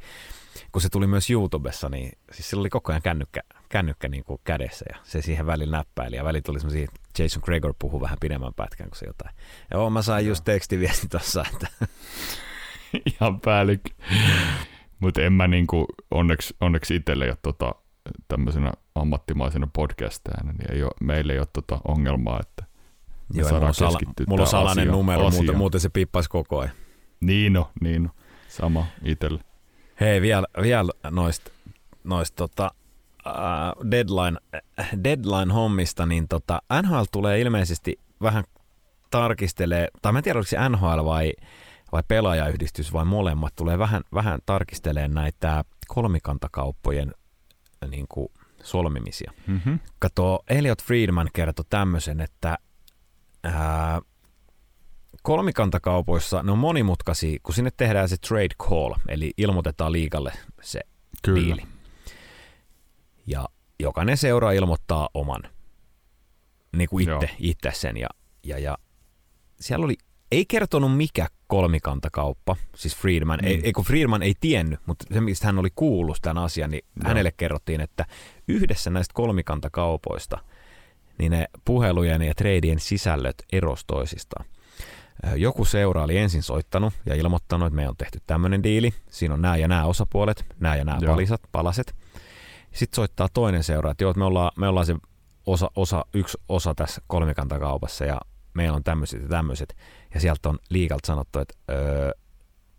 kun 0.72 0.82
se 0.82 0.90
tuli 0.90 1.08
myös 1.08 1.30
YouTubessa, 1.30 1.90
niin 1.90 2.12
siis 2.32 2.50
sillä 2.50 2.62
oli 2.62 2.70
koko 2.70 2.92
ajan 2.92 3.02
kännykkä, 3.02 3.42
kännykkä 3.70 4.08
niin 4.08 4.24
kuin 4.24 4.42
kädessä 4.44 4.86
ja 4.90 4.98
se 5.04 5.22
siihen 5.22 5.46
välillä 5.46 5.78
näppäili 5.78 6.16
ja 6.16 6.24
välillä 6.24 6.44
tuli 6.46 6.60
semmoisia, 6.60 6.88
Jason 7.20 7.44
Gregor 7.46 7.74
puhuu 7.80 8.02
vähän 8.02 8.18
pidemmän 8.22 8.54
pätkän 8.54 8.90
kuin 8.90 9.00
se 9.00 9.06
jotain. 9.06 9.36
Joo, 9.72 9.90
mä 9.90 10.02
sain 10.02 10.28
just 10.28 10.44
tekstiviesti 10.44 11.08
tossa, 11.08 11.46
että... 11.54 11.68
Ihan 13.14 13.42
päällikkö. 13.42 13.90
Mutta 15.00 15.22
en 15.22 15.34
mä 15.34 15.48
niinku, 15.48 15.86
onneksi, 16.12 16.56
onneksi 16.62 16.96
itselle 16.96 17.26
ole 17.26 17.38
tota, 17.42 17.76
tämmöisenä 18.28 18.72
ammattimaisena 18.96 19.68
podcastajana, 19.74 20.52
niin 20.52 20.72
ei 20.72 20.84
ole, 20.84 20.92
meillä 21.02 21.34
ei 21.34 21.40
ole 21.40 21.48
tota 21.54 21.80
ongelmaa, 21.88 22.40
että 22.40 22.66
me 23.34 23.42
Joo, 23.42 23.50
saadaan 23.50 23.74
mulla, 23.80 23.92
keskittyä 23.92 24.26
mulla 24.30 24.42
on 24.42 24.48
salainen 24.48 24.82
asia, 24.82 24.92
numero, 24.92 25.28
asia. 25.28 25.38
Muuten, 25.38 25.58
muuten 25.58 25.82
se 25.82 25.90
pippaisi 25.90 26.30
koko 26.30 26.60
ajan. 26.60 26.76
Niin 27.22 27.54
no, 27.54 27.70
niin 27.82 28.04
no. 28.04 28.10
Sama 28.48 28.86
itselle. 29.04 29.40
Hei, 30.00 30.22
vielä, 30.22 30.48
vielä 30.62 30.92
noista 31.10 31.52
noist, 32.04 32.36
tota, 32.36 32.72
uh, 33.26 33.92
deadline, 33.92 34.38
deadline-hommista, 35.04 36.06
niin 36.06 36.28
tota, 36.28 36.62
NHL 36.82 37.04
tulee 37.12 37.42
ilmeisesti 37.42 38.00
vähän 38.22 38.44
tarkistelee, 39.12 39.88
tai 40.02 40.12
mä 40.12 40.20
en 40.20 40.24
tiedä, 40.24 40.38
oliko 40.38 40.50
se 40.50 40.70
NHL 40.70 41.06
vai, 41.06 41.34
vai 41.92 42.04
pelaajayhdistys 42.08 42.94
vai 42.94 43.06
molemmat, 43.06 43.56
tulee 43.56 43.80
vähän, 43.80 44.02
vähän 44.14 44.40
tarkistelee 44.46 45.08
näitä 45.08 45.64
kolmikantakauppojen 45.88 47.14
niin 47.88 48.06
kuin, 48.10 48.28
solmimisia. 48.64 49.32
Mm-hmm. 49.48 49.80
Kato, 50.00 50.44
Elliot 50.48 50.84
Friedman 50.84 51.30
kertoi 51.34 51.66
tämmöisen, 51.70 52.22
että 52.22 52.58
ää, 53.44 54.02
kolmikantakaupoissa 55.24 56.44
ne 56.44 56.52
on 56.52 56.58
monimutkaisia, 56.58 57.40
kun 57.44 57.56
sinne 57.56 57.72
tehdään 57.78 58.10
se 58.10 58.18
trade 58.18 58.56
call, 58.70 58.94
eli 59.08 59.34
ilmoitetaan 59.38 59.92
liikalle 59.92 60.34
se 60.62 60.82
Kyllä. 61.22 61.46
diili. 61.46 61.62
Ja 63.28 63.50
jokainen 63.80 64.18
seura 64.18 64.52
ilmoittaa 64.52 65.10
oman, 65.14 65.44
niin 66.76 66.90
kuin 66.90 67.10
itse, 67.10 67.36
itse 67.40 67.72
sen. 67.74 67.98
Ja, 67.98 68.10
ja, 68.44 68.60
ja 68.60 68.78
siellä 69.60 69.86
oli, 69.86 69.98
ei 70.34 70.46
kertonut 70.46 70.98
mikä 70.98 71.28
kolmikantakauppa, 71.48 72.56
siis 72.76 72.96
Friedman, 72.96 73.40
mm. 73.42 73.48
ei, 73.48 73.62
ei 73.64 73.72
kun 73.72 73.86
Friedman 73.86 74.24
ei 74.24 74.34
tiennyt, 74.40 74.80
mutta 74.86 75.06
se 75.14 75.22
mistä 75.22 75.46
hän 75.46 75.60
oli 75.60 75.70
kuullut 75.76 76.18
tämän 76.22 76.44
asian, 76.44 76.72
niin 76.72 76.86
Joo. 76.96 77.08
hänelle 77.08 77.32
kerrottiin, 77.32 77.82
että 77.82 78.06
yhdessä 78.48 78.90
näistä 78.90 79.14
kolmikantakaupoista, 79.14 80.38
niin 81.18 81.32
ne 81.32 81.48
puhelujen 81.66 82.22
ja 82.22 82.34
treidien 82.36 82.80
sisällöt 82.80 83.36
eros 83.52 83.86
toisistaan. 83.86 84.46
Joku 85.36 85.66
seura 85.66 86.04
oli 86.04 86.18
ensin 86.18 86.44
soittanut 86.44 86.94
ja 87.06 87.16
ilmoittanut, 87.16 87.68
että 87.68 87.76
me 87.76 87.90
on 87.90 87.98
tehty 87.98 88.22
tämmöinen 88.28 88.64
diili, 88.64 88.94
siinä 89.10 89.34
on 89.34 89.42
nämä 89.42 89.58
ja 89.58 89.68
nämä 89.68 89.86
osapuolet, 89.86 90.46
nämä 90.60 90.76
ja 90.76 90.86
nämä 90.86 91.00
palisat, 91.06 91.42
palaset. 91.52 91.96
Sitten 92.72 92.96
soittaa 92.96 93.28
toinen 93.34 93.64
seura, 93.64 93.92
että 93.92 94.04
joo, 94.04 94.12
että 94.12 94.20
me 94.20 94.26
ollaan, 94.26 94.52
me 94.58 94.68
ollaan 94.68 94.86
se 94.86 94.96
osa, 95.46 95.72
osa, 95.76 96.06
yksi 96.14 96.38
osa 96.50 96.76
tässä 96.76 97.02
kolmikantakaupassa 97.08 98.06
ja 98.06 98.22
meillä 98.54 98.76
on 98.76 98.84
tämmöiset 98.84 99.22
ja 99.22 99.28
tämmöiset. 99.28 99.76
Ja 100.14 100.20
sieltä 100.20 100.50
on 100.50 100.60
liikalta 100.70 101.08
sanottu, 101.08 101.40
että 101.40 101.54
öö, 101.70 102.12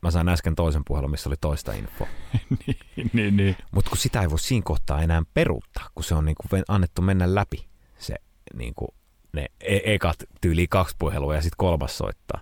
mä 0.02 0.10
sain 0.10 0.28
äsken 0.28 0.54
toisen 0.54 0.82
puhelun, 0.86 1.10
missä 1.10 1.28
oli 1.28 1.36
toista 1.40 1.72
infoa. 1.72 2.08
niin, 2.66 3.10
niin, 3.12 3.36
niin. 3.36 3.56
Mutta 3.70 3.88
kun 3.88 3.98
sitä 3.98 4.20
ei 4.22 4.30
voi 4.30 4.38
siinä 4.38 4.62
kohtaa 4.64 5.02
enää 5.02 5.22
peruuttaa, 5.34 5.90
kun 5.94 6.04
se 6.04 6.14
on 6.14 6.24
niinku 6.24 6.42
annettu 6.68 7.02
mennä 7.02 7.34
läpi 7.34 7.68
se 7.98 8.14
niinku, 8.54 8.94
ne 9.32 9.46
e- 9.60 9.94
ekat 9.94 10.16
tyyli 10.40 10.66
kaksi 10.68 10.96
puhelua 10.98 11.34
ja 11.34 11.42
sitten 11.42 11.56
kolmas 11.56 11.98
soittaa. 11.98 12.40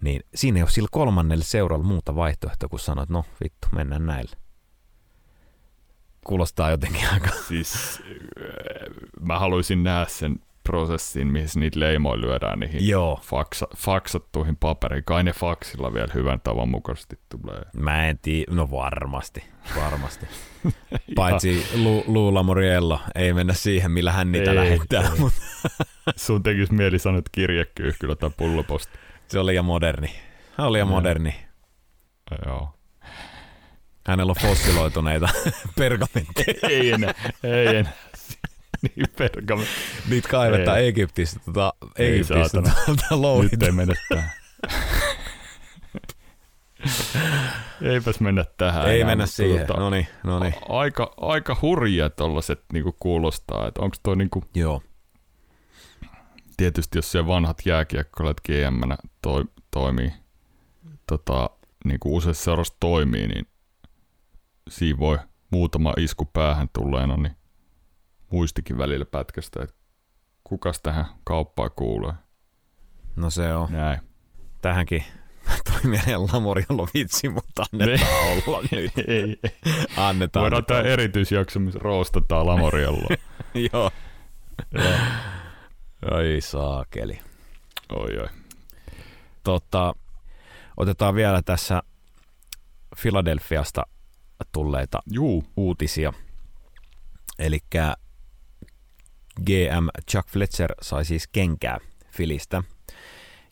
Niin 0.00 0.22
siinä 0.34 0.58
ei 0.58 0.62
ole 0.62 0.70
sillä 0.70 0.88
kolmannelle 0.92 1.44
seuralla 1.44 1.84
muuta 1.84 2.14
vaihtoehtoa, 2.14 2.68
kun 2.68 2.78
sanot, 2.78 3.08
no 3.08 3.24
vittu, 3.44 3.68
mennään 3.72 4.06
näille. 4.06 4.36
Kuulostaa 6.26 6.70
jotenkin 6.70 7.08
aika... 7.12 7.30
Siis 7.48 8.02
mä 9.20 9.38
haluaisin 9.38 9.82
nähdä 9.82 10.06
sen 10.08 10.36
prosessin, 10.62 11.26
missä 11.26 11.60
niitä 11.60 11.80
leimoja 11.80 12.20
lyödään 12.20 12.60
niihin 12.60 12.88
Joo. 12.88 13.20
Faksa, 13.22 13.66
faksattuihin 13.76 14.56
paperiin. 14.56 15.04
Kai 15.04 15.24
ne 15.24 15.32
faksilla 15.32 15.94
vielä 15.94 16.08
hyvän 16.14 16.40
tavan 16.40 16.68
mukaisesti 16.68 17.18
tulee. 17.28 17.62
Mä 17.76 18.08
en 18.08 18.18
tiedä, 18.22 18.54
no 18.54 18.70
varmasti, 18.70 19.44
varmasti. 19.76 20.26
Paitsi 21.14 21.66
Lu, 21.74 22.04
Luula 22.06 22.42
Moriello, 22.42 23.00
ei 23.14 23.32
mennä 23.32 23.54
siihen, 23.54 23.90
millä 23.90 24.12
hän 24.12 24.32
niitä 24.32 24.50
ei, 24.50 24.56
lähettää. 24.56 25.02
Ei. 25.02 25.18
Mutta. 25.20 25.40
Sun 26.16 26.42
tekisi 26.42 26.74
mieli 26.74 26.98
sanoa, 26.98 27.18
että 27.18 27.30
kirjekyyhkylä 27.32 28.16
tai 28.16 28.30
pulloposti. 28.36 28.98
Se 29.28 29.38
oli 29.38 29.50
liian 29.50 29.64
moderni. 29.64 30.14
Hän 30.58 30.66
oli 30.66 30.72
liian 30.72 30.88
moderni. 30.88 31.34
Joo. 32.46 32.74
Hänellä 34.06 34.30
on 34.30 34.36
fossiloituneita 34.42 35.28
pergamentteja. 35.78 36.68
ei 36.68 36.90
enää, 36.90 37.14
ei 37.42 37.76
enää. 37.76 37.92
niin 38.96 39.06
pergame. 39.18 39.64
Niitä 40.10 40.28
kaivetaan 40.28 40.78
ei. 40.78 40.88
Egyptistä, 40.88 41.40
tota, 41.44 41.72
Egyptistä 41.98 42.62
tuolta 42.86 43.48
Nyt 43.50 43.62
ei 43.62 43.72
mennä 43.72 43.94
tähän. 44.08 44.30
Eipäs 47.82 48.20
mennä 48.20 48.44
tähän. 48.56 48.88
Ei 48.88 49.04
mennä 49.04 49.26
siihen, 49.26 49.66
tuota, 49.66 49.80
no 49.80 49.90
niin, 49.90 50.06
no 50.24 50.38
niin. 50.38 50.54
Aika, 50.68 51.14
aika 51.16 51.56
hurjia 51.62 52.10
tollaset 52.10 52.62
niinku 52.72 52.96
kuulostaa, 53.00 53.68
että 53.68 53.80
onko 53.80 53.96
toi 54.02 54.16
niinku... 54.16 54.44
Joo. 54.54 54.82
Tietysti 56.56 56.98
jos 56.98 57.12
se 57.12 57.26
vanhat 57.26 57.62
jääkiekkoilijat 57.64 58.40
gm 58.40 58.92
toi, 59.22 59.44
toimii, 59.70 60.12
tota, 61.06 61.50
niinku 61.84 62.16
useassa 62.16 62.44
seurassa 62.44 62.76
toimii, 62.80 63.26
niin 63.26 63.46
siinä 64.70 64.98
voi 64.98 65.18
muutama 65.50 65.94
isku 65.98 66.24
päähän 66.24 66.68
tulleena, 66.72 67.16
niin 67.16 67.36
muistikin 68.32 68.78
välillä 68.78 69.04
pätkästä, 69.04 69.62
että 69.62 69.76
kukas 70.44 70.80
tähän 70.80 71.04
kauppaan 71.24 71.70
kuuluu. 71.76 72.12
No 73.16 73.30
se 73.30 73.54
on. 73.54 73.72
Näin. 73.72 74.00
Tähänkin 74.62 75.04
tuli 75.64 75.80
mieleen 75.90 76.22
Lamorialla 76.22 76.88
vitsi, 76.94 77.28
mutta 77.28 77.64
annetaan 77.72 78.08
ei, 78.10 78.42
olla 78.46 78.62
nyt. 78.62 78.72
Ei, 79.08 79.16
ei. 79.16 79.40
Annetaan. 79.96 80.42
Voidaan 80.42 80.64
tämä 80.64 80.80
erityisjakso, 80.80 81.60
missä 81.60 81.78
roostataan 81.82 82.46
Lamorialla. 82.46 83.16
Joo. 83.72 83.90
Joo. 84.72 84.92
Oi 86.10 86.40
saakeli. 86.40 87.20
Oi 87.92 88.18
oi. 88.18 88.28
Tota, 89.44 89.94
otetaan 90.76 91.14
vielä 91.14 91.42
tässä 91.42 91.82
Filadelfiasta 92.96 93.86
tulleita 94.52 94.98
Juu. 95.10 95.44
uutisia. 95.56 96.12
Eli 97.38 97.58
GM 99.40 99.88
Chuck 100.10 100.28
Fletcher 100.28 100.74
sai 100.82 101.04
siis 101.04 101.28
kenkää 101.28 101.78
Filistä 102.10 102.62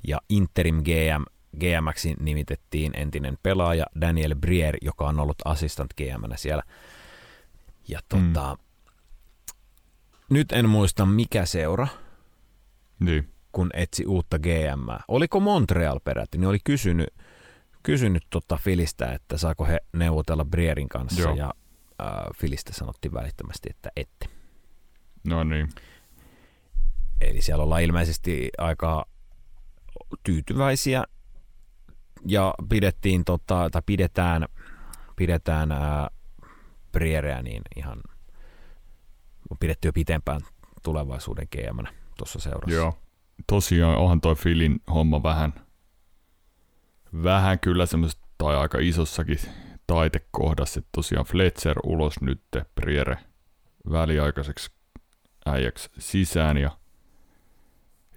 ja 0.09 0.21
interim 0.29 0.83
GM 0.83 1.23
GMX 1.59 2.05
nimitettiin 2.21 2.93
entinen 2.95 3.39
pelaaja 3.43 3.87
Daniel 4.01 4.35
Brier, 4.35 4.77
joka 4.83 5.07
on 5.09 5.21
ollut 5.21 5.37
assistant 5.45 5.95
GM 5.95 6.35
siellä. 6.37 6.63
Ja 7.89 8.01
tota, 8.09 8.57
mm. 8.59 10.35
nyt 10.35 10.53
en 10.53 10.69
muista 10.69 11.07
mikä 11.07 11.47
seura, 11.47 11.87
niin. 13.01 13.29
kun 13.53 13.71
etsi 13.75 14.07
uutta 14.07 14.39
GM. 14.39 15.03
Oliko 15.09 15.41
Montreal 15.41 16.01
peräti, 16.05 16.39
niin 16.39 16.49
oli 16.49 16.59
kysynyt, 16.65 17.15
kysynyt 17.83 18.27
tota 18.31 18.57
Filistä, 18.57 19.13
että 19.13 19.39
saako 19.39 19.65
he 19.65 19.81
neuvotella 19.93 20.45
Brierin 20.45 20.89
kanssa 20.89 21.21
Joo. 21.21 21.35
ja 21.35 21.55
äh, 22.03 22.09
Filistä 22.37 22.73
sanottiin 22.73 23.15
välittömästi, 23.15 23.69
että 23.71 23.91
ette. 23.97 24.40
No 25.25 25.45
niin. 25.45 25.69
Eli 27.21 27.43
siellä 27.43 27.65
ollaan 27.65 27.83
ilmeisesti 27.83 28.51
aika 28.59 29.07
tyytyväisiä 30.23 31.05
ja 32.27 32.55
pidettiin 32.69 33.25
tota, 33.25 33.69
tai 33.73 33.83
pidetään, 33.87 34.47
pidetään 35.17 35.73
ää, 35.73 36.11
Briereä 36.93 37.43
niin 37.43 37.63
ihan 37.77 37.99
on 39.51 39.59
pidetty 39.61 39.89
jo 39.89 39.93
pitempään 39.93 40.41
tulevaisuuden 40.83 41.47
gm 41.57 41.85
tuossa 42.19 42.41
seurassa. 42.41 42.77
Joo. 42.77 42.99
Tosiaan 43.47 43.97
onhan 43.97 44.21
toi 44.21 44.35
Filin 44.35 44.81
homma 44.95 45.23
vähän, 45.23 45.55
vähän 47.23 47.59
kyllä 47.59 47.87
semmoista, 47.87 48.27
tai 48.39 48.57
aika 48.57 48.79
isossakin 48.81 49.39
taitekohdassa, 49.87 50.79
että 50.79 50.89
tosiaan 50.93 51.27
Fletcher 51.27 51.79
ulos 51.85 52.21
nyt, 52.21 52.43
Priere 52.75 53.17
väliaikaiseksi 53.91 54.71
äijäksi 55.47 55.91
sisään 55.99 56.59
ja 56.59 56.71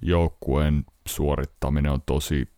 joukkueen 0.02 0.86
suorittaminen 1.08 1.92
on 1.92 2.02
tosi 2.06 2.50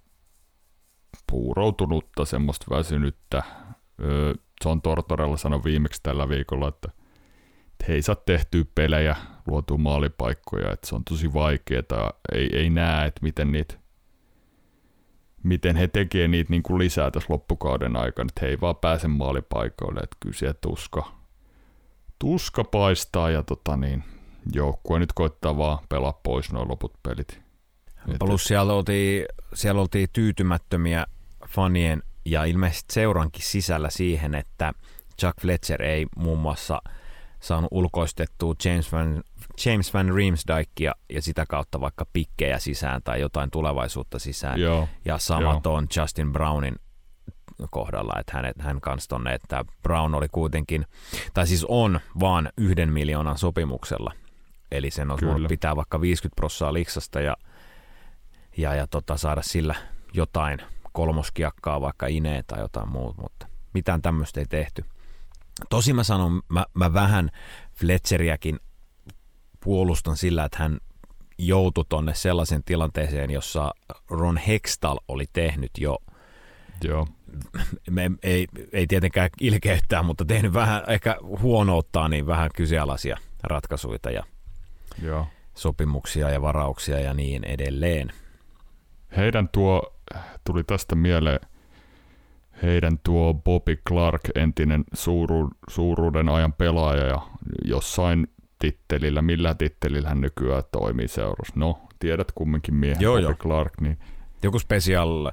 puuroutunutta, 1.32 2.26
semmoista 2.26 2.66
väsynyttä. 2.70 3.43
John 4.66 4.82
Tortorella 4.82 5.38
sanoi 5.38 5.63
viimeksi 5.63 6.03
tällä 6.03 6.30
viikolla, 6.30 6.68
että 6.68 6.89
he 7.88 7.93
ei 7.93 8.01
saa 8.01 8.16
tehtyä 8.16 8.63
pelejä, 8.76 9.16
luotua 9.47 9.78
maalipaikkoja, 9.78 10.72
että 10.72 10.88
se 10.88 10.95
on 10.95 11.03
tosi 11.03 11.34
vaikeaa, 11.34 12.13
ei, 12.32 12.49
ei 12.57 12.70
näe, 12.70 13.07
että 13.07 13.20
miten 13.24 13.51
niitä 13.51 13.76
miten 15.43 15.76
he 15.76 15.88
tekee 15.88 16.28
niitä 16.28 16.49
niin 16.49 16.63
kuin 16.63 16.80
lisää 16.80 17.11
tässä 17.11 17.34
loppukauden 17.34 17.95
aikana, 17.95 18.28
että 18.30 18.45
he 18.45 18.47
ei 18.47 18.61
vaan 18.61 18.76
pääse 18.76 19.07
maalipaikoille, 19.07 19.99
että 19.99 20.18
kyllä 20.20 20.53
tuska, 20.61 21.11
tuska 22.20 22.63
paistaa 22.63 23.30
ja 23.30 23.43
tota 23.43 23.78
niin, 23.78 24.03
joukkue 24.53 24.99
nyt 24.99 25.13
koittaa 25.13 25.57
vaan 25.57 25.79
pelaa 25.89 26.19
pois 26.23 26.51
nuo 26.51 26.67
loput 26.67 26.93
pelit. 27.03 27.41
Plus 28.19 28.43
siellä 28.43 28.73
oltiin, 28.73 29.25
siellä 29.53 29.81
oltiin 29.81 30.07
tyytymättömiä 30.13 31.05
fanien 31.47 32.03
ja 32.25 32.43
ilmeisesti 32.43 32.93
seurankin 32.93 33.43
sisällä 33.43 33.89
siihen, 33.89 34.35
että 34.35 34.73
Chuck 35.21 35.41
Fletcher 35.41 35.81
ei 35.81 36.05
muun 36.15 36.39
muassa 36.39 36.81
saanut 37.39 37.67
ulkoistettua 37.71 38.55
James 38.65 38.91
Van, 38.91 39.23
James 39.65 39.93
Van 39.93 40.15
Riemsdykea 40.15 40.93
ja 41.09 41.21
sitä 41.21 41.45
kautta 41.45 41.81
vaikka 41.81 42.05
pikkejä 42.13 42.59
sisään 42.59 43.01
tai 43.03 43.21
jotain 43.21 43.51
tulevaisuutta 43.51 44.19
sisään. 44.19 44.59
Joo, 44.59 44.87
ja 45.05 45.17
samat 45.17 45.67
on 45.67 45.87
Justin 45.97 46.33
Brownin 46.33 46.75
kohdalla, 47.69 48.19
että 48.19 48.33
hän, 48.33 48.51
hän 48.59 48.81
kanssa 48.81 49.09
tonne, 49.09 49.33
että 49.33 49.65
Brown 49.83 50.15
oli 50.15 50.27
kuitenkin, 50.31 50.85
tai 51.33 51.47
siis 51.47 51.65
on 51.69 51.99
vaan 52.19 52.49
yhden 52.57 52.93
miljoonan 52.93 53.37
sopimuksella. 53.37 54.13
Eli 54.72 54.91
sen 54.91 55.11
on 55.11 55.20
voinut 55.26 55.47
pitää 55.47 55.76
vaikka 55.76 56.01
50 56.01 56.36
prossaa 56.36 56.74
liksasta 56.74 57.22
ja, 57.22 57.38
ja, 58.57 58.76
ja 58.76 58.88
tota, 58.88 59.18
saada 59.18 59.41
sillä 59.41 59.76
jotain 60.13 60.59
kolmoskiakkaa, 60.91 61.82
vaikka 61.82 62.07
inee 62.07 62.43
tai 62.43 62.59
jotain 62.59 62.89
muuta, 62.89 63.22
mutta 63.22 63.47
mitään 63.74 64.01
tämmöistä 64.01 64.39
ei 64.39 64.45
tehty. 64.45 64.86
Tosi 65.70 65.93
mä 65.93 66.03
sanon, 66.03 66.41
mä, 66.49 66.66
mä 66.74 66.93
vähän 66.93 67.30
Fletcheriäkin 67.74 68.59
puolustan 69.63 70.18
sillä, 70.18 70.45
että 70.45 70.57
hän 70.59 70.78
joutui 71.38 71.86
tonne 71.89 72.13
sellaisen 72.13 72.63
tilanteeseen, 72.63 73.32
jossa 73.32 73.72
Ron 74.09 74.38
Hextall 74.38 74.97
oli 75.07 75.26
tehnyt 75.34 75.72
jo 75.78 75.97
Joo. 76.84 77.07
Me 77.89 78.11
ei, 78.24 78.47
ei 78.72 78.88
tietenkään 78.88 79.30
ilkeyttää, 79.41 80.03
mutta 80.03 80.26
tehnyt 80.26 80.53
vähän 80.53 80.84
ehkä 80.88 81.18
huonouttaa 81.22 82.09
niin 82.09 82.28
vähän 82.28 82.49
kyseenalaisia 82.55 83.18
ratkaisuja 83.43 83.99
ja 84.13 84.24
Joo. 85.01 85.27
sopimuksia 85.53 86.29
ja 86.29 86.41
varauksia 86.41 86.99
ja 86.99 87.13
niin 87.13 87.43
edelleen. 87.43 88.11
Heidän 89.17 89.49
tuo, 89.49 89.93
tuli 90.43 90.63
tästä 90.63 90.95
mieleen, 90.95 91.39
heidän 92.63 92.99
tuo 93.03 93.33
Bobby 93.33 93.75
Clark, 93.89 94.21
entinen 94.35 94.83
suuru, 94.93 95.49
suuruuden 95.69 96.29
ajan 96.29 96.53
pelaaja 96.53 97.05
ja 97.05 97.21
jossain 97.65 98.27
tittelillä, 98.59 99.21
millä 99.21 99.53
tittelillä 99.53 100.09
hän 100.09 100.21
nykyään 100.21 100.63
toimii 100.71 101.07
seurassa. 101.07 101.53
No, 101.55 101.79
tiedät 101.99 102.31
kumminkin 102.35 102.75
miehen 102.75 103.01
Joo, 103.01 103.13
Bobby 103.13 103.23
joo. 103.23 103.35
Clark, 103.35 103.73
niin 103.81 103.97
Joku 104.43 104.59
special 104.59 105.31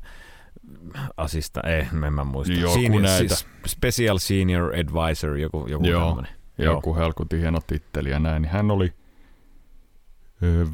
assista, 1.16 1.60
ei, 1.60 1.86
en 2.06 2.14
mä 2.14 2.24
muista. 2.24 2.54
Joku 2.54 2.74
senior, 2.74 3.02
näitä. 3.02 3.34
special 3.66 4.18
senior 4.18 4.72
advisor, 4.74 5.36
joku, 5.36 5.66
joku 5.68 5.86
Joo. 5.86 6.06
tämmöinen. 6.08 6.32
joku 6.58 6.96
helkutin 6.96 7.40
hieno 7.40 7.60
titteli 7.66 8.10
ja 8.10 8.18
näin, 8.18 8.42
niin 8.42 8.52
hän 8.52 8.70
oli 8.70 8.92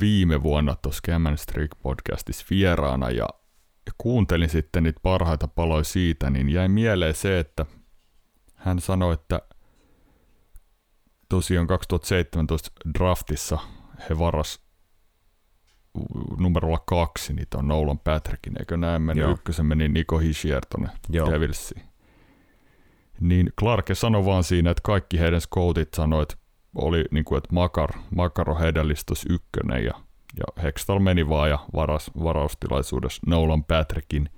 viime 0.00 0.42
vuonna 0.42 0.76
tuossa 0.82 1.00
Cameron 1.06 1.38
Streak 1.38 1.70
podcastissa 1.82 2.46
vieraana 2.50 3.10
ja 3.10 3.28
kuuntelin 3.98 4.48
sitten 4.48 4.82
niitä 4.82 5.00
parhaita 5.02 5.48
paloja 5.48 5.84
siitä, 5.84 6.30
niin 6.30 6.48
jäi 6.48 6.68
mieleen 6.68 7.14
se, 7.14 7.38
että 7.38 7.66
hän 8.54 8.80
sanoi, 8.80 9.14
että 9.14 9.40
tosiaan 11.28 11.66
2017 11.66 12.70
draftissa 12.98 13.58
he 14.10 14.18
varas 14.18 14.60
numerolla 16.38 16.82
kaksi, 16.86 17.32
niitä 17.32 17.58
on 17.58 17.68
Nolan 17.68 17.98
Patrickin, 17.98 18.58
eikö 18.58 18.76
näin 18.76 19.02
mennyt? 19.02 19.22
Joo. 19.22 19.32
Ykkösen 19.32 19.66
meni 19.66 19.88
Nico 19.88 20.18
Hischier 20.18 20.66
tonne 20.66 20.88
Joo. 21.08 21.30
Devilsiin. 21.30 21.82
Niin 23.20 23.52
Clarke 23.60 23.94
sanoi 23.94 24.24
vaan 24.24 24.44
siinä, 24.44 24.70
että 24.70 24.82
kaikki 24.84 25.20
heidän 25.20 25.40
scoutit 25.40 25.94
sanoi, 25.94 26.22
että 26.22 26.36
oli 26.74 27.04
niin 27.10 27.24
kuin, 27.24 27.38
että 27.38 27.54
Makar, 27.54 27.90
Makar 28.14 28.50
on 28.50 28.58
heidän 28.60 28.88
listos 28.88 29.24
ykkönen 29.30 29.84
ja, 29.84 29.92
ja 30.38 30.62
Hextall 30.62 30.98
meni 30.98 31.28
vaan 31.28 31.50
ja 31.50 31.58
varas, 31.74 32.10
varaustilaisuudessa 32.24 33.22
Nolan 33.26 33.64
Patrickin. 33.64 34.30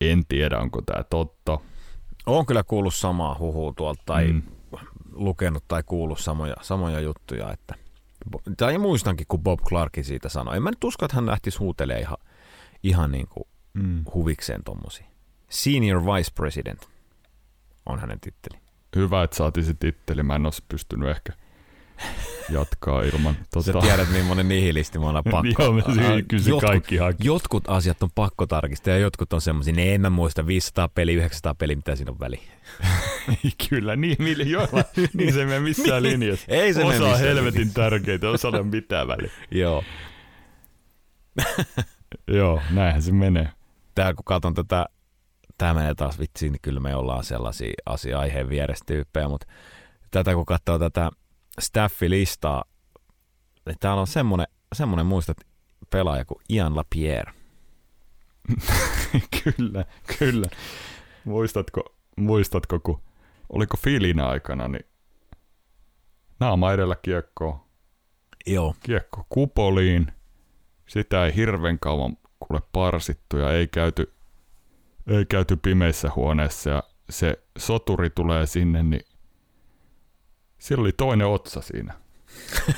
En 0.00 0.26
tiedä, 0.28 0.58
onko 0.58 0.82
tämä 0.82 1.04
totta. 1.04 1.58
Olen 2.26 2.46
kyllä 2.46 2.62
kuullut 2.64 2.94
samaa 2.94 3.36
huhua 3.38 3.72
tuolta 3.76 4.02
tai 4.06 4.32
Mm. 4.32 4.42
lukenut 5.12 5.64
tai 5.68 5.82
kuullut 5.86 6.18
samoja, 6.20 6.54
samoja 6.62 7.00
juttuja. 7.00 7.52
Että, 7.52 7.74
tai 8.56 8.78
muistankin, 8.78 9.26
kun 9.28 9.42
Bob 9.42 9.60
Clarkin 9.60 10.04
siitä 10.04 10.28
sanoi. 10.28 10.56
En 10.56 10.62
mä 10.62 10.70
nyt 10.70 10.84
usko, 10.84 11.04
että 11.04 11.16
hän 11.16 11.26
lähtisi 11.26 11.58
huutelemaan 11.58 12.00
ihan, 12.02 12.16
ihan 12.82 13.12
niin 13.12 13.28
kuin 13.28 13.44
Mm. 13.74 14.04
huvikseen 14.14 14.64
tommosia. 14.64 15.06
Senior 15.48 16.04
Vice 16.04 16.30
President 16.34 16.88
on 17.86 17.98
hänen 17.98 18.20
titteli. 18.20 18.63
Hyvä, 18.96 19.22
että 19.22 19.36
saatiin 19.36 19.64
se 19.64 19.74
titteli. 19.74 20.22
Mä 20.22 20.34
en 20.34 20.46
olisi 20.46 20.64
pystynyt 20.68 21.08
ehkä 21.08 21.32
jatkaa 22.50 23.02
ilman. 23.02 23.36
Tota... 23.54 23.72
Sä 23.72 23.80
tiedät, 23.80 24.10
millainen 24.12 24.48
nihilisti 24.48 24.98
mä 24.98 25.08
ollaan 25.08 25.24
pakko. 25.30 25.62
Joo, 25.62 25.72
mä 25.72 25.80
se 25.80 26.50
jotkut, 26.50 26.70
kaikki 26.70 26.96
haki. 26.96 27.26
jotkut 27.26 27.64
asiat 27.68 28.02
on 28.02 28.10
pakko 28.14 28.46
tarkistaa 28.46 28.94
ja 28.94 28.98
jotkut 28.98 29.32
on 29.32 29.40
semmoisia, 29.40 29.74
ne 29.74 29.94
en 29.94 30.00
mä 30.00 30.10
muista 30.10 30.46
500 30.46 30.88
peli, 30.88 31.14
900 31.14 31.54
peli, 31.54 31.76
mitä 31.76 31.96
siinä 31.96 32.12
on 32.12 32.20
väliä. 32.20 32.40
Kyllä, 33.68 33.96
niin 33.96 34.16
miljoona. 34.18 34.84
niin 35.14 35.32
se 35.32 35.40
ei 35.40 35.46
mene 35.46 35.60
missään 35.60 36.02
linjassa. 36.02 36.46
Ei 36.48 36.74
se 36.74 36.84
Osa 36.84 37.04
on 37.04 37.18
helvetin 37.18 37.58
linjassa. 37.60 37.80
tärkeitä, 37.80 38.30
osa 38.30 38.48
ole 38.48 38.62
mitään 38.62 39.08
väliä. 39.08 39.30
Joo. 39.50 39.84
Joo, 42.28 42.60
näinhän 42.70 43.02
se 43.02 43.12
menee. 43.12 43.48
Tää 43.94 44.14
kun 44.14 44.24
katson 44.24 44.54
tätä, 44.54 44.86
tää 45.58 45.74
menee 45.74 45.94
taas 45.94 46.18
vitsiin, 46.18 46.52
niin 46.52 46.60
kyllä 46.62 46.80
me 46.80 46.96
ollaan 46.96 47.24
sellaisia 47.24 47.72
asia-aiheen 47.86 48.48
vieressä 48.48 48.84
tyyppejä, 48.86 49.28
mutta 49.28 49.46
tätä 50.10 50.34
kun 50.34 50.46
katsoo 50.46 50.78
tätä 50.78 51.10
staffilistaa, 51.60 52.64
niin 53.66 53.76
täällä 53.80 54.00
on 54.00 54.06
semmonen, 54.06 54.46
semmonen 54.74 55.06
muistat 55.06 55.36
pelaaja 55.90 56.24
kuin 56.24 56.38
Ian 56.48 56.76
Lapierre. 56.76 57.32
kyllä, 59.44 59.84
kyllä. 60.18 60.46
Muistatko, 61.24 61.96
muistatko, 62.16 62.80
kun 62.80 63.02
oliko 63.48 63.76
Filin 63.76 64.20
aikana, 64.20 64.68
niin 64.68 64.86
naama 66.40 66.72
edellä 66.72 66.96
kiekko, 67.02 67.68
Joo. 68.46 68.74
kiekko 68.80 69.26
kupoliin, 69.28 70.06
sitä 70.86 71.26
ei 71.26 71.34
hirven 71.36 71.78
kauan 71.78 72.16
kuule 72.40 72.62
parsittu 72.72 73.36
ja 73.36 73.52
ei 73.52 73.68
käyty, 73.68 74.12
käyty 75.28 75.56
pimeissä 75.56 76.10
huoneessa 76.16 76.70
ja 76.70 76.82
se 77.10 77.42
soturi 77.58 78.10
tulee 78.10 78.46
sinne, 78.46 78.82
niin 78.82 79.06
siellä 80.58 80.82
oli 80.82 80.92
toinen 80.92 81.26
otsa 81.26 81.60
siinä 81.60 81.94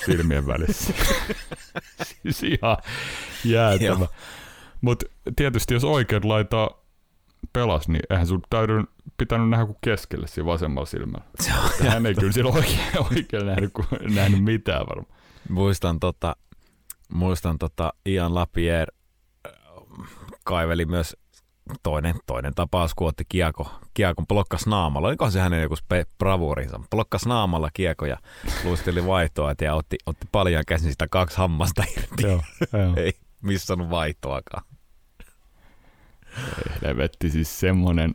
silmien 0.07 0.47
välissä. 0.47 0.95
siis 2.05 2.43
ihan 2.43 2.77
jäätävä. 3.45 4.07
Mutta 4.81 5.07
tietysti 5.37 5.75
jos 5.75 5.85
oikein 5.85 6.29
laitaa 6.29 6.87
pelas, 7.53 7.89
niin 7.89 8.03
eihän 8.11 8.27
sun 8.27 8.43
täydy 8.51 8.85
pitänyt 9.19 9.49
nähdä 9.49 9.67
kuin 9.67 9.79
keskelle 9.81 10.27
siinä 10.27 10.47
vasemmalla 10.47 10.87
silmällä. 10.87 11.27
Se 11.41 11.53
on 11.55 11.89
Hän 11.89 12.07
ei 12.07 12.15
kyllä 12.15 12.33
sillä 12.33 12.51
oikein, 12.51 12.81
oikein 13.11 13.47
nähnyt, 13.47 13.73
kuin, 13.73 14.15
nähnyt 14.15 14.45
mitään 14.45 14.87
varmaan. 14.87 15.19
muistan 15.49 16.01
tota, 16.01 16.37
muistan 17.13 17.59
tota 17.59 17.93
Ian 18.07 18.35
Lapierre 18.35 18.95
äh, 19.47 19.53
kaiveli 20.45 20.85
myös 20.85 21.17
toinen, 21.83 22.15
toinen 22.27 22.55
tapaus, 22.55 22.95
kun 22.95 23.09
otti 23.09 23.25
kiekko, 23.29 23.71
kiekon 23.95 24.27
blokkas 24.27 24.67
naamalla. 24.67 25.09
Oliko 25.09 25.31
se 25.31 25.41
hänen 25.41 25.63
joku 25.63 25.75
spe- 25.75 26.11
bravuurinsa? 26.19 26.81
Blokkas 26.91 27.27
naamalla 27.27 27.69
kiekko 27.75 28.07
ja 28.07 28.17
luisteli 28.65 29.07
vaihtoa 29.07 29.55
ja 29.63 29.75
otti, 29.75 29.97
otti 30.07 30.27
paljon 30.33 30.63
käsin 30.67 30.91
sitä 30.91 31.07
kaksi 31.11 31.37
hammasta 31.39 31.85
irti. 31.97 32.23
Joo, 32.23 32.43
joo. 32.73 32.93
Ei 33.05 33.13
missannut 33.43 33.91
vaihtoakaan. 33.91 34.63
Helvetti, 36.83 37.31
siis 37.31 37.61
semmonen, 37.61 38.15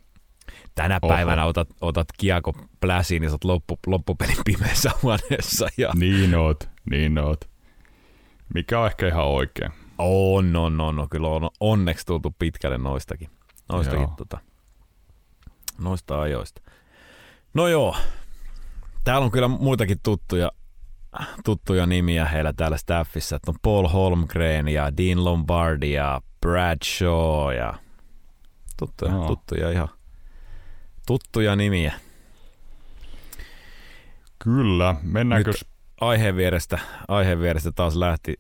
tänä 0.76 1.00
Oho. 1.02 1.14
päivänä 1.14 1.46
otat, 1.46 1.68
otat 1.82 2.08
kiekko 2.18 2.54
pläsiin 2.80 3.24
ja 3.24 3.30
sä 3.30 3.34
oot 3.34 3.44
loppu, 3.44 3.80
loppupelin 3.88 4.38
pimeässä 4.46 4.92
huoneessa. 5.02 5.68
Ja 5.78 5.92
Niin 5.96 6.36
oot, 6.36 6.70
niin 6.90 7.18
oot. 7.18 7.50
Mikä 8.54 8.80
on 8.80 8.88
ehkä 8.88 9.08
ihan 9.08 9.26
oikein. 9.26 9.72
on, 9.98 10.56
on, 10.56 10.82
on, 10.82 11.00
on, 11.00 11.10
kyllä 11.10 11.28
on 11.28 11.50
onneksi 11.60 12.06
tultu 12.06 12.36
pitkälle 12.40 12.78
noistakin, 12.78 13.30
noistakin 13.72 14.02
Joo. 14.02 14.14
tota, 14.18 14.38
noista 15.78 16.22
ajoista. 16.22 16.62
No 17.54 17.68
joo, 17.68 17.96
täällä 19.04 19.26
on 19.26 19.32
kyllä 19.32 19.48
muitakin 19.48 20.00
tuttuja, 20.04 20.52
tuttuja 21.46 21.86
nimiä 21.86 22.26
heillä 22.26 22.54
täällä 22.54 22.78
staffissa, 22.78 23.36
että 23.36 23.52
on 23.52 23.58
Paul 23.62 23.88
Holmgren 23.88 24.68
ja 24.68 24.98
Dean 24.98 25.26
Lombardi 25.26 25.92
ja 25.92 26.22
Brad 26.42 26.78
Shaw 26.86 27.54
ja 27.58 27.74
tuttuja, 28.78 29.12
Joo. 29.12 29.28
tuttuja 29.28 29.72
ihan 29.72 29.90
tuttuja 31.08 31.56
nimiä. 31.56 31.94
Kyllä, 34.40 34.96
mennäänkö... 35.02 35.50
Nyt- 35.52 35.72
Aiheen 36.02 36.36
vierestä, 36.36 36.80
aiheen 37.08 37.40
vierestä 37.40 37.72
taas 37.72 37.96
lähti 37.96 38.40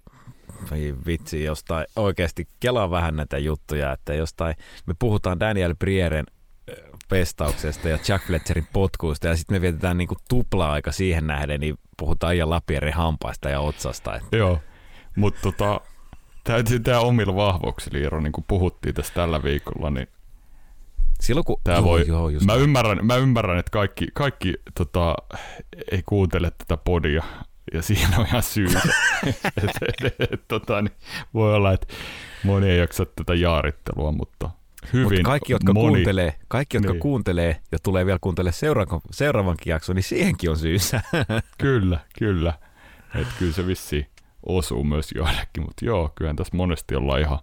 vitsi, 1.05 1.43
jostain 1.43 1.85
oikeasti 1.95 2.47
kelaa 2.59 2.91
vähän 2.91 3.15
näitä 3.15 3.37
juttuja, 3.37 3.91
että 3.91 4.13
jostain, 4.13 4.55
me 4.85 4.93
puhutaan 4.99 5.39
Daniel 5.39 5.75
Brieren 5.75 6.25
ö, 6.69 6.91
pestauksesta 7.09 7.89
ja 7.89 7.99
Jack 8.07 8.25
Fletcherin 8.25 8.67
potkuista 8.73 9.27
ja 9.27 9.35
sitten 9.35 9.55
me 9.55 9.61
vietetään 9.61 9.97
niinku 9.97 10.15
tupla-aika 10.29 10.91
siihen 10.91 11.27
nähden, 11.27 11.59
niin 11.59 11.75
puhutaan 11.97 12.35
Ian 12.35 12.49
Lapierren 12.49 12.93
hampaista 12.93 13.49
ja 13.49 13.59
otsasta. 13.59 14.15
Että 14.15 14.37
Joo, 14.37 14.59
mutta 15.15 15.41
tota, 15.41 15.81
täytyy 16.43 16.79
tehdä 16.79 16.99
omilla 16.99 17.35
vahvuuksilla, 17.35 17.99
Iiro, 17.99 18.19
niin 18.19 18.31
kuin 18.31 18.45
puhuttiin 18.47 18.95
tässä 18.95 19.13
tällä 19.13 19.43
viikolla, 19.43 19.89
niin 19.89 20.07
silloin 21.21 21.45
kun... 21.45 21.57
Tää 21.63 21.75
joo, 21.75 21.83
voi, 21.83 22.07
joo, 22.07 22.29
just 22.29 22.45
mä, 22.45 22.51
näin. 22.51 22.63
ymmärrän, 22.63 23.05
mä 23.05 23.15
ymmärrän, 23.15 23.59
että 23.59 23.69
kaikki, 23.71 24.07
kaikki 24.13 24.53
tota, 24.77 25.15
ei 25.91 26.03
kuuntele 26.05 26.51
tätä 26.57 26.77
podia, 26.77 27.23
ja 27.73 27.81
siinä 27.81 28.17
on 28.17 28.25
ihan 28.25 28.43
syy. 28.43 28.67
et, 29.63 30.03
et, 30.03 30.15
et, 30.33 30.41
tota, 30.47 30.81
niin 30.81 30.91
voi 31.33 31.55
olla, 31.55 31.73
että 31.73 31.87
moni 32.43 32.69
ei 32.69 32.79
jaksa 32.79 33.05
tätä 33.05 33.35
jaarittelua, 33.35 34.11
mutta 34.11 34.49
hyvin 34.93 35.03
Mutta 35.03 35.23
kaikki, 35.23 35.53
jotka 35.53 35.73
moni, 35.73 35.93
kuuntelee, 35.93 36.33
kaikki, 36.47 36.77
jotka 36.77 36.91
Niin. 36.91 36.99
kuuntelee 37.01 37.59
ja 37.71 37.77
tulee 37.83 38.05
vielä 38.05 38.19
kuuntelemaan 38.21 38.53
seuraavan, 38.53 39.01
seuraavankin 39.11 39.71
jakson, 39.71 39.95
niin 39.95 40.03
siihenkin 40.03 40.49
on 40.49 40.57
syynsä. 40.57 41.01
Kyllä, 41.57 41.99
kyllä. 42.19 42.53
Että 43.15 43.33
kyllä 43.39 43.53
se 43.53 43.67
vissi 43.67 44.07
osuu 44.45 44.83
myös 44.83 45.11
joillekin, 45.15 45.63
mutta 45.63 45.85
joo, 45.85 46.11
kyllähän 46.15 46.35
tässä 46.35 46.57
monesti 46.57 46.95
ollaan 46.95 47.21
ihan 47.21 47.39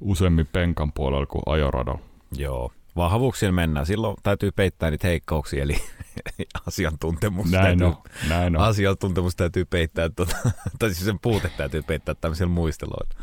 useammin 0.00 0.48
penkan 0.52 0.92
puolella 0.92 1.26
kuin 1.26 1.42
ajoradalla. 1.46 2.00
Joo. 2.36 2.72
Vahvuuksien 2.96 3.54
mennään. 3.54 3.86
Silloin 3.86 4.16
täytyy 4.22 4.52
peittää 4.52 4.90
niitä 4.90 5.06
heikkouksia, 5.06 5.62
eli 5.62 5.76
asiantuntemus. 6.66 7.50
Näin 7.50 7.78
täytyy, 7.78 7.86
on, 7.86 8.28
näin 8.28 8.56
on. 8.56 8.62
Asiantuntemus 8.62 9.36
täytyy 9.36 9.64
peittää, 9.64 10.08
tuota, 10.08 10.36
tai 10.78 10.94
siis 10.94 11.04
sen 11.04 11.18
puute 11.18 11.50
täytyy 11.56 11.82
peittää 11.82 12.14
tämmöisellä 12.14 12.52
muisteloilla. 12.52 13.14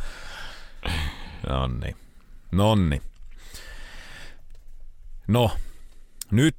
Nonni. 1.49 1.95
Nonni. 2.51 3.01
No, 5.27 5.51
nyt 6.31 6.55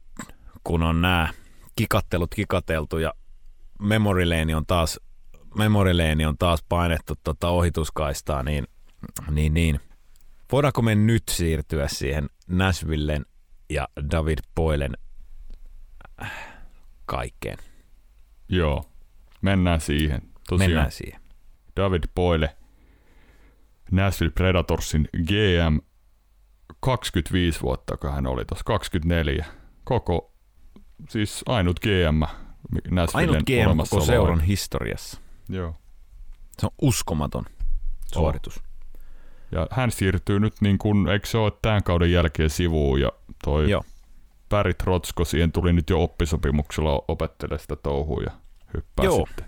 kun 0.65 0.83
on 0.83 1.03
nämä 1.03 1.29
kikattelut 1.77 2.35
kikateltu 2.35 2.99
ja 2.99 3.15
memory 3.81 4.29
lane 4.29 4.57
on 4.57 4.67
taas, 4.67 5.01
memory 5.59 5.95
lane 5.97 6.27
on 6.27 6.39
taas 6.39 6.65
painettu 6.69 7.15
tota 7.25 7.49
ohituskaistaa, 7.49 8.43
niin, 8.43 8.67
niin, 9.31 9.55
niin 9.55 9.81
voidaanko 10.55 10.83
me 10.83 10.95
nyt 10.95 11.23
siirtyä 11.31 11.89
siihen 11.89 12.29
Nashvillen 12.49 13.27
ja 13.71 13.89
David 14.11 14.39
Boylen 14.55 14.97
äh, 16.23 16.33
kaikkeen? 17.07 17.59
Joo, 18.49 18.85
mennään 19.43 19.81
siihen. 19.81 20.23
Tosiaan 20.49 20.71
Mennään 20.71 20.93
siihen. 20.93 21.21
David 21.77 22.03
Boyle, 22.15 22.57
Nashville 23.91 24.33
Predatorsin 24.33 25.09
GM, 25.27 25.79
25 26.81 27.61
vuotta, 27.63 27.97
kun 27.97 28.13
hän 28.13 28.27
oli 28.27 28.45
tuossa, 28.45 28.65
24. 28.65 29.45
Koko, 29.85 30.33
siis 31.09 31.43
ainut 31.47 31.81
GM 31.81 32.23
Nashvillen 32.91 33.31
Ainut 33.31 33.47
GM 33.47 33.79
koko 33.91 34.05
seuran 34.05 34.41
historiassa. 34.41 35.21
Joo. 35.49 35.75
Se 36.59 36.67
on 36.67 36.73
uskomaton 36.83 37.45
suoritus. 38.15 38.63
Ja 39.55 39.67
hän 39.71 39.91
siirtyy 39.91 40.41
nyt 40.41 40.55
niin 40.61 40.79
kuin, 40.79 41.09
eikö 41.09 41.27
se 41.27 41.39
ole 41.39 41.53
tämän 41.63 41.83
kauden 41.83 42.13
jälkeen 42.13 42.51
sivuun 42.51 43.01
ja 43.01 43.13
toi 43.45 43.71
Joo. 43.71 43.85
Päri 44.49 44.75
Trotsko 44.75 45.25
siihen 45.25 45.53
tuli 45.53 45.73
nyt 45.73 45.91
jo 45.91 46.03
oppisopimuksella 46.03 47.05
opettele 47.09 47.59
sitä 47.59 47.77
touhua 47.77 48.23
ja 48.23 48.31
hyppää 48.75 49.05
Joo. 49.05 49.27
sitten. 49.27 49.47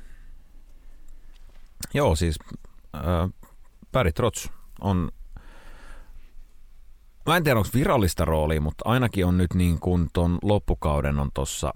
Joo, 1.94 2.16
siis 2.16 2.38
äh, 2.94 3.02
Barry 3.92 4.12
Trotz 4.12 4.46
on, 4.80 5.10
mä 7.26 7.36
en 7.36 7.44
tiedä 7.44 7.58
onko 7.58 7.70
virallista 7.74 8.24
roolia, 8.24 8.60
mutta 8.60 8.88
ainakin 8.88 9.26
on 9.26 9.36
nyt 9.36 9.54
niin 9.54 9.80
kuin 9.80 10.08
ton 10.12 10.38
loppukauden 10.42 11.18
on 11.18 11.30
tossa 11.34 11.72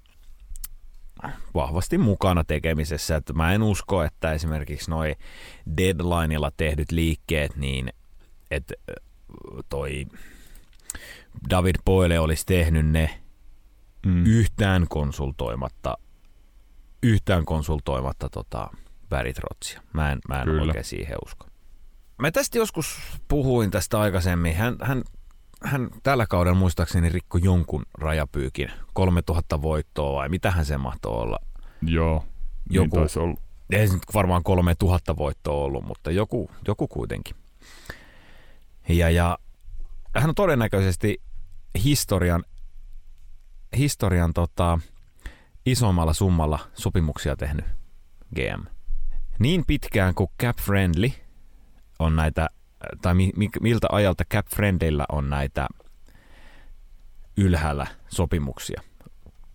vahvasti 1.55 1.99
mukana 1.99 2.45
tekemisessä. 2.45 3.16
Että 3.16 3.33
mä 3.33 3.53
en 3.53 3.62
usko, 3.62 4.03
että 4.03 4.33
esimerkiksi 4.33 4.91
noi 4.91 5.16
deadlineilla 5.76 6.51
tehdyt 6.57 6.93
liikkeet, 6.93 7.57
niin 7.57 7.93
että 8.51 8.74
toi 9.68 10.07
David 11.51 11.74
Boyle 11.84 12.18
olisi 12.18 12.46
tehnyt 12.46 12.86
ne 12.86 13.20
Mm. 14.07 14.24
yhtään 14.26 14.86
konsultoimatta, 14.88 15.98
yhtään 17.03 17.44
konsultoimatta 17.44 18.28
tota 18.28 18.70
Barry 19.09 19.32
Trotzia. 19.32 19.82
Mä 19.92 20.12
en, 20.12 20.18
mä 20.28 20.38
en 20.38 20.44
Kyllä. 20.44 20.62
oikein 20.62 20.84
siihen 20.84 21.16
usko. 21.24 21.46
Mä 22.18 22.30
tästä 22.30 22.59
joskus 22.59 22.98
puhuin 23.28 23.70
tästä 23.70 24.01
aikaisemmin. 24.01 24.57
Hän, 24.57 24.76
hän, 24.82 25.03
hän 25.64 25.90
tällä 26.03 26.26
kaudella 26.26 26.59
muistaakseni 26.59 27.09
rikko 27.09 27.38
jonkun 27.38 27.82
rajapyykin. 27.98 28.68
3000 28.92 29.62
voittoa 29.62 30.14
vai 30.14 30.28
mitähän 30.28 30.64
se 30.64 30.76
mahtoi 30.78 31.12
olla. 31.12 31.38
Joo, 31.82 32.24
Joku- 32.70 32.82
niin 32.84 32.90
taisi 32.90 33.18
olla. 33.18 33.40
Ei 33.72 33.88
se 33.88 33.94
nyt 33.94 34.03
varmaan 34.14 34.42
3000 34.42 35.16
voittoa 35.16 35.64
ollut, 35.64 35.84
mutta 35.84 36.11
joku, 36.11 36.51
joku 36.68 36.88
kuitenkin. 36.88 37.36
Ja, 38.91 39.11
ja 39.11 39.38
hän 40.16 40.28
on 40.28 40.34
todennäköisesti 40.34 41.22
historian, 41.84 42.45
historian 43.76 44.32
tota, 44.34 44.78
isommalla 45.66 46.12
summalla 46.12 46.59
sopimuksia 46.74 47.36
tehnyt 47.36 47.64
GM. 48.34 48.62
Niin 49.38 49.64
pitkään 49.66 50.14
kuin 50.14 50.30
Cap 50.43 50.57
Friendly 50.57 51.11
on 51.99 52.16
näitä, 52.16 52.49
tai 53.03 53.14
mi, 53.14 53.32
mi, 53.36 53.49
miltä 53.61 53.86
ajalta 53.93 54.24
Cap 54.24 54.47
Friendlyllä 54.47 55.05
on 55.12 55.30
näitä 55.30 55.68
ylhäällä 57.36 57.86
sopimuksia. 58.09 58.82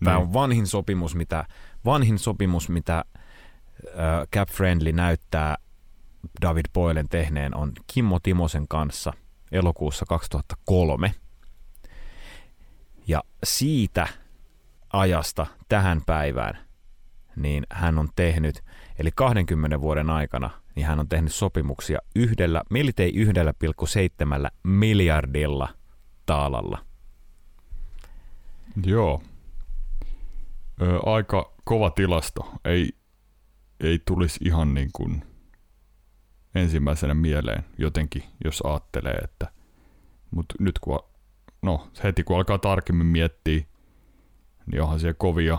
Tämä 0.04 0.16
Niin. 0.16 0.26
on 0.26 0.32
vanhin 0.32 0.66
sopimus, 0.66 1.14
mitä, 1.14 1.44
vanhin 1.84 2.18
sopimus, 2.18 2.68
mitä 2.68 2.98
äh, 2.98 4.28
Cap 4.34 4.48
Friendly 4.48 4.92
näyttää 4.92 5.56
David 6.42 6.64
Boylen 6.72 7.08
tehneen 7.08 7.56
on 7.56 7.72
Kimmo 7.86 8.20
Timosen 8.20 8.68
kanssa 8.68 9.12
elokuussa 9.52 10.04
2003. 10.08 11.14
Ja 13.06 13.22
siitä 13.44 14.08
ajasta 14.92 15.46
tähän 15.68 16.02
päivään 16.06 16.66
niin 17.36 17.66
hän 17.70 17.98
on 17.98 18.08
tehnyt, 18.16 18.64
eli 18.98 19.10
20 19.14 19.80
vuoden 19.80 20.10
aikana, 20.10 20.50
niin 20.74 20.86
hän 20.86 21.00
on 21.00 21.08
tehnyt 21.08 21.34
sopimuksia 21.34 21.98
yhdellä, 22.16 22.62
miltei 22.70 23.12
1,7 23.12 24.48
miljardilla 24.62 25.68
taalalla. 26.26 26.84
Joo. 28.86 29.22
Ö, 30.82 30.98
aika 31.06 31.52
kova 31.64 31.90
tilasto. 31.90 32.52
Ei, 32.64 32.88
ei 33.80 33.98
tulisi 34.06 34.40
ihan 34.44 34.74
niin 34.74 34.90
kuin 34.92 35.22
ensimmäisenä 36.56 37.14
mieleen 37.14 37.64
jotenkin, 37.78 38.24
jos 38.44 38.60
ajattelee, 38.66 39.14
että 39.14 39.52
mutta 40.30 40.54
nyt 40.60 40.78
kun, 40.78 40.98
no 41.62 41.88
heti 42.04 42.24
kun 42.24 42.36
alkaa 42.36 42.58
tarkemmin 42.58 43.06
miettiä, 43.06 43.64
niin 44.66 44.82
onhan 44.82 45.00
siellä 45.00 45.14
kovia 45.14 45.58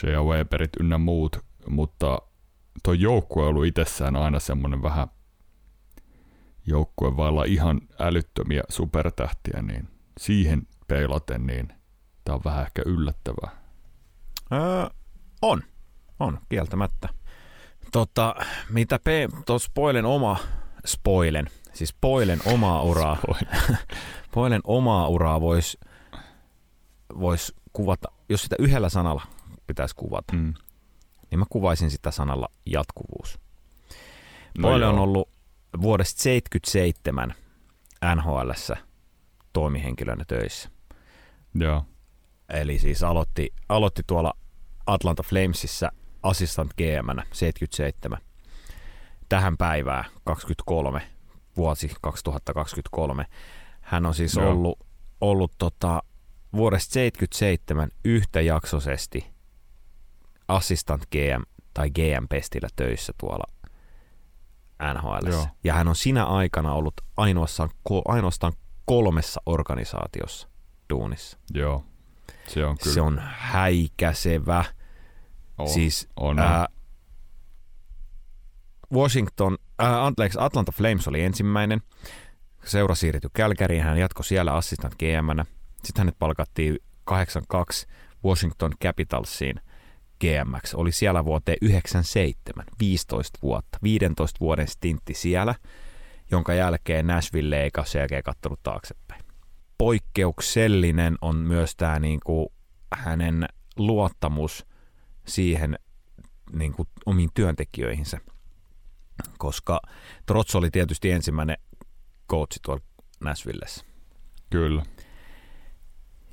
Shea 0.00 0.22
Weberit 0.22 0.70
ynnä 0.80 0.98
muut, 0.98 1.38
mutta 1.68 2.18
tuo 2.82 2.92
joukkue 2.92 3.42
on 3.42 3.48
ollut 3.48 3.66
itsessään 3.66 4.16
aina 4.16 4.40
semmoinen 4.40 4.82
vähän 4.82 5.08
joukkue 6.66 7.16
vailla 7.16 7.44
ihan 7.44 7.80
älyttömiä 7.98 8.62
supertähtiä, 8.68 9.62
niin 9.62 9.88
siihen 10.20 10.66
peilaten, 10.88 11.46
niin 11.46 11.68
tämä 12.24 12.36
on 12.36 12.44
vähän 12.44 12.62
ehkä 12.62 12.82
yllättävää. 12.86 13.50
Öö, 14.52 14.88
on, 15.42 15.62
on, 16.20 16.38
kieltämättä. 16.48 17.08
Tota, 17.94 18.34
mitä 18.70 18.98
P, 18.98 19.06
tuossa 19.46 19.66
Spoilen 19.66 20.04
oma, 20.04 20.36
Spoilen, 20.86 21.46
siis 21.72 21.90
Spoilen 21.90 22.40
omaa 22.46 22.82
uraa, 22.82 23.16
Spoilen 24.24 24.60
omaa 24.78 25.08
uraa 25.08 25.40
voisi 25.40 25.78
voisi 27.20 27.54
kuvata, 27.72 28.08
jos 28.28 28.42
sitä 28.42 28.56
yhdellä 28.58 28.88
sanalla 28.88 29.22
pitäisi 29.66 29.94
kuvata, 29.96 30.32
Mm. 30.32 30.54
niin 31.30 31.38
mä 31.38 31.44
kuvaisin 31.50 31.90
sitä 31.90 32.10
sanalla 32.10 32.48
jatkuvuus. 32.66 33.38
No 34.58 34.68
Poile 34.68 34.86
on 34.86 34.98
ollut 34.98 35.28
vuodesta 35.82 36.22
77 36.22 37.34
NHLssä 38.14 38.76
toimihenkilönä 39.52 40.24
töissä. 40.24 40.70
Joo. 41.54 41.84
Eli 42.48 42.78
siis 42.78 43.02
aloitti, 43.02 43.52
aloitti 43.68 44.02
tuolla 44.06 44.32
Atlanta 44.86 45.22
Flamesissa 45.22 45.92
assistant 46.24 46.74
gm 46.74 47.20
77 47.32 48.18
tähän 49.28 49.56
päivään 49.56 50.04
23 50.24 51.02
vuosi 51.56 51.90
2023. 52.00 53.26
Hän 53.80 54.06
on 54.06 54.14
siis 54.14 54.34
Joo. 54.34 54.50
ollut, 54.50 54.78
ollut 55.20 55.52
tota, 55.58 56.02
vuodesta 56.52 56.92
77 56.92 57.88
yhtäjaksoisesti 58.04 59.34
assistant 60.48 61.06
GM 61.06 61.42
tai 61.74 61.90
GM-pestillä 61.90 62.68
töissä 62.76 63.12
tuolla 63.20 63.44
NHL. 64.94 65.30
Ja 65.64 65.74
hän 65.74 65.88
on 65.88 65.96
sinä 65.96 66.24
aikana 66.24 66.72
ollut 66.72 66.94
ainoastaan, 67.16 67.70
ainoastaan 68.08 68.52
kolmessa 68.84 69.40
organisaatiossa 69.46 70.48
duunissa. 70.90 71.38
Joo. 71.54 71.84
Se 72.48 72.64
on 72.64 72.78
kyllä. 72.78 72.94
Se 72.94 73.00
on 73.00 73.22
häikäisevä. 73.36 74.64
On. 75.58 75.68
Siis 75.68 76.08
on. 76.16 76.38
ää, 76.38 76.66
Washington, 78.92 79.58
ää, 79.78 80.06
anteeksi, 80.06 80.38
Atlanta 80.40 80.72
Flames 80.72 81.08
oli 81.08 81.22
ensimmäinen. 81.22 81.82
Seura 82.64 82.94
siirtyi 82.94 83.30
Kälkäriin, 83.32 83.82
hän 83.82 83.98
jatkoi 83.98 84.24
siellä 84.24 84.52
assistant 84.52 84.94
gm 84.94 85.42
Sitten 85.84 86.00
hänet 86.00 86.18
palkattiin 86.18 86.78
82 87.04 87.86
Washington 88.24 88.72
Capitalsiin 88.82 89.60
GMX. 90.20 90.74
Oli 90.74 90.92
siellä 90.92 91.24
vuoteen 91.24 91.58
97, 91.62 92.66
15 92.80 93.38
vuotta, 93.42 93.78
15 93.82 94.40
vuoden 94.40 94.68
stintti 94.68 95.14
siellä, 95.14 95.54
jonka 96.30 96.54
jälkeen 96.54 97.06
Nashville 97.06 97.62
ei 97.62 97.70
sen 97.84 97.98
jälkeen 98.00 98.22
kattonut 98.22 98.62
taaksepäin. 98.62 99.24
Poikkeuksellinen 99.78 101.18
on 101.20 101.36
myös 101.36 101.76
tämä 101.76 101.98
niinku 101.98 102.52
hänen 102.94 103.48
luottamus 103.76 104.66
siihen 105.26 105.78
niin 106.52 106.72
kuin 106.72 106.88
omiin 107.06 107.30
työntekijöihinsä, 107.34 108.20
koska 109.38 109.80
Trots 110.26 110.54
oli 110.54 110.70
tietysti 110.70 111.10
ensimmäinen 111.10 111.56
coachi 112.30 112.60
tuolla 112.62 112.82
Nashvillessä. 113.20 113.84
Kyllä. 114.50 114.82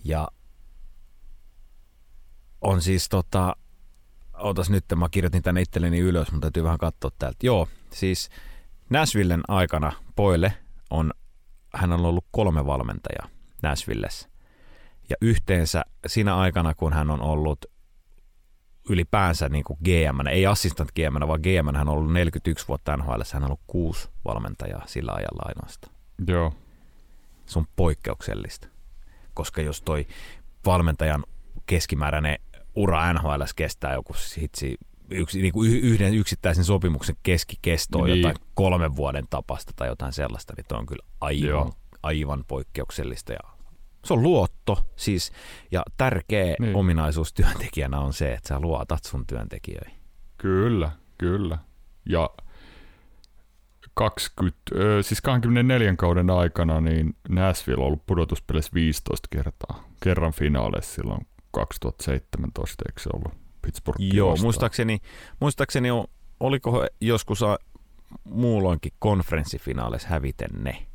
Ja 0.04 0.28
on 2.62 2.82
siis 2.82 3.10
tota, 3.10 3.56
otas 4.34 4.70
nyt, 4.70 4.86
mä 4.96 5.10
kirjoitin 5.10 5.44
tänne 5.44 5.62
itselleni 5.62 6.00
ylös, 6.00 6.32
mutta 6.32 6.46
täytyy 6.46 6.64
vähän 6.64 6.78
katsoa 6.78 7.12
täältä. 7.20 7.38
Joo, 7.44 7.68
siis 7.94 8.30
Nashvillen 8.89 9.42
aikana 9.48 9.92
Poille 10.16 10.54
on, 10.89 11.14
hän 11.74 11.94
on 11.94 12.06
ollut 12.06 12.26
kolme 12.32 12.66
valmentajaa 12.66 13.30
Nashvillessä. 13.64 14.30
Ja 15.10 15.16
yhteensä 15.22 15.84
siinä 16.08 16.38
aikana, 16.38 16.74
kun 16.74 16.94
hän 16.94 17.12
on 17.12 17.22
ollut 17.22 17.66
ylipäänsä 18.90 19.50
niin 19.50 19.64
kuin 19.64 19.80
GM, 19.84 20.28
ei 20.28 20.46
assistant 20.46 20.92
GM, 20.92 21.28
vaan 21.28 21.40
GM, 21.42 21.76
hän 21.78 21.90
on 21.90 21.96
ollut 21.98 22.14
41 22.14 22.68
vuotta 22.68 22.98
NHL, 22.98 23.22
hän 23.34 23.44
on 23.44 23.48
ollut 23.48 23.62
kuusi 23.68 24.10
valmentajaa 24.26 24.84
sillä 24.88 25.12
ajalla 25.12 25.42
ainoastaan. 25.46 25.96
Joo. 26.28 26.54
Se 27.46 27.60
on 27.60 27.66
poikkeuksellista, 27.76 28.68
koska 29.34 29.62
jos 29.62 29.82
toi 29.82 30.08
valmentajan 30.66 31.24
keskimääräinen 31.66 32.40
ura 32.76 33.14
NHL 33.14 33.42
kestää 33.56 33.94
joku 33.94 34.14
hitsi, 34.42 34.78
yksi, 35.10 35.42
niin 35.42 35.54
kuin 35.54 35.72
yh- 35.72 35.84
yhden 35.84 36.14
yksittäisen 36.14 36.64
sopimuksen 36.64 37.16
keskikesto 37.24 38.00
on 38.00 38.06
Niin. 38.10 38.22
jotain 38.22 38.36
kolmen 38.54 38.96
vuoden 38.96 39.26
tapasta 39.30 39.74
tai 39.76 39.88
jotain 39.88 40.14
sellaista, 40.14 40.54
niin 40.58 40.66
toi 40.68 40.78
on 40.80 40.86
kyllä 40.86 41.06
aivan, 41.22 41.50
Joo. 41.50 41.74
aivan 42.04 42.44
poikkeuksellista. 42.48 43.34
Ja 43.34 43.40
se 44.06 44.14
on 44.14 44.24
luotto 44.24 44.86
siis, 44.95 45.32
ja 45.72 45.84
tärkeä 45.97 46.56
Niin. 46.60 46.76
ominaisuus 46.76 47.34
työntekijänä 47.34 47.99
on 47.99 48.14
se, 48.14 48.34
että 48.34 48.47
sä 48.47 48.60
luotat 48.60 49.04
sun 49.04 49.28
työntekijöihin. 49.28 50.02
Kyllä, 50.38 50.91
kyllä. 51.18 51.58
Ja 52.10 52.30
20, 53.93 54.60
ö, 54.76 55.04
siis 55.04 55.22
24 55.22 55.95
kauden 55.95 56.30
aikana 56.30 56.82
niin 56.82 57.16
Nashville 57.30 57.82
on 57.82 57.88
ollut 57.88 58.06
pudotuspeleissä 58.06 58.72
15 58.74 59.28
kertaa. 59.32 59.84
Kerran 60.04 60.34
finaaleissa 60.34 60.93
silloin 60.95 61.28
2017, 61.52 62.84
eikö 62.89 63.02
se 63.02 63.10
ollut 63.14 63.34
Pittsburgh 63.62 64.02
Joo, 64.02 64.36
muistaakseni, 64.41 64.99
muistaakseni 65.39 65.91
on, 65.91 66.06
oliko 66.39 66.88
joskus 67.02 67.41
muulloinkin 68.24 68.91
konferenssifinaaleissa 68.99 70.08
häviten 70.10 70.49
ne? 70.64 70.88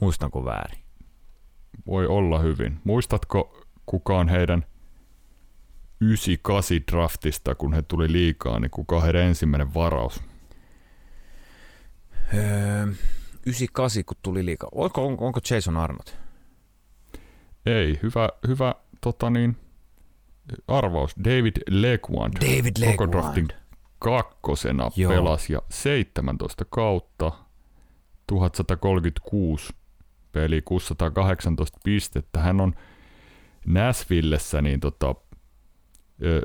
Muistanko 0.00 0.44
väärin? 0.44 0.81
Voi 1.86 2.06
olla 2.06 2.38
hyvin. 2.38 2.80
Muistatko 2.84 3.66
kuka 3.86 4.18
on 4.18 4.28
heidän 4.28 4.64
98 6.00 6.78
draftista, 6.92 7.54
kun 7.54 7.72
he 7.72 7.82
tuli 7.82 8.12
liikaa, 8.12 8.60
niin 8.60 8.70
kuka 8.70 8.96
on 8.96 9.02
heidän 9.02 9.22
ensimmäinen 9.22 9.74
varaus? 9.74 10.22
Öö, 12.34 12.86
98, 13.46 14.04
kun 14.04 14.16
tuli 14.22 14.44
liikaa. 14.44 14.68
Onko, 14.72 15.06
onko, 15.06 15.26
onko 15.26 15.40
Jason 15.50 15.76
Arnott? 15.76 16.10
Ei, 17.66 17.98
hyvä, 18.02 18.28
hyvä 18.48 18.74
tota 19.00 19.30
niin, 19.30 19.56
arvaus. 20.68 21.14
David 21.24 21.56
Legwand. 21.70 22.34
David 22.34 22.96
Koko 22.96 23.12
draftin 23.12 23.48
kakkosena 23.98 24.90
Joo. 24.96 25.12
pelasi 25.12 25.52
ja 25.52 25.62
17 25.70 26.64
kautta, 26.64 27.32
1136 28.26 29.72
peli, 30.32 30.62
618 30.62 31.78
pistettä. 31.84 32.40
Hän 32.40 32.60
on 32.60 32.74
Nashvillessä 33.66 34.62
niin 34.62 34.80
tota, 34.80 35.14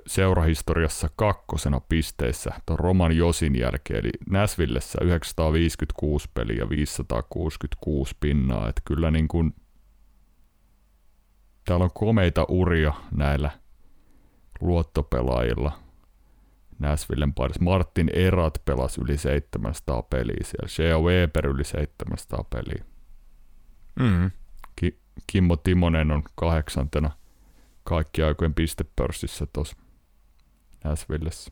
seurahistoriassa 0.08 1.10
kakkosena 1.16 1.80
pisteissä 1.80 2.52
tuon 2.66 2.80
Roman 2.80 3.18
Josin 3.18 3.60
jälkeen, 3.60 4.00
eli 4.00 4.12
Nashvillessä 4.30 5.00
956 5.02 6.30
peliä, 6.34 6.70
566 6.70 8.16
pinnaa, 8.20 8.70
että 8.70 8.82
kyllä 8.86 9.12
niin 9.12 9.28
kuin, 9.28 9.56
täällä 11.66 11.84
on 11.84 11.92
komeita 11.94 12.46
uria 12.50 12.94
näillä 13.12 13.52
luottopelaajilla. 14.62 15.72
Nashvillen 16.80 17.34
parissa. 17.34 17.64
Martin 17.64 18.10
Erat 18.14 18.62
pelasi 18.66 19.02
yli 19.02 19.18
700 19.18 20.02
peliä 20.02 20.38
siellä. 20.44 20.68
Shea 20.68 21.00
Weber 21.00 21.48
yli 21.48 21.64
700 21.64 22.44
peliä. 22.44 22.97
Mm. 24.00 24.32
Ki- 24.76 25.00
Kimmo 25.28 25.56
Timonen 25.56 26.12
on 26.12 26.24
kahdeksantena 26.36 27.12
kaikki 27.84 28.24
aikojen 28.24 28.54
pistepörssissä 28.54 29.48
tuossa 29.54 29.78
Nashvillessä. 30.84 31.52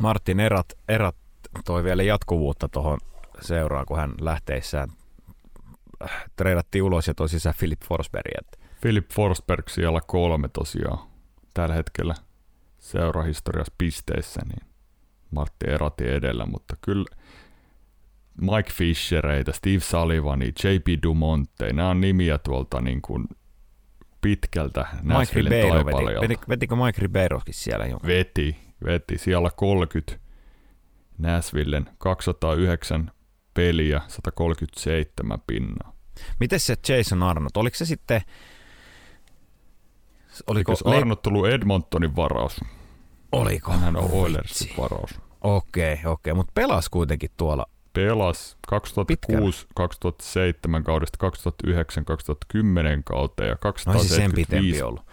Martin 0.00 0.40
Erat, 0.40 0.72
Erat 0.88 1.16
toi 1.64 1.84
vielä 1.84 2.02
jatkuvuutta 2.02 2.68
tuohon 2.68 2.98
seuraan, 3.40 3.86
kun 3.86 3.98
hän 3.98 4.12
lähteissään 4.20 4.88
äh, 6.02 6.24
treidattiin 6.36 6.82
ulos 6.84 7.08
ja 7.08 7.14
toi 7.14 7.28
sisään 7.28 7.54
Philip 7.58 7.80
Forsberg. 7.84 8.46
Philip 8.80 9.10
Forsberg 9.12 9.68
siellä 9.68 10.00
kolme 10.06 10.48
tosiaan 10.48 10.98
tällä 11.54 11.74
hetkellä 11.74 12.14
seurahistoriassa 12.78 13.74
pisteissä, 13.78 14.40
niin 14.48 14.68
Martti 15.30 15.70
Erati 15.70 16.08
edellä, 16.08 16.46
mutta 16.46 16.76
kyllä 16.80 17.04
Mike 18.40 18.70
Fishereitä, 18.72 19.52
Steve 19.52 19.80
Sullivani, 19.80 20.46
J.P. 20.46 21.02
Dumonte, 21.02 21.72
nämä 21.72 21.88
on 21.90 22.00
nimiä 22.00 22.38
tuolta 22.38 22.80
niin 22.80 23.02
kuin 23.02 23.28
pitkältä 24.20 24.86
Mike 24.92 25.08
Nashvillen 25.14 25.52
Ribeiro 25.52 25.74
veti, 25.74 25.84
taipaleelta. 25.84 26.28
veti, 26.28 26.40
vetikö 26.48 26.76
Mike 26.76 27.00
Ribeirokin 27.00 27.54
siellä 27.54 27.86
jonkun? 27.86 28.06
Veti, 28.08 28.56
veti. 28.84 29.18
Siellä 29.18 29.50
30 29.56 30.18
Nashvillen 31.18 31.86
209 31.98 33.10
peliä, 33.54 34.00
137 34.08 35.38
pinnaa. 35.46 35.92
Miten 36.40 36.60
se 36.60 36.74
Jason 36.88 37.22
Arnott, 37.22 37.56
oliko 37.56 37.76
se 37.76 37.84
sitten... 37.84 38.20
Oliko, 40.46 40.72
Oliko 40.72 40.96
Arnott 40.96 41.22
tullut 41.22 41.48
Edmontonin 41.48 42.16
varaus? 42.16 42.60
oliko? 43.32 43.72
Hän 43.72 43.96
on. 43.96 44.10
Oilersin 44.12 44.70
varaus. 44.78 45.20
Okei, 45.40 45.98
okei, 46.04 46.34
mutta 46.34 46.52
pelas 46.54 46.88
kuitenkin 46.88 47.30
tuolla. 47.36 47.66
Pelas 47.98 48.56
2006, 48.68 49.66
2007 49.74 50.84
kaudesta 50.84 51.18
2009, 51.18 52.04
2010 52.04 53.04
kautta 53.04 53.44
ja 53.44 53.56
No 53.86 53.92
ei 53.94 54.00
se 54.00 54.08
sen 54.08 54.32
pitempi 54.34 54.72
275, 54.72 54.82
ollut. 54.82 55.06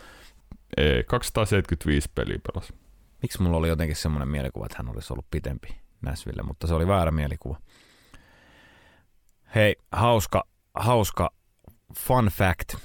ei, 0.77 1.03
275 1.03 2.09
peliä 2.15 2.39
pelas. 2.53 2.73
Miksi 3.21 3.41
mulla 3.41 3.57
oli 3.57 3.67
jotenkin 3.67 3.95
semmoinen 3.95 4.27
mielikuva, 4.27 4.65
että 4.65 4.77
hän 4.77 4.89
olisi 4.89 5.13
ollut 5.13 5.25
pitempi 5.31 5.75
Näsville, 6.01 6.43
mutta 6.43 6.67
se 6.67 6.73
oli 6.73 6.88
väärä 6.88 7.11
mielikuva. 7.11 7.57
Hei, 9.55 9.75
hauska, 9.91 10.43
hauska 10.73 11.29
fun 11.97 12.25
fact. 12.25 12.75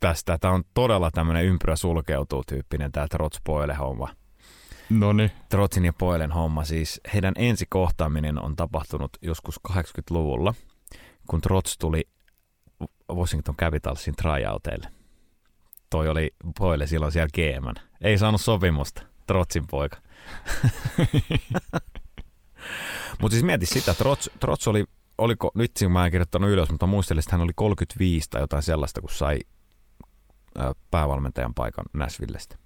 tästä. 0.00 0.38
Tämä 0.38 0.54
on 0.54 0.64
todella 0.74 1.10
tämmöinen 1.10 1.44
ympyrä 1.44 1.76
sulkeutuu 1.76 2.44
tyyppinen 2.46 2.92
tämä 2.92 3.06
Trots 3.08 3.40
homma. 3.78 4.08
No 4.90 5.12
niin. 5.12 5.30
Trotsin 5.48 5.84
ja 5.84 5.92
Poilen 5.92 6.32
homma. 6.32 6.64
Siis 6.64 7.00
heidän 7.14 7.34
ensi 7.36 7.66
kohtaaminen 7.68 8.42
on 8.42 8.56
tapahtunut 8.56 9.10
joskus 9.22 9.60
80-luvulla, 9.68 10.54
kun 11.28 11.40
Trots 11.40 11.78
tuli 11.78 12.08
Washington 13.12 13.56
Capitalsin 13.56 14.16
tryouteille. 14.16 14.88
Toi 15.90 16.08
oli 16.08 16.34
Poile 16.58 16.86
silloin 16.86 17.12
siellä 17.12 17.28
GM. 17.34 17.82
Ei 18.00 18.18
saanut 18.18 18.40
sopimusta. 18.40 19.02
Trotsin 19.26 19.66
poika. 19.66 19.96
Mutta 23.20 23.32
siis 23.32 23.42
mieti 23.44 23.66
sitä, 23.66 23.94
Trots, 23.94 24.30
Trots 24.40 24.68
oli, 24.68 24.84
oliko, 25.18 25.50
nyt 25.54 25.72
mä 25.88 26.04
en 26.04 26.10
kirjoittanut 26.10 26.50
ylös, 26.50 26.70
mutta 26.70 26.86
muistelin, 26.86 27.18
että 27.18 27.32
hän 27.32 27.40
oli 27.40 27.52
35 27.54 28.30
tai 28.30 28.40
jotain 28.40 28.62
sellaista, 28.62 29.00
kun 29.00 29.10
sai 29.10 29.38
päävalmentajan 30.90 31.54
paikan 31.54 31.84
Näsvillestä. 31.94 32.56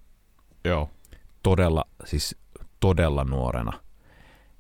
Joo. 0.65 0.91
Todella, 1.43 1.85
siis 2.05 2.37
todella 2.81 3.25
nuorena. 3.25 3.73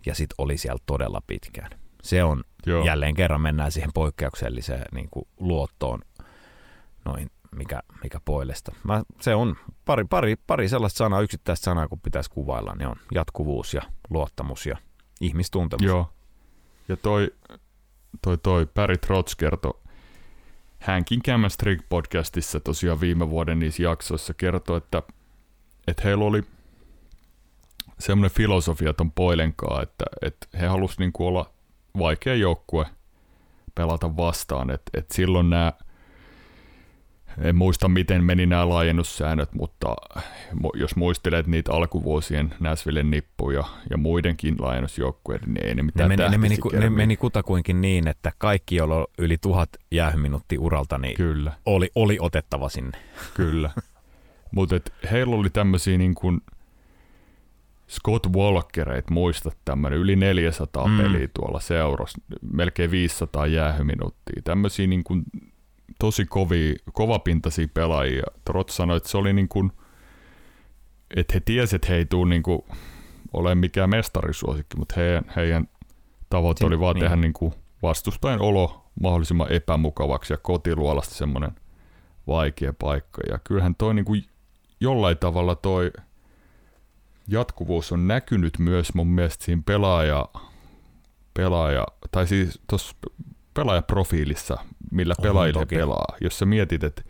Ja 0.07 0.15
sitten 0.15 0.35
oli 0.39 0.59
siellä 0.59 0.83
todella 0.87 1.23
pitkään. 1.27 1.71
Se 2.03 2.25
on, 2.25 2.45
Joo. 2.67 2.85
jälleen 2.85 3.15
kerran 3.15 3.41
mennään 3.41 3.73
siihen 3.73 3.91
poikkeukselliseen 3.95 4.85
niin 4.93 5.09
kuin 5.11 5.29
luottoon, 5.41 6.01
noin, 7.05 7.31
mikä, 7.57 7.83
mikä 8.03 8.21
poilesta. 8.25 8.73
Mä, 8.85 9.03
se 9.21 9.35
on 9.35 9.57
pari, 9.85 10.05
pari, 10.05 10.37
pari 10.47 10.69
sellaista 10.69 10.99
sanaa, 10.99 11.21
yksittäistä 11.21 11.65
sanaa, 11.65 11.89
kun 11.89 12.01
pitäisi 12.01 12.31
kuvailla, 12.31 12.75
niin 12.75 12.89
on 12.89 12.97
jatkuvuus 13.15 13.75
ja 13.75 13.83
luottamus 14.11 14.67
ja 14.67 14.77
ihmistuntemus. 15.21 15.87
Joo. 15.87 16.13
Ja 16.89 16.97
toi, 16.97 17.31
toi, 18.23 18.39
toi 18.39 18.67
Barry 18.75 18.97
Trotz 18.97 19.35
kertoi 19.35 19.83
hänkin 20.83 21.23
Chemistry 21.23 21.79
podcastissa 21.89 22.61
tosiaan 22.61 23.01
viime 23.01 23.31
vuoden 23.31 23.59
niissä 23.59 23.83
jaksoissa 23.83 24.35
kertoi, 24.35 24.79
että, 24.79 25.03
että 25.87 26.03
heillä 26.05 26.25
oli 26.25 26.43
semmoinen 28.03 28.37
filosofia 28.37 28.93
ton 28.93 29.13
Poilenkaan, 29.13 29.83
että, 29.83 30.05
että 30.23 30.47
he 30.61 30.67
halusivat 30.67 30.99
niinku 30.99 31.27
olla 31.27 31.51
vaikea 31.99 32.35
joukkue 32.35 32.87
pelata 33.75 34.17
vastaan, 34.17 34.71
että, 34.71 34.91
että 34.95 35.15
silloin 35.15 35.51
nämä 35.51 35.73
en 37.39 37.57
muista, 37.57 37.89
miten 37.89 38.25
meni 38.25 38.47
nämä 38.47 38.69
laajennussäännöt, 38.69 39.55
mutta 39.55 39.97
jos 40.75 40.97
muistelet 40.97 41.47
niitä 41.47 41.73
alkuvuosien 41.73 42.55
Näsvillen 42.61 43.11
nippuja 43.11 43.65
ja 43.91 43.97
muidenkin 43.97 44.57
laajennusjoukkueiden, 44.59 45.55
niin 45.55 45.67
ei 45.67 45.75
ne 45.75 45.83
mitään 45.83 46.11
ne 46.11 46.17
meni, 46.17 46.31
ne 46.31 46.39
meni, 46.39 46.57
ne 46.73 46.91
meni 46.91 47.17
kutakuinkin 47.17 47.81
niin, 47.81 48.09
että 48.09 48.33
kaikki, 48.39 48.77
joilla 48.77 48.97
on 48.97 49.07
yli 49.19 49.39
tuhat 49.39 49.71
jäähyminuuttia 49.91 50.61
uralta, 50.61 50.99
niin 50.99 51.17
Kyllä. 51.17 51.53
Oli, 51.67 51.91
oli 51.95 52.17
otettava 52.21 52.69
sinne. 52.69 52.99
Kyllä. 53.35 53.71
mutta 54.55 54.81
heillä 55.11 55.37
oli 55.37 55.51
tämmöisiä 55.51 55.99
niin 55.99 56.15
kuin 56.15 56.41
Scott 57.89 58.27
Walkereit, 58.27 59.11
muistat 59.11 59.57
tämmöinen, 59.65 59.99
yli 59.99 60.17
400 60.17 60.89
mm. 60.89 60.99
peliä 60.99 61.29
tuolla 61.35 61.61
seurassa, 61.61 62.19
melkein 62.53 62.91
500 62.91 63.47
jäähyminuuttia. 63.47 64.43
Tämmöisiä 64.45 64.87
niin 64.87 65.05
kuin 65.05 65.25
tosi 65.99 66.27
kovi, 66.27 66.75
kovapintaisia 66.93 67.69
pelaajia. 67.75 68.23
Trot 68.45 68.69
sanoi, 68.69 68.97
että 68.97 69.09
se 69.09 69.19
oli 69.19 69.33
niin 69.33 69.49
kuin, 69.49 69.73
että 71.17 71.35
he 71.35 71.41
tiesivät, 71.41 71.83
että 71.83 71.93
he 71.93 71.99
ei 71.99 72.07
tule 72.07 72.29
niin 72.29 72.43
kuin 72.43 72.63
ole 73.33 73.55
mikään 73.55 73.91
mestarisuosikki, 73.91 74.77
mutta 74.77 74.95
heidän, 74.97 75.25
heidän 75.37 75.69
tavoite 76.31 76.67
oli 76.67 76.81
vaan 76.81 76.95
niin. 76.95 77.03
tehdä 77.03 77.17
niin 77.17 77.33
kuin 77.33 77.55
vastustajan 77.83 78.41
olo 78.41 78.85
mahdollisimman 79.01 79.53
epämukavaksi 79.53 80.33
ja 80.33 80.37
kotiluolasta 80.37 81.15
semmoinen 81.15 81.51
vaikea 82.27 82.73
paikka. 82.73 83.23
Ja 83.31 83.39
kyllähän 83.45 83.75
toi 83.75 83.95
niin 83.95 84.05
kuin 84.05 84.25
jollain 84.81 85.19
tavalla 85.19 85.55
toi 85.55 85.91
jatkuvuus 87.33 87.93
on 87.93 88.09
näkynyt 88.09 88.59
myös 88.59 88.95
mun 88.95 89.07
mielestä 89.07 89.45
siinä 89.45 89.63
pelaaja, 89.67 90.29
pelaaja 91.35 91.87
tai 92.11 92.27
siis 92.27 92.61
tuossa 92.71 92.97
pelaajaprofiilissa, 93.55 94.59
millä 94.91 95.15
pelaajille 95.23 95.61
toki. 95.61 95.77
pelaa. 95.77 96.17
Jos 96.21 96.39
sä 96.39 96.47
mietit, 96.47 96.85
että 96.85 97.03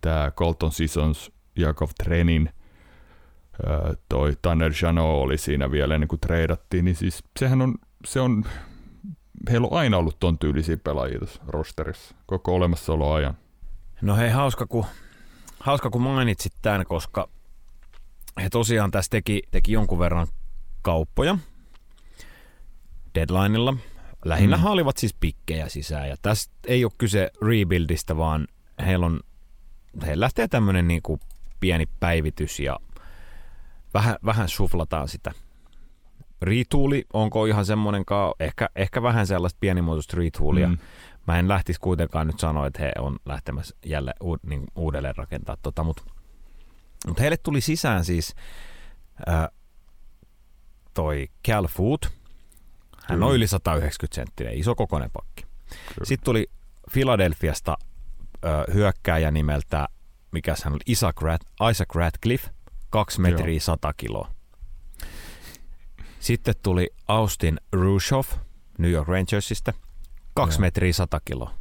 tämä 0.00 0.30
Colton 0.30 0.72
Seasons, 0.72 1.32
Jakov 1.56 1.88
Trenin, 2.04 2.50
toi 4.08 4.36
Tanner 4.42 4.72
Jano 4.82 5.20
oli 5.20 5.38
siinä 5.38 5.70
vielä 5.70 5.94
ennen 5.94 6.08
kuin 6.08 6.20
treidattiin, 6.20 6.84
niin 6.84 6.96
siis 6.96 7.24
sehän 7.38 7.62
on, 7.62 7.74
se 8.06 8.20
on, 8.20 8.44
heillä 9.50 9.68
on 9.70 9.78
aina 9.78 9.96
ollut 9.96 10.16
ton 10.20 10.38
tyylisiä 10.38 10.76
pelaajia 10.76 11.18
tässä 11.18 11.42
rosterissa 11.48 12.14
koko 12.26 12.54
olemassaoloajan. 12.54 13.36
No 14.02 14.16
hei, 14.16 14.30
hauska 14.30 14.66
kun, 14.66 14.84
hauska 15.60 15.90
kun 15.90 16.02
mainitsit 16.02 16.52
tämän, 16.62 16.86
koska 16.86 17.28
he 18.42 18.50
tosiaan 18.50 18.90
tässä 18.90 19.10
teki, 19.10 19.42
teki 19.50 19.72
jonkun 19.72 19.98
verran 19.98 20.26
kauppoja 20.82 21.38
deadlineilla– 23.14 23.76
Lähinnä 24.24 24.56
mm. 24.56 24.64
olivat 24.64 24.96
siis 24.96 25.14
pikkejä 25.20 25.68
sisään 25.68 26.08
ja 26.08 26.16
tästä 26.22 26.54
ei 26.66 26.84
ole 26.84 26.92
kyse 26.98 27.30
rebuildista, 27.42 28.16
vaan 28.16 28.48
heillä 28.86 29.06
on, 29.06 29.20
heillä 30.06 30.24
lähtee 30.24 30.48
tämmöinen 30.48 30.88
niin 30.88 31.02
kuin 31.02 31.20
pieni 31.60 31.86
päivitys 32.00 32.60
ja 32.60 32.80
vähän, 33.94 34.16
vähän 34.24 34.48
suflataan 34.48 35.08
sitä. 35.08 35.32
Rituuli, 36.42 37.04
onko 37.12 37.46
ihan 37.46 37.66
semmoinen, 37.66 38.04
ehkä, 38.40 38.68
ehkä 38.76 39.02
vähän 39.02 39.26
sellaista 39.26 39.58
pienimuotoista 39.60 40.16
retoolia. 40.16 40.68
Mm. 40.68 40.78
Mä 41.26 41.38
en 41.38 41.48
lähtisi 41.48 41.80
kuitenkaan 41.80 42.26
nyt 42.26 42.38
sanoa, 42.38 42.66
että 42.66 42.82
he 42.82 42.92
on 42.98 43.16
lähtemässä 43.26 43.76
jälleen 43.86 44.16
u, 44.22 44.36
niin 44.46 44.64
uudelleen 44.76 45.16
rakentaa 45.16 45.56
tota, 45.62 45.84
mutta 45.84 46.02
mut 47.06 47.20
heille 47.20 47.36
tuli 47.36 47.60
sisään 47.60 48.04
siis 48.04 48.34
äh, 49.28 49.48
toi 50.94 51.28
Cal 51.46 51.66
Food– 51.66 51.98
hän 53.08 53.22
on 53.22 53.34
yli 53.34 53.46
190 53.46 54.14
senttinen, 54.14 54.54
iso 54.54 54.74
kokoinen 54.74 55.10
pakki. 55.10 55.42
Kyllä. 55.68 56.04
Sitten 56.04 56.24
tuli 56.24 56.50
Philadelphiasta 56.92 57.76
ö, 58.44 58.72
hyökkääjä 58.72 59.30
nimeltä, 59.30 59.88
mikä 60.32 60.54
hän 60.64 60.72
oli, 60.72 60.80
Isaac, 60.86 61.22
Rat, 61.22 61.40
Isaac 61.70 61.94
Radcliffe, 61.94 62.50
2 62.90 63.20
metriä 63.20 63.54
Joo. 63.54 63.60
100 63.60 63.92
kiloa. 63.92 64.30
Sitten 66.20 66.54
tuli 66.62 66.90
Austin 67.08 67.60
Rushoff 67.72 68.36
New 68.78 68.90
York 68.90 69.08
Rangersista, 69.08 69.72
2 70.34 70.60
metriä 70.60 70.92
100 70.92 71.20
kiloa. 71.24 71.54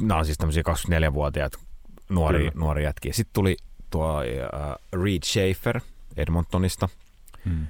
Nämä 0.00 0.18
on 0.18 0.24
siis 0.24 0.38
tämmöisiä 0.38 0.62
24-vuotiaat 0.68 1.52
nuori, 2.10 2.50
nuori 2.54 2.84
jätkiä. 2.84 3.12
Sitten 3.12 3.34
tuli 3.34 3.56
tuo 3.90 4.20
uh, 4.20 5.00
Reed 5.02 5.22
Schaefer 5.24 5.80
Edmontonista, 6.16 6.88
hmm. 7.44 7.66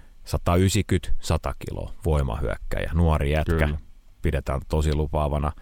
190-100 1.51 1.55
kiloa 1.69 1.93
voimahyökkäjä, 2.05 2.91
nuori 2.95 3.33
jätkä. 3.33 3.53
Kyllä. 3.53 3.79
Pidetään 4.23 4.61
tosi 4.69 4.95
lupaavana. 4.95 5.53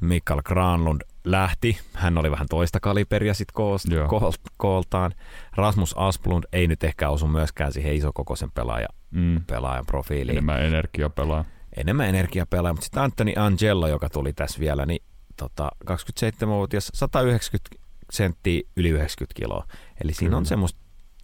Mikael 0.00 0.42
Granlund 0.42 1.00
lähti. 1.24 1.80
Hän 1.94 2.18
oli 2.18 2.30
vähän 2.30 2.46
toista 2.50 2.80
kaliberia 2.80 3.34
sitten 3.34 3.54
koolt, 3.54 4.40
kooltaan. 4.56 5.12
Rasmus 5.56 5.94
Asplund 5.98 6.44
ei 6.52 6.66
nyt 6.66 6.84
ehkä 6.84 7.08
osu 7.08 7.26
myöskään 7.26 7.72
siihen 7.72 7.94
isokokoisen 7.94 8.50
pelaaja, 8.50 8.88
mm. 9.10 9.44
pelaajan 9.46 9.86
profiiliin. 9.86 10.30
Enemmän 10.30 10.62
energiapelaaja. 10.62 11.44
Enemmän 11.76 12.08
energiapelaaja, 12.08 12.72
mutta 12.72 12.84
sitten 12.84 13.02
Anthony 13.02 13.32
Angelo, 13.36 13.88
joka 13.88 14.08
tuli 14.08 14.32
tässä 14.32 14.60
vielä, 14.60 14.86
niin 14.86 15.02
tota, 15.36 15.70
27-vuotias, 15.90 16.90
190 16.94 17.76
senttiä 18.10 18.62
yli 18.76 18.88
90 18.88 19.40
kiloa. 19.40 19.66
Eli 20.04 20.12
siinä 20.12 20.28
Kyllä. 20.28 20.38
on 20.38 20.46
semmoista 20.46 20.80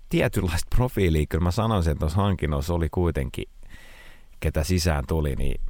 tietynlaista 0.09 0.77
profiilia, 0.77 1.27
kyllä 1.29 1.43
mä 1.43 1.51
sanoisin, 1.51 1.91
että 1.91 2.01
tuossa 2.01 2.23
hankinnossa 2.23 2.75
oli 2.75 2.89
kuitenkin, 2.91 3.45
ketä 4.41 4.65
sisään 4.65 5.05
tuli, 5.09 5.35
niin 5.37 5.61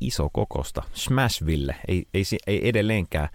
iso 0.00 0.28
kokosta. 0.32 0.82
Smashville, 0.92 1.76
ei, 1.88 2.06
ei, 2.14 2.22
ei 2.46 2.68
edelleenkään. 2.68 3.28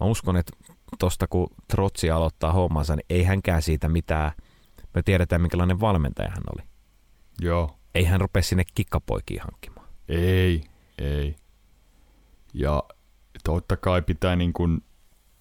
Mä 0.00 0.06
uskon, 0.06 0.36
että 0.36 0.52
tosta 0.98 1.26
kun 1.26 1.48
Trotsi 1.68 2.10
aloittaa 2.10 2.52
hommansa, 2.52 2.96
niin 2.96 3.06
ei 3.10 3.22
hänkään 3.22 3.62
siitä 3.62 3.88
mitään, 3.88 4.32
me 4.94 5.02
tiedetään 5.02 5.42
minkälainen 5.42 5.80
valmentaja 5.80 6.30
hän 6.30 6.42
oli. 6.54 6.62
Joo. 7.40 7.78
Ei 7.94 8.04
hän 8.04 8.20
rupea 8.20 8.42
sinne 8.42 8.64
kikkapoikiin 8.74 9.40
hankkimaan. 9.40 9.88
Ei, 10.08 10.64
ei. 10.98 11.36
Ja 12.54 12.82
totta 13.56 13.76
kai 13.76 14.02
pitää 14.02 14.36
niin 14.36 14.52
kuin, 14.52 14.82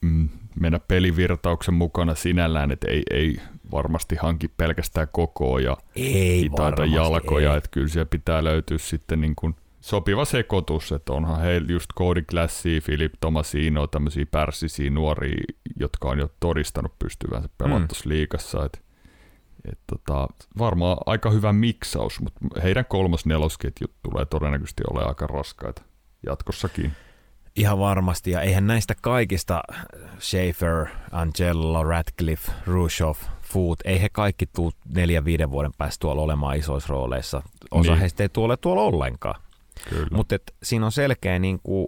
mm, 0.01 0.29
mennä 0.59 0.79
pelivirtauksen 0.79 1.73
mukana 1.73 2.15
sinällään, 2.15 2.71
että 2.71 2.87
ei, 2.87 3.03
ei 3.11 3.37
varmasti 3.71 4.15
hanki 4.15 4.47
pelkästään 4.47 5.07
kokoa 5.11 5.59
ja 5.59 5.77
ei 5.95 6.41
hitaita 6.41 6.85
jalkoja, 6.85 7.51
ei. 7.51 7.57
että 7.57 7.69
kyllä 7.71 7.87
siellä 7.87 8.05
pitää 8.05 8.43
löytyä 8.43 8.77
sitten 8.77 9.21
niin 9.21 9.35
kuin 9.35 9.55
sopiva 9.81 10.25
sekoitus, 10.25 10.91
että 10.91 11.13
onhan 11.13 11.41
heillä 11.41 11.71
just 11.71 11.89
Cody 11.97 12.21
Classi, 12.21 12.81
Philip 12.85 13.13
Tomasino, 13.19 13.87
tämmöisiä 13.87 14.25
pärsisiä 14.31 14.89
nuoria, 14.89 15.43
jotka 15.79 16.09
on 16.09 16.19
jo 16.19 16.29
todistanut 16.39 16.99
pystyvänsä 16.99 17.49
pelata 17.57 17.95
mm. 18.05 18.09
liikassa, 18.09 18.65
että 18.65 18.79
et 19.71 19.79
tota, 19.87 20.27
varmaan 20.59 20.97
aika 21.05 21.29
hyvä 21.29 21.53
miksaus, 21.53 22.21
mutta 22.21 22.39
heidän 22.63 22.85
kolmos 22.85 23.25
nelosketjut 23.25 23.91
tulee 24.03 24.25
todennäköisesti 24.25 24.83
olemaan 24.91 25.09
aika 25.09 25.27
raskaita 25.27 25.81
jatkossakin. 26.25 26.91
Ihan 27.57 27.79
varmasti, 27.79 28.31
ja 28.31 28.41
eihän 28.41 28.67
näistä 28.67 28.93
kaikista 29.01 29.61
Schaefer, 30.19 30.85
Angelo, 31.11 31.83
Radcliffe, 31.83 32.51
Rushoff, 32.67 33.23
Food, 33.41 33.77
ei 33.85 34.01
he 34.01 34.09
kaikki 34.09 34.45
tuu 34.45 34.71
neljän 34.95 35.25
viiden 35.25 35.51
vuoden 35.51 35.71
päästä 35.77 36.01
tuolla 36.01 36.21
olemaan 36.21 36.57
isoissa 36.57 36.89
rooleissa. 36.89 37.41
Osa 37.71 37.91
niin. 37.91 37.99
heistä 37.99 38.23
ei 38.23 38.29
tule 38.29 38.57
tuolla 38.57 38.81
ollenkaan. 38.81 39.41
Mutta 40.11 40.35
siinä 40.63 40.85
on 40.85 40.91
selkeä 40.91 41.39
niin 41.39 41.59
kuin, 41.63 41.87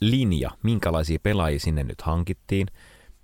linja, 0.00 0.50
minkälaisia 0.62 1.18
pelaajia 1.22 1.60
sinne 1.60 1.84
nyt 1.84 2.02
hankittiin, 2.02 2.66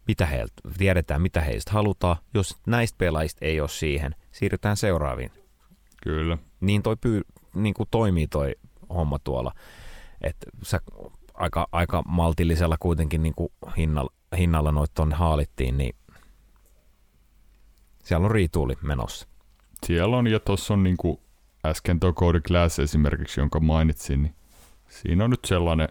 mitä 0.09 0.27
heiltä, 0.27 0.55
tiedetään 0.79 1.23
mitä 1.23 1.41
heistä 1.41 1.71
halutaan. 1.73 2.17
Jos 2.35 2.57
näistä 2.67 2.99
pelaajista 2.99 3.45
ei 3.45 3.61
ole 3.61 3.69
siihen, 3.69 4.15
siirrytään 4.33 4.77
seuraaviin. 4.77 5.31
Kyllä. 6.03 6.39
Niin 6.61 6.83
toi 6.83 6.97
pyy, 6.97 7.23
niin 7.55 7.75
kuin 7.75 7.89
toimii 7.91 8.27
toi 8.27 8.55
homma 8.89 9.19
tuolla. 9.19 9.53
Että 10.21 10.47
sä 10.63 10.81
aika, 11.37 11.69
aika 11.73 12.03
maltillisella 12.09 12.77
kuitenkin 12.81 13.23
niin 13.23 13.35
kuin 13.35 13.49
hinnalla, 13.77 14.13
hinnalla 14.39 14.73
noit 14.73 14.95
tonne 14.95 15.15
haalittiin, 15.15 15.79
niin 15.79 15.97
siellä 18.05 18.25
on 18.25 18.31
riituuli 18.31 18.75
menossa. 18.83 19.29
Siellä 19.87 20.17
on, 20.17 20.27
ja 20.27 20.41
tuossa 20.41 20.75
on 20.75 20.83
niin 20.83 20.97
kuin 20.97 21.21
äsken 21.67 22.01
tuo 22.01 22.13
Cody 22.13 22.41
Glass 22.41 22.79
esimerkiksi, 22.79 23.41
jonka 23.41 23.61
mainitsin, 23.61 24.23
niin 24.23 24.35
siinä 24.89 25.25
on 25.25 25.31
nyt 25.31 25.45
sellainen, 25.45 25.89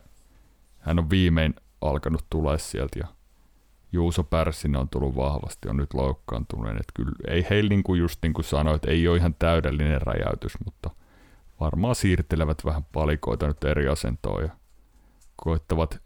hän 0.80 1.00
on 1.00 1.10
viimein 1.10 1.54
alkanut 1.82 2.26
tulla 2.30 2.58
sieltä 2.58 3.00
ja 3.00 3.08
Juuso 3.92 4.24
Pärssinen 4.24 4.82
on 4.82 4.90
tullut 4.90 5.16
vahvasti, 5.16 5.70
on 5.70 5.78
nyt 5.78 5.94
loukkaantunut. 5.94 6.70
Että 6.70 6.92
kyllä 6.94 7.12
ei 7.28 7.48
heillä 7.50 7.70
niin 7.70 7.84
kuin 7.84 8.00
just 8.00 8.20
niin 8.24 8.34
kuin 8.34 8.46
sanoit, 8.46 8.86
ei 8.86 9.08
ole 9.08 9.18
ihan 9.18 9.36
täydellinen 9.40 10.02
räjäytys, 10.02 10.54
mutta 10.66 10.90
varmaan 11.60 11.96
siirtelevät 11.96 12.66
vähän 12.66 12.84
palikoita 12.84 13.48
nyt 13.48 13.64
eri 13.64 13.88
asentoon 13.88 14.44
ja 14.44 14.50
koettavat 15.36 16.00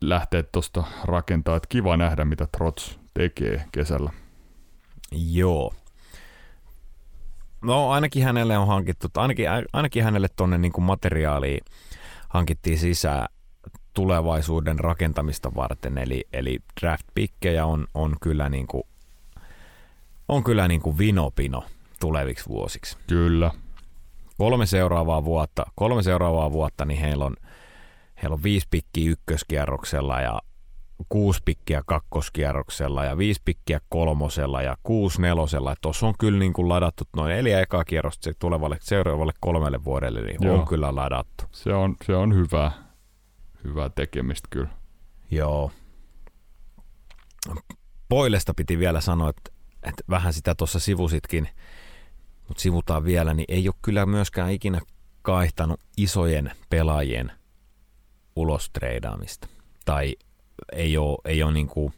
lähteä 0.00 0.42
tuosta 0.42 0.84
rakentaa. 1.04 1.56
Että 1.56 1.68
kiva 1.68 1.96
nähdä, 1.96 2.24
mitä 2.24 2.48
Trots 2.56 2.98
tekee 3.14 3.64
kesällä. 3.72 4.10
Joo. 5.12 5.74
No 7.62 7.90
ainakin 7.90 8.24
hänelle 8.24 8.58
on 8.58 8.66
hankittu, 8.66 9.08
ainakin, 9.16 9.46
ainakin 9.72 10.04
hänelle 10.04 10.28
tuonne 10.36 10.58
niin 10.58 10.72
materiaalia 10.78 11.64
hankittiin 12.28 12.78
sisään 12.78 13.28
tulevaisuuden 13.94 14.78
rakentamista 14.78 15.54
varten, 15.54 15.98
eli, 15.98 16.24
eli 16.32 16.58
draft-pikkejä 16.80 17.66
on, 17.66 17.86
on 17.94 18.16
kyllä, 18.20 18.48
niin 18.48 18.66
kuin, 18.66 18.82
on 20.28 20.44
kyllä 20.44 20.68
niin 20.68 20.80
kuin 20.80 20.98
vinopino 20.98 21.64
tuleviksi 22.00 22.48
vuosiksi. 22.48 22.96
Kyllä. 23.06 23.50
Kolme 24.38 24.66
seuraavaa 24.66 25.24
vuotta, 25.24 25.66
kolme 25.74 26.02
seuraavaa 26.02 26.52
vuotta 26.52 26.84
niin 26.84 27.00
heillä 27.00 27.24
on, 27.24 27.36
heillä 28.22 28.34
on 28.34 28.42
viisi 28.42 28.66
pikkiä 28.70 29.10
ykköskierroksella 29.10 30.20
ja 30.20 30.40
kuusi 31.08 31.42
pikkiä 31.44 31.82
kakkoskierroksella 31.86 33.04
ja 33.04 33.18
viisi 33.18 33.42
pikkiä 33.44 33.80
kolmosella 33.88 34.62
ja 34.62 34.76
kuusi 34.82 35.22
nelosella. 35.22 35.74
Tuossa 35.80 36.06
on 36.06 36.14
kyllä 36.18 36.38
niin 36.38 36.52
kuin 36.52 36.68
ladattu 36.68 37.04
noin 37.16 37.28
neljä 37.28 37.60
ekaa 37.60 37.84
kierrosta 37.84 38.30
tulevalle 38.38 38.78
seuraavalle 38.80 39.32
kolmelle 39.40 39.84
vuodelle, 39.84 40.20
niin 40.20 40.38
Joo. 40.40 40.58
on 40.60 40.68
kyllä 40.68 40.94
ladattu. 40.94 41.44
Se 41.52 41.74
on, 41.74 41.96
se 42.04 42.16
on 42.16 42.34
hyvä, 42.34 42.72
hyvää 43.64 43.88
tekemistä 43.88 44.48
kyllä. 44.50 44.68
Joo. 45.30 45.70
Poilesta 48.08 48.54
piti 48.54 48.78
vielä 48.78 49.00
sanoa, 49.00 49.30
että, 49.30 49.50
että 49.82 50.02
vähän 50.10 50.32
sitä 50.32 50.54
tuossa 50.54 50.78
sivusitkin, 50.78 51.48
mutta 52.48 52.60
sivutaan 52.60 53.04
vielä, 53.04 53.34
niin 53.34 53.46
ei 53.48 53.68
ole 53.68 53.74
kyllä 53.82 54.06
myöskään 54.06 54.50
ikinä 54.50 54.80
kaihtanut 55.22 55.80
isojen 55.96 56.50
pelaajien 56.70 57.37
ulostreidaamista. 58.38 59.48
Tai 59.84 60.16
ei 60.72 60.98
ole, 60.98 61.18
ei 61.24 61.42
ole 61.42 61.52
niin 61.52 61.66
kuin, 61.68 61.92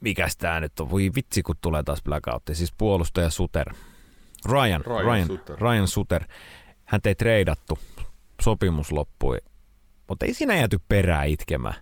mikäs 0.00 0.36
tää 0.36 0.60
nyt 0.60 0.80
on, 0.80 0.90
voi 0.90 1.10
vitsi 1.14 1.42
kun 1.42 1.56
tulee 1.60 1.82
taas 1.82 2.02
blackout, 2.02 2.42
siis 2.52 2.74
puolustaja 2.78 3.30
Suter, 3.30 3.74
Ryan, 4.48 4.84
Ryan, 4.86 5.04
Ryan, 5.04 5.26
Suter. 5.26 5.56
Ryan 5.60 5.88
Suter, 5.88 6.24
hän 6.84 7.00
ei 7.04 7.14
treidattu, 7.14 7.78
sopimus 8.42 8.92
loppui, 8.92 9.38
mutta 10.08 10.26
ei 10.26 10.34
siinä 10.34 10.56
jääty 10.56 10.80
perää 10.88 11.24
itkemään. 11.24 11.74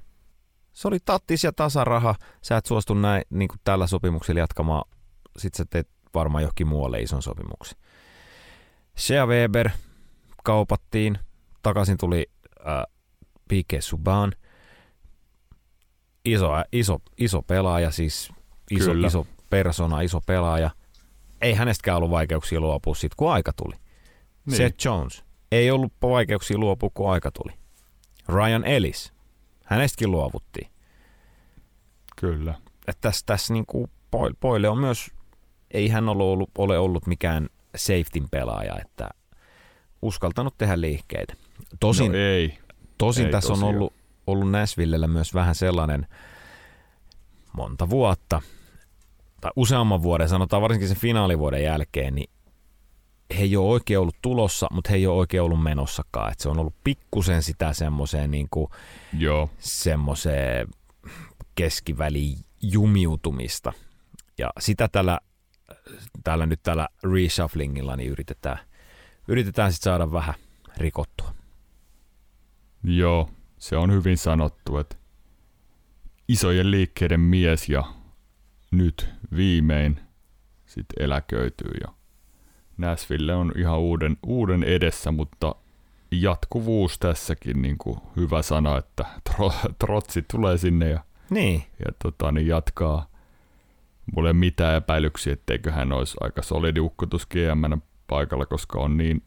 Se 0.72 0.88
oli 0.88 0.98
tattis 1.04 1.44
ja 1.44 1.52
tasaraha, 1.52 2.14
sä 2.42 2.56
et 2.56 2.66
suostu 2.66 2.94
näin 2.94 3.22
niin 3.30 3.48
kuin 3.48 3.60
tällä 3.64 3.86
sopimuksella 3.86 4.40
jatkamaan, 4.40 4.84
sit 5.38 5.54
sä 5.54 5.64
teet 5.70 5.88
varmaan 6.14 6.42
johonkin 6.42 6.66
muualle 6.66 7.00
ison 7.00 7.22
sopimuksen. 7.22 7.78
Shea 8.98 9.26
Weber 9.26 9.70
kaupattiin, 10.44 11.18
takaisin 11.62 11.98
tuli 11.98 12.30
äh, 12.66 12.82
P.K. 13.48 13.80
Subban, 13.80 14.32
iso, 16.24 16.48
iso, 16.72 16.98
iso 17.18 17.42
pelaaja, 17.42 17.90
siis 17.90 18.32
iso, 18.70 18.92
iso 18.92 19.26
persona, 19.50 20.00
iso 20.00 20.20
pelaaja. 20.20 20.70
Ei 21.40 21.54
hänestäkään 21.54 21.96
ollut 21.96 22.10
vaikeuksia 22.10 22.60
luopua 22.60 22.94
sitten, 22.94 23.16
kun 23.16 23.32
aika 23.32 23.52
tuli. 23.52 23.74
Niin. 24.46 24.56
Seth 24.56 24.86
Jones. 24.86 25.24
Ei 25.52 25.70
ollut 25.70 25.92
vaikeuksia 26.02 26.58
luopua, 26.58 26.90
kun 26.94 27.12
aika 27.12 27.30
tuli. 27.30 27.52
Ryan 28.28 28.64
Ellis. 28.64 29.12
Hänestäkin 29.64 30.10
luovuttiin. 30.10 30.70
Kyllä. 32.16 32.54
Että 32.88 33.00
tässä, 33.00 33.22
tässä 33.26 33.52
niin 33.52 33.66
kuin 33.66 33.90
Poille 34.40 34.68
on 34.68 34.78
myös, 34.78 35.10
ei 35.70 35.88
hän 35.88 36.08
ole 36.08 36.22
ollut, 36.22 36.50
ole 36.58 36.78
ollut 36.78 37.06
mikään 37.06 37.48
safetyn 37.76 38.28
pelaaja, 38.30 38.80
että 38.80 39.08
uskaltanut 40.02 40.58
tehdä 40.58 40.80
liikkeitä. 40.80 41.34
Tosin, 41.80 42.12
no 42.12 42.18
ei. 42.18 42.58
Tosin 42.98 43.26
ei 43.26 43.32
tässä 43.32 43.48
tosiaan. 43.48 43.68
on 43.68 43.74
ollut 43.74 43.92
ollut 44.26 44.50
Näsvillellä 44.50 45.06
myös 45.06 45.34
vähän 45.34 45.54
sellainen 45.54 46.06
monta 47.52 47.90
vuotta, 47.90 48.42
tai 49.40 49.50
useamman 49.56 50.02
vuoden, 50.02 50.28
sanotaan 50.28 50.62
varsinkin 50.62 50.88
sen 50.88 50.96
finaalivuoden 50.96 51.62
jälkeen, 51.62 52.14
niin 52.14 52.30
he 53.38 53.42
ei 53.42 53.56
ole 53.56 53.68
oikein 53.68 53.98
ollut 53.98 54.16
tulossa, 54.22 54.66
mutta 54.70 54.90
he 54.90 54.96
ei 54.96 55.06
ole 55.06 55.18
oikein 55.18 55.42
ollut 55.42 55.62
menossakaan. 55.62 56.32
Et 56.32 56.40
se 56.40 56.48
on 56.48 56.58
ollut 56.58 56.74
pikkusen 56.84 57.42
sitä 57.42 57.72
semmoiseen 57.72 58.30
niin 58.30 58.48
semmoiseen 59.58 60.68
keskiväliin 61.54 62.38
jumiutumista. 62.62 63.72
Ja 64.38 64.50
sitä 64.60 64.88
tällä, 64.88 65.20
tällä 66.24 66.46
nyt 66.46 66.60
tällä 66.62 66.88
reshufflingilla 67.02 67.96
niin 67.96 68.10
yritetään, 68.10 68.58
yritetään 69.28 69.72
sitten 69.72 69.90
saada 69.90 70.12
vähän 70.12 70.34
rikottua. 70.76 71.34
Joo, 72.84 73.30
se 73.58 73.76
on 73.76 73.92
hyvin 73.92 74.18
sanottu, 74.18 74.78
että 74.78 74.96
isojen 76.28 76.70
liikkeiden 76.70 77.20
mies 77.20 77.68
ja 77.68 77.84
nyt 78.70 79.08
viimein 79.36 80.00
sitten 80.66 81.04
eläköityy 81.04 81.70
ja 81.80 81.94
Näsville 82.76 83.34
on 83.34 83.52
ihan 83.56 83.78
uuden, 83.78 84.16
uuden 84.26 84.64
edessä, 84.64 85.12
mutta 85.12 85.54
jatkuvuus 86.10 86.98
tässäkin 86.98 87.62
niin 87.62 87.78
kuin 87.78 87.96
hyvä 88.16 88.42
sana, 88.42 88.78
että 88.78 89.04
tro, 89.30 89.52
trotsi 89.78 90.24
tulee 90.32 90.58
sinne 90.58 90.88
ja, 90.88 91.04
niin. 91.30 91.62
ja 91.78 91.92
tota, 92.02 92.32
niin 92.32 92.46
jatkaa. 92.46 93.06
Mulla 94.14 94.28
ei 94.28 94.34
mitään 94.34 94.76
epäilyksiä, 94.76 95.32
etteikö 95.32 95.72
hän 95.72 95.92
olisi 95.92 96.16
aika 96.20 96.42
solidi 96.42 96.80
ukkotus 96.80 97.26
GM 97.26 97.80
paikalla, 98.06 98.46
koska 98.46 98.78
on 98.78 98.96
niin 98.96 99.22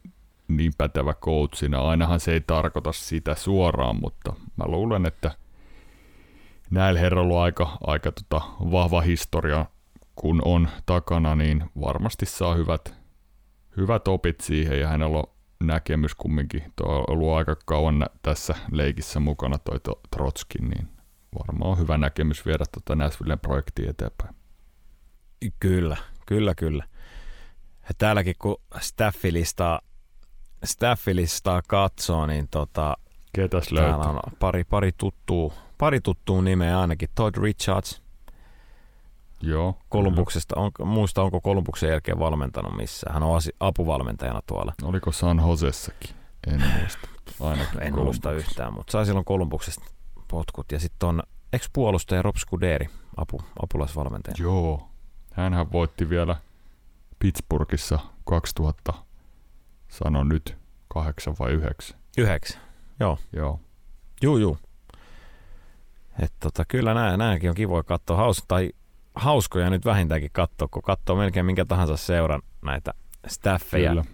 niin 0.48 0.72
pätevä 0.78 1.14
coachina. 1.14 1.80
Ainahan 1.80 2.20
se 2.20 2.32
ei 2.32 2.40
tarkoita 2.40 2.92
sitä 2.92 3.34
suoraan, 3.34 3.96
mutta 4.00 4.32
mä 4.56 4.64
luulen, 4.66 5.06
että 5.06 5.30
näillä 6.70 7.00
herroilla 7.00 7.34
on 7.34 7.42
aika, 7.42 7.78
aika 7.86 8.12
tota 8.12 8.40
vahva 8.72 9.00
historia, 9.00 9.66
kun 10.14 10.42
on 10.44 10.68
takana, 10.86 11.36
niin 11.36 11.64
varmasti 11.80 12.26
saa 12.26 12.54
hyvät, 12.54 12.94
hyvät 13.76 14.08
opit 14.08 14.40
siihen 14.40 14.80
ja 14.80 14.88
hänellä 14.88 15.18
on 15.18 15.24
näkemys 15.64 16.14
kumminkin. 16.14 16.72
Tuo 16.76 16.98
on 16.98 17.04
ollut 17.08 17.36
aika 17.36 17.56
kauan 17.64 18.06
tässä 18.22 18.54
leikissä 18.72 19.20
mukana 19.20 19.58
toi 19.58 19.80
Trotskin, 20.10 20.68
niin 20.68 20.88
varmaan 21.38 21.70
on 21.70 21.78
hyvä 21.78 21.98
näkemys 21.98 22.46
viedä 22.46 22.64
tuota 22.72 23.04
Nashvillen 23.04 23.38
projektia 23.38 23.90
eteenpäin. 23.90 24.34
Kyllä, 25.60 25.96
kyllä, 26.26 26.54
kyllä. 26.54 26.84
Täälläkin 27.98 28.34
kun 28.38 28.56
staffilistaa 28.80 29.80
staffilistaa 30.66 31.62
katsoo, 31.68 32.26
niin 32.26 32.48
tota, 32.48 32.96
Ketäs 33.32 33.72
löytyy? 33.72 33.94
on 33.94 34.20
pari, 34.38 34.64
pari, 34.64 34.92
tuttuu, 34.98 35.52
pari 35.78 36.00
tuttuu 36.00 36.40
nimeä 36.40 36.80
ainakin. 36.80 37.08
Todd 37.14 37.36
Richards. 37.36 38.02
Joo. 39.42 39.78
Kolumbuksesta. 39.88 40.54
On, 40.60 40.70
muista, 40.84 41.22
onko 41.22 41.40
Kolumbuksen 41.40 41.90
jälkeen 41.90 42.18
valmentanut 42.18 42.76
missään. 42.76 43.14
Hän 43.14 43.22
on 43.22 43.40
apuvalmentajana 43.60 44.42
tuolla. 44.46 44.72
Oliko 44.82 45.12
San 45.12 45.42
Josessakin? 45.48 46.16
En 46.46 46.62
muista. 46.80 47.08
Ainakin 47.40 47.82
en 47.82 47.94
muista 47.94 48.32
yhtään, 48.32 48.72
mutta 48.72 48.90
sai 48.90 49.06
silloin 49.06 49.24
Kolumbuksesta 49.24 49.84
potkut. 50.28 50.72
Ja 50.72 50.80
sitten 50.80 51.08
on 51.08 51.22
ex-puolustaja 51.52 52.22
Rob 52.22 52.36
Scuderi, 52.36 52.86
apu, 53.16 53.40
apulaisvalmentaja. 53.62 54.34
Joo. 54.38 54.88
Hänhän 55.32 55.72
voitti 55.72 56.08
vielä 56.08 56.36
Pittsburghissa 57.18 57.98
2000 58.24 59.05
Sano 59.98 60.24
nyt 60.24 60.56
kahdeksan 60.88 61.36
vai 61.38 61.52
yhdeksän. 61.52 61.98
Yhdeksän, 62.18 62.60
joo. 63.00 63.18
Joo. 63.32 63.60
Juu, 64.22 64.38
juu. 64.38 64.58
Et 66.22 66.32
tota, 66.40 66.64
kyllä 66.64 66.94
nää, 66.94 67.16
nääkin 67.16 67.50
on 67.50 67.56
kivoja 67.56 67.82
katsoa. 67.82 68.16
Haus, 68.16 68.44
tai 68.48 68.70
hauskoja 69.14 69.70
nyt 69.70 69.84
vähintäänkin 69.84 70.30
katsoa, 70.32 70.68
kun 70.68 70.82
katsoo 70.82 71.16
melkein 71.16 71.46
minkä 71.46 71.64
tahansa 71.64 71.96
seuran 71.96 72.42
näitä 72.62 72.94
staffeja, 73.26 73.90
Kyllä. 73.90 74.04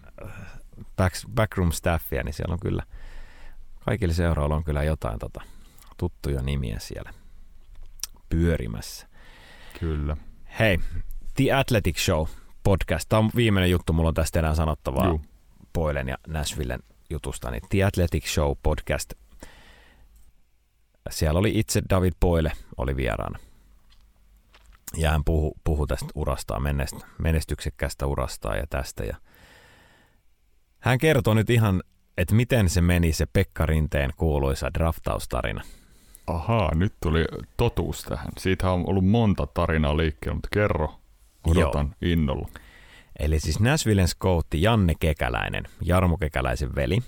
back, 0.96 1.16
backroom 1.34 1.72
staffia, 1.72 2.22
niin 2.22 2.32
siellä 2.32 2.52
on 2.52 2.60
kyllä, 2.60 2.82
kaikilla 3.84 4.14
seuroilla 4.14 4.56
on 4.56 4.64
kyllä 4.64 4.82
jotain 4.82 5.18
tota, 5.18 5.40
tuttuja 5.96 6.42
nimiä 6.42 6.76
siellä 6.78 7.10
pyörimässä. 8.28 9.06
Kyllä. 9.80 10.16
Hei, 10.58 10.78
The 11.34 11.52
Athletic 11.52 11.98
Show 11.98 12.26
podcast. 12.64 13.08
Tämä 13.08 13.20
on 13.20 13.30
viimeinen 13.36 13.70
juttu, 13.70 13.92
mulla 13.92 14.08
on 14.08 14.14
tästä 14.14 14.38
enää 14.38 14.54
sanottavaa 14.54 15.06
Juu. 15.06 15.20
Poilen 15.72 16.08
ja 16.08 16.18
Nashvillen 16.26 16.80
jutusta. 17.10 17.50
Niin 17.50 17.62
The 17.70 17.84
Athletic 17.84 18.26
Show 18.26 18.52
podcast. 18.62 19.12
Siellä 21.10 21.40
oli 21.40 21.52
itse 21.58 21.82
David 21.90 22.12
Poile 22.20 22.52
oli 22.76 22.96
vieraana. 22.96 23.38
Ja 24.96 25.10
hän 25.10 25.24
puhu, 25.24 25.54
puhu 25.64 25.86
tästä 25.86 26.06
urastaan, 26.14 26.62
menest- 26.62 27.06
menestyksekkästä 27.18 28.06
urastaan 28.06 28.58
ja 28.58 28.66
tästä. 28.70 29.04
Ja 29.04 29.16
hän 30.80 30.98
kertoi 30.98 31.34
nyt 31.34 31.50
ihan, 31.50 31.82
että 32.18 32.34
miten 32.34 32.68
se 32.68 32.80
meni 32.80 33.12
se 33.12 33.26
Pekka 33.26 33.66
Rinteen 33.66 34.10
kuuluisa 34.16 34.74
draftaustarina. 34.74 35.62
Ahaa, 36.26 36.74
nyt 36.74 36.92
tuli 37.02 37.24
totuus 37.56 38.02
tähän. 38.02 38.28
Siitä 38.38 38.70
on 38.70 38.84
ollut 38.86 39.06
monta 39.06 39.46
tarinaa 39.46 39.96
liikkeellä, 39.96 40.34
mutta 40.34 40.48
kerro. 40.52 40.94
Odotan 41.46 41.94
innolla. 42.02 42.48
Eli 43.18 43.40
siis 43.40 43.60
Nashvillen 43.60 44.08
scoutti 44.08 44.62
Janne 44.62 44.94
Kekäläinen, 45.00 45.64
Jarmo 45.80 46.16
Kekäläisen 46.16 46.74
veli, 46.74 46.98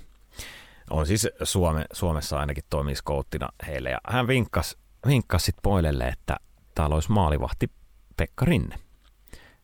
on 0.89 1.05
siis 1.05 1.27
Suome, 1.43 1.85
Suomessa 1.93 2.39
ainakin 2.39 2.63
toimii 2.69 2.95
scouttina 2.95 3.49
heille. 3.67 3.89
Ja 3.89 3.97
hän 4.09 4.27
vinkkasi 4.27 4.77
vinkkas 5.07 5.45
sitten 5.45 5.61
Poilelle, 5.61 6.07
että 6.07 6.37
täällä 6.75 6.93
olisi 6.93 7.11
maalivahti 7.11 7.69
Pekka 8.17 8.45
Rinne. 8.45 8.75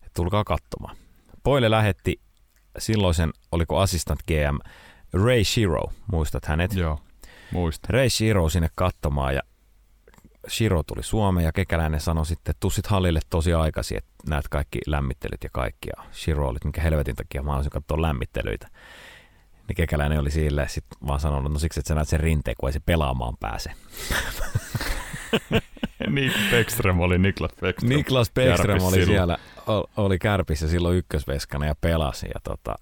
Et 0.06 0.14
tulkaa 0.16 0.44
katsomaan. 0.44 0.96
Poile 1.44 1.72
lähetti 1.72 2.22
silloisen, 2.78 3.32
oliko 3.52 3.80
assistant 3.80 4.20
GM 4.24 4.58
Ray 5.14 5.44
Shiro, 5.44 5.84
muistat 6.12 6.46
hänet? 6.46 6.74
Joo, 6.74 7.00
muista. 7.52 7.88
Ray 7.92 8.10
Shiro 8.10 8.50
sinne 8.50 8.70
katsomaan 8.76 9.36
ja 9.36 9.42
Shiro 10.50 10.84
tuli 10.84 11.04
Suomeen 11.04 11.46
ja 11.46 11.52
Kekäläinen 11.52 12.00
sanoi 12.00 12.26
sitten, 12.26 12.52
että 12.52 12.60
tuu 12.60 12.70
sit 12.70 12.88
hallille 12.88 13.20
tosi 13.30 13.54
aikaisin, 13.54 13.98
että 13.98 14.12
näet 14.30 14.48
kaikki 14.48 14.80
lämmittelyt 14.88 15.44
ja 15.44 15.50
kaikki. 15.54 15.90
Ja 15.98 16.04
Shiro 16.14 16.48
oli, 16.48 16.56
että 16.56 16.68
minkä 16.68 16.82
helvetin 16.82 17.16
takia 17.16 17.44
mä 17.44 17.52
haluaisin 17.52 17.72
katsoa 17.72 18.02
lämmittelyitä. 18.02 18.68
Niin 19.68 19.76
Kekäläinen 19.76 20.20
oli 20.20 20.32
silleen 20.32 20.70
sitten 20.70 21.08
vaan 21.08 21.20
sanonut, 21.20 21.54
no 21.54 21.60
siksi, 21.60 21.80
että 21.80 21.88
sä 21.88 21.96
näet 21.96 22.08
sen 22.08 22.20
rinteen, 22.20 22.56
kun 22.60 22.70
ei 22.70 22.74
se 22.74 22.80
pelaamaan 22.80 23.38
pääse. 23.40 23.72
Nick 26.08 26.36
Beckström 26.52 27.00
oli 27.00 27.18
Niklas 27.18 27.52
Beckström. 27.62 27.98
Niklas 27.98 28.30
Kärpis 28.30 28.84
oli 28.84 29.06
siellä, 29.06 29.38
oli 29.98 30.20
kärpissä 30.20 30.68
silloin 30.68 30.98
ykkösveskana 30.98 31.66
ja 31.66 31.76
pelasi. 31.82 32.28
Ja 32.28 32.40
tota, 32.44 32.76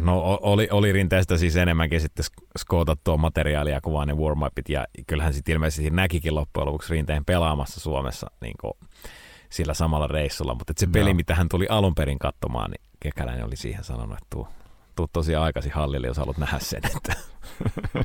no 0.00 0.38
oli, 0.42 0.68
oli 0.70 0.92
rinteestä 0.92 1.36
siis 1.36 1.56
enemmänkin 1.56 2.00
sitten 2.00 2.24
sk- 2.24 2.46
skootattua 2.58 3.16
materiaalia 3.16 3.80
kuin 3.80 3.94
vaan 3.94 4.08
ne 4.08 4.14
warm 4.14 4.40
ja 4.68 4.86
kyllähän 5.06 5.34
sitten 5.34 5.52
ilmeisesti 5.52 5.90
näkikin 5.90 6.34
loppujen 6.34 6.66
lopuksi 6.66 6.92
rinteen 6.94 7.24
pelaamassa 7.24 7.80
Suomessa 7.80 8.30
niin 8.40 8.54
kuin 8.60 8.72
sillä 9.50 9.74
samalla 9.74 10.06
reissulla, 10.06 10.54
mutta 10.54 10.72
se 10.76 10.86
peli, 10.86 11.10
Joo. 11.10 11.14
mitä 11.14 11.34
hän 11.34 11.48
tuli 11.48 11.66
alun 11.68 11.94
perin 11.94 12.18
katsomaan, 12.18 12.70
niin 12.70 12.86
Kekäläinen 13.00 13.46
oli 13.46 13.56
siihen 13.56 13.84
sanonut, 13.84 14.18
että 14.18 14.26
tuu, 14.30 14.48
tuu 14.96 15.08
tosiaan 15.12 15.44
aikaisin 15.44 15.72
hallille, 15.72 16.06
jos 16.06 16.16
haluat 16.16 16.38
nähdä 16.38 16.58
sen. 16.58 16.82
Että. 16.96 17.16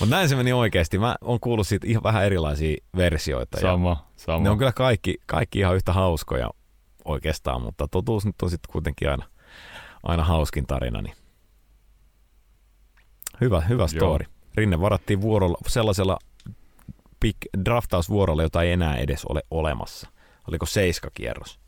mutta 0.00 0.16
näin 0.16 0.28
se 0.28 0.36
meni 0.36 0.52
oikeasti. 0.52 0.98
Mä 0.98 1.16
oon 1.20 1.40
kuullut 1.40 1.66
siitä 1.66 1.86
ihan 1.86 2.02
vähän 2.02 2.24
erilaisia 2.24 2.76
versioita. 2.96 3.60
Sama, 3.60 4.08
sama. 4.16 4.44
ne 4.44 4.50
on 4.50 4.58
kyllä 4.58 4.72
kaikki, 4.72 5.18
kaikki 5.26 5.58
ihan 5.58 5.76
yhtä 5.76 5.92
hauskoja 5.92 6.50
oikeastaan, 7.04 7.62
mutta 7.62 7.88
totuus 7.88 8.26
nyt 8.26 8.42
on 8.42 8.50
sitten 8.50 8.72
kuitenkin 8.72 9.10
aina, 9.10 9.24
aina 10.02 10.24
hauskin 10.24 10.66
tarina. 10.66 11.02
Niin. 11.02 11.14
Hyvä, 13.40 13.60
hyvä 13.60 13.86
story. 13.86 14.26
Rinne 14.54 14.80
varattiin 14.80 15.20
vuorolla 15.20 15.58
sellaisella 15.66 16.18
pick 17.20 17.38
draftausvuorolla, 17.64 18.42
jota 18.42 18.62
ei 18.62 18.72
enää 18.72 18.96
edes 18.96 19.24
ole 19.24 19.42
olemassa. 19.50 20.08
Oliko 20.48 20.66
seiska 20.66 21.10
kierros? 21.14 21.60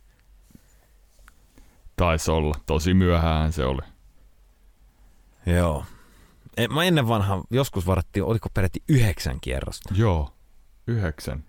Taisi 1.96 2.30
olla. 2.30 2.54
Tosi 2.66 2.94
myöhään 2.94 3.52
se 3.52 3.64
oli. 3.64 3.82
Joo. 5.46 5.84
E, 6.56 6.68
Mä 6.68 6.84
ennen 6.84 7.08
vanha 7.08 7.42
joskus 7.50 7.86
varattiin, 7.86 8.24
oliko 8.24 8.48
peräti 8.54 8.82
yhdeksän 8.88 9.40
kierrosta. 9.40 9.94
Joo, 9.96 10.30
yhdeksän. 10.86 11.44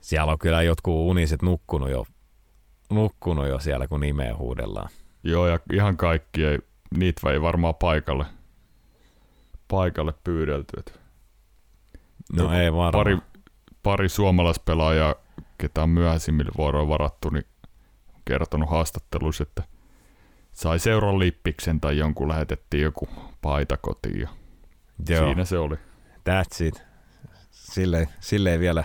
Siellä 0.00 0.32
on 0.32 0.38
kyllä 0.38 0.62
jotkut 0.62 0.94
uniset 0.94 1.42
nukkunut 1.42 1.90
jo, 1.90 2.06
nukkunut 2.90 3.48
jo 3.48 3.58
siellä, 3.58 3.88
kun 3.88 4.00
nimeä 4.00 4.36
huudellaan. 4.36 4.88
Joo, 5.26 5.46
ja 5.46 5.58
ihan 5.72 5.96
kaikki 5.96 6.44
ei, 6.44 6.58
niitä 6.96 7.30
ei 7.30 7.42
varmaan 7.42 7.74
paikalle, 7.74 8.26
paikalle 9.68 10.14
pyydelty. 10.24 10.76
No 12.32 12.42
Joku 12.42 12.54
ei 12.54 12.72
varmaan. 12.72 12.92
pari, 12.92 13.18
pari 13.82 14.08
suomalaispelaajaa, 14.08 15.14
ketä 15.58 15.82
on 15.82 15.90
myöhäisimmillä 15.90 16.50
vuoroilla 16.58 16.88
varattu, 16.88 17.30
niin 17.30 17.44
on 18.14 18.20
kertonut 18.24 18.70
haastatteluissa, 18.70 19.42
että 19.42 19.62
sai 20.52 20.78
seuran 20.78 21.18
lippiksen 21.18 21.80
tai 21.80 21.98
jonkun 21.98 22.28
lähetettiin 22.28 22.82
joku 22.82 23.08
paita 23.42 23.76
kotiin 23.76 24.20
ja 24.20 24.28
Joo. 25.08 25.24
siinä 25.24 25.44
se 25.44 25.58
oli. 25.58 25.76
That's 26.16 26.64
it. 26.64 26.82
Sille, 27.50 28.08
sille 28.20 28.52
ei 28.52 28.58
vielä, 28.58 28.84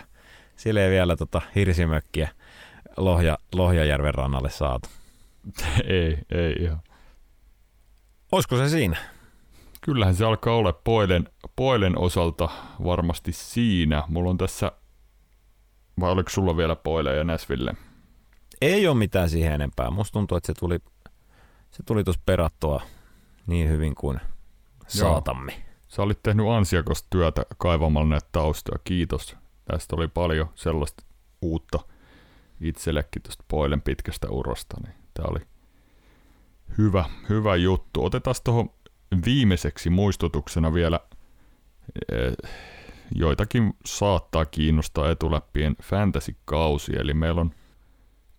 sille 0.55 0.85
ei 0.85 0.91
vielä 0.91 1.15
tota 1.15 1.41
hirsimökkiä 1.55 2.29
Lohja, 2.97 3.37
Lohjajärven 3.53 4.13
rannalle 4.13 4.49
saatu. 4.49 4.89
ei, 5.87 6.17
ei 6.31 6.53
ihan. 6.59 6.81
Olisiko 8.31 8.57
se 8.57 8.69
siinä? 8.69 8.97
Kyllähän 9.81 10.15
se 10.15 10.25
alkaa 10.25 10.55
olla 10.55 10.73
Poilen, 10.73 11.29
Poilen 11.55 11.97
osalta 11.97 12.49
varmasti 12.83 13.31
siinä. 13.31 14.03
Mulla 14.07 14.29
on 14.29 14.37
tässä, 14.37 14.71
vai 15.99 16.11
oliko 16.11 16.29
sulla 16.29 16.57
vielä 16.57 16.75
Poile 16.75 17.15
ja 17.15 17.23
Näsville? 17.23 17.75
Ei 18.61 18.87
ole 18.87 18.97
mitään 18.97 19.29
siihen 19.29 19.53
enempää. 19.53 19.89
Musta 19.89 20.13
tuntuu, 20.13 20.37
että 20.37 20.47
se 20.47 20.59
tuli, 20.59 20.79
se 21.71 21.83
tuli 21.85 22.03
tuossa 22.03 22.21
perattua 22.25 22.81
niin 23.47 23.69
hyvin 23.69 23.95
kuin 23.95 24.19
saatamme. 24.87 25.63
Sä 25.87 26.01
olit 26.01 26.23
tehnyt 26.23 26.45
ansiakosta 26.47 27.07
työtä 27.09 27.45
kaivamalla 27.57 28.09
näitä 28.09 28.27
taustoja. 28.31 28.79
Kiitos. 28.83 29.35
Tästä 29.65 29.95
oli 29.95 30.07
paljon 30.07 30.49
sellaista 30.55 31.03
uutta 31.41 31.79
itsellekin 32.61 33.21
tuosta 33.21 33.43
Poilen 33.47 33.81
pitkästä 33.81 34.29
urosta. 34.29 34.77
Niin 34.85 35.00
tää 35.13 35.25
oli 35.29 35.39
hyvä, 36.77 37.05
hyvä 37.29 37.55
juttu. 37.55 38.05
Otetaan 38.05 38.35
tuohon 38.43 38.69
viimeiseksi 39.25 39.89
muistutuksena 39.89 40.73
vielä 40.73 40.99
eh, 42.11 42.51
joitakin 43.15 43.73
saattaa 43.85 44.45
kiinnostaa 44.45 45.11
etuläppien 45.11 45.75
fantasy-kausi. 45.83 46.91
Eli 46.99 47.13
meillä 47.13 47.41
on 47.41 47.51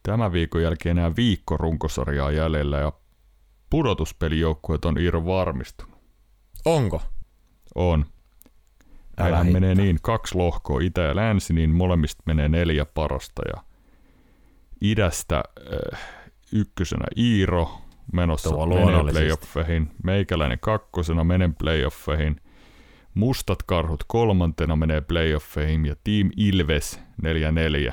tämän 0.02 0.32
viikon 0.32 0.62
jälkeen 0.62 0.98
enää 0.98 1.16
viikko 1.16 1.56
runkosarjaa 1.56 2.30
jäljellä 2.30 2.78
ja 2.78 2.92
pudotuspelijoukkueet 3.70 4.84
on 4.84 4.98
Iiro 4.98 5.24
varmistunut. 5.24 5.98
Onko? 6.64 7.02
On. 7.74 8.04
Hitto. 9.24 9.52
menee 9.52 9.74
niin, 9.74 9.98
kaksi 10.02 10.34
lohkoa, 10.34 10.80
itä 10.80 11.00
ja 11.00 11.16
länsi, 11.16 11.52
niin 11.52 11.70
molemmista 11.70 12.22
menee 12.26 12.48
neljä 12.48 12.84
parasta. 12.84 13.42
Ja 13.56 13.62
idästä 14.80 15.42
äh, 15.94 16.21
ykkösenä 16.52 17.04
Iiro 17.18 17.78
menossa 18.12 18.50
Tuo 18.50 18.66
menee 18.66 18.80
luonnollisesti. 18.80 19.20
playoffeihin, 19.24 19.90
meikäläinen 20.04 20.58
kakkosena 20.60 21.24
menen 21.24 21.54
playoffeihin, 21.54 22.40
mustat 23.14 23.62
karhut 23.62 24.04
kolmantena 24.06 24.76
menee 24.76 25.00
playoffeihin 25.00 25.86
ja 25.86 25.96
Team 26.04 26.30
Ilves 26.36 27.00
4-4 27.90 27.92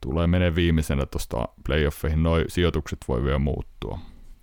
tulee 0.00 0.26
menee 0.26 0.54
viimeisenä 0.54 1.06
tuosta 1.06 1.48
playoffeihin. 1.64 2.22
Noi 2.22 2.44
sijoitukset 2.48 2.98
voi 3.08 3.24
vielä 3.24 3.38
muuttua. 3.38 3.98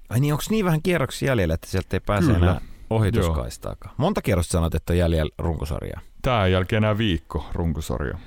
Ai 0.09 0.19
niin, 0.19 0.33
onko 0.33 0.43
niin 0.49 0.65
vähän 0.65 0.81
kierroksia 0.81 1.27
jäljellä, 1.27 1.53
että 1.53 1.67
sieltä 1.67 1.95
ei 1.95 1.99
pääse 1.99 2.25
Kyllä. 2.33 2.37
enää 2.37 2.61
ohituskaistaakaan? 2.89 3.95
Monta 3.97 4.21
kierrosta 4.21 4.51
sanot, 4.51 4.75
että 4.75 4.93
on 4.93 4.97
jäljellä 4.97 5.31
runkosarjaa? 5.37 6.01
Tää 6.21 6.47
jälkeen 6.47 6.83
enää 6.83 6.97
viikko 6.97 7.45
runkosarja. 7.53 8.17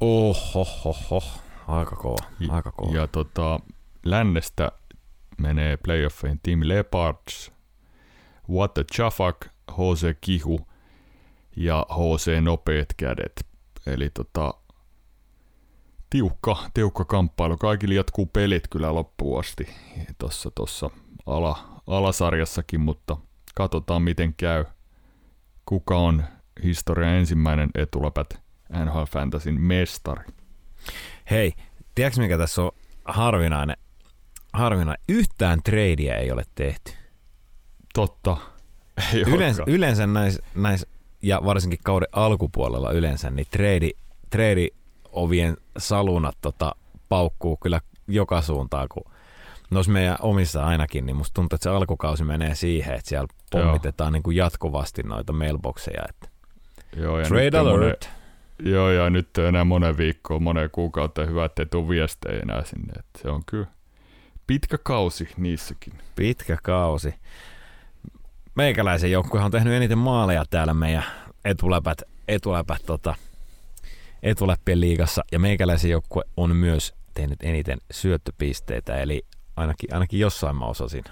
Oho, 0.00 0.64
ho, 0.84 0.96
ho. 1.10 1.22
Aika 1.68 1.96
kova, 1.96 2.16
aika 2.48 2.72
kova. 2.72 2.94
Ja 2.96 3.06
tota, 3.06 3.60
lännestä 4.04 4.72
menee 5.38 5.76
playoffeihin 5.76 6.40
Team 6.42 6.60
Leopards, 6.62 7.52
What 8.50 8.74
the 8.74 8.84
Chafak, 8.94 9.36
HC 9.70 10.16
Kihu 10.20 10.60
ja 11.56 11.86
HC 11.90 12.40
Nopeet 12.40 12.94
kädet. 12.96 13.46
Eli 13.86 14.10
tota, 14.10 14.54
tiukka, 16.10 16.56
tiukka 16.74 17.04
kamppailu. 17.04 17.56
Kaikille 17.56 17.94
jatkuu 17.94 18.26
pelit 18.26 18.68
kyllä 18.68 18.94
loppuun 18.94 19.40
asti 19.40 19.68
tuossa 20.18 20.50
tossa 20.50 20.90
ala, 21.26 21.82
alasarjassakin, 21.86 22.80
mutta 22.80 23.16
katsotaan 23.54 24.02
miten 24.02 24.34
käy. 24.34 24.64
Kuka 25.66 25.96
on 25.96 26.24
historian 26.64 27.14
ensimmäinen 27.14 27.70
etuläpät 27.74 28.40
NHL 28.84 29.04
Fantasyn 29.04 29.60
mestari. 29.60 30.24
Hei, 31.30 31.52
tiedätkö 31.94 32.20
mikä 32.20 32.38
tässä 32.38 32.62
on 32.62 32.70
harvinainen? 33.04 33.76
Harvinainen. 34.52 35.04
Yhtään 35.08 35.62
tradeia 35.62 36.16
ei 36.16 36.32
ole 36.32 36.44
tehty. 36.54 36.92
Totta. 37.94 38.36
Ei 39.14 39.20
yleensä, 39.20 39.62
yleensä 39.66 40.06
näissä, 40.06 40.42
näis, 40.54 40.86
ja 41.22 41.40
varsinkin 41.44 41.78
kauden 41.84 42.08
alkupuolella 42.12 42.92
yleensä, 42.92 43.30
niin 43.30 43.46
trade, 43.50 43.90
trade 44.30 44.68
ovien 45.12 45.56
salunat 45.78 46.36
tota, 46.40 46.74
paukkuu 47.08 47.56
kyllä 47.56 47.80
joka 48.08 48.42
suuntaan, 48.42 48.86
kun 48.88 49.12
noissa 49.70 49.92
meidän 49.92 50.16
omissa 50.20 50.66
ainakin, 50.66 51.06
niin 51.06 51.16
musta 51.16 51.34
tuntuu, 51.34 51.54
että 51.54 51.62
se 51.62 51.70
alkukausi 51.70 52.24
menee 52.24 52.54
siihen, 52.54 52.94
että 52.94 53.08
siellä 53.08 53.26
pommitetaan 53.50 54.12
niin 54.12 54.22
kuin 54.22 54.36
jatkuvasti 54.36 55.02
noita 55.02 55.32
mailboxeja. 55.32 56.02
Että 56.08 56.28
Joo, 56.96 57.18
ja 57.18 57.26
Trade 57.26 57.58
alert. 57.58 58.10
Monen, 58.10 58.72
joo, 58.72 58.90
ja 58.90 59.10
nyt 59.10 59.38
enää 59.38 59.64
monen 59.64 59.96
viikkoon, 59.96 60.42
monen 60.42 60.70
kuukautta 60.72 61.26
hyvä, 61.26 61.44
ettei 61.44 61.66
tule 61.66 61.88
viestejä 61.88 62.40
enää 62.40 62.64
sinne. 62.64 62.92
Että 62.98 63.22
se 63.22 63.28
on 63.28 63.42
kyllä 63.46 63.66
pitkä 64.50 64.78
kausi 64.78 65.28
niissäkin. 65.36 65.92
Pitkä 66.16 66.56
kausi. 66.62 67.14
Meikäläisen 68.54 69.10
joukkuehan 69.10 69.44
on 69.44 69.50
tehnyt 69.50 69.72
eniten 69.72 69.98
maaleja 69.98 70.44
täällä 70.50 70.74
meidän 70.74 71.04
etuläpät, 71.44 72.02
etuläpät 72.28 72.82
tota, 72.86 73.14
etuläppien 74.22 74.80
liigassa, 74.80 75.24
ja 75.32 75.38
meikäläisen 75.38 75.90
joukkue 75.90 76.22
on 76.36 76.56
myös 76.56 76.94
tehnyt 77.14 77.38
eniten 77.42 77.78
syöttöpisteitä, 77.90 78.96
eli 78.96 79.26
ainakin, 79.56 79.94
ainakin 79.94 80.20
jossain 80.20 80.56
mä 80.56 80.64
osasin 80.64 81.04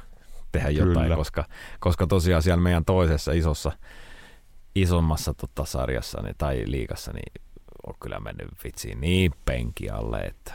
tehdä 0.53 0.71
jotain, 0.71 1.03
Kyllä. 1.03 1.17
koska, 1.17 1.45
koska 1.81 2.07
tosiaan 2.07 2.43
siellä 2.43 2.63
meidän 2.63 2.85
toisessa 2.85 3.33
isossa, 3.33 3.73
isommassa 4.75 5.35
tota, 5.35 5.65
sarjassa 5.65 6.23
niin, 6.23 6.35
tai 6.39 6.63
liigassa, 6.67 7.13
niin 7.13 7.33
on 7.87 7.95
kyllä 8.01 8.21
mennyt 8.21 8.49
vitsiin 8.65 9.01
niin 9.01 9.33
penki 9.45 9.91
alle, 9.91 10.19
että... 10.19 10.53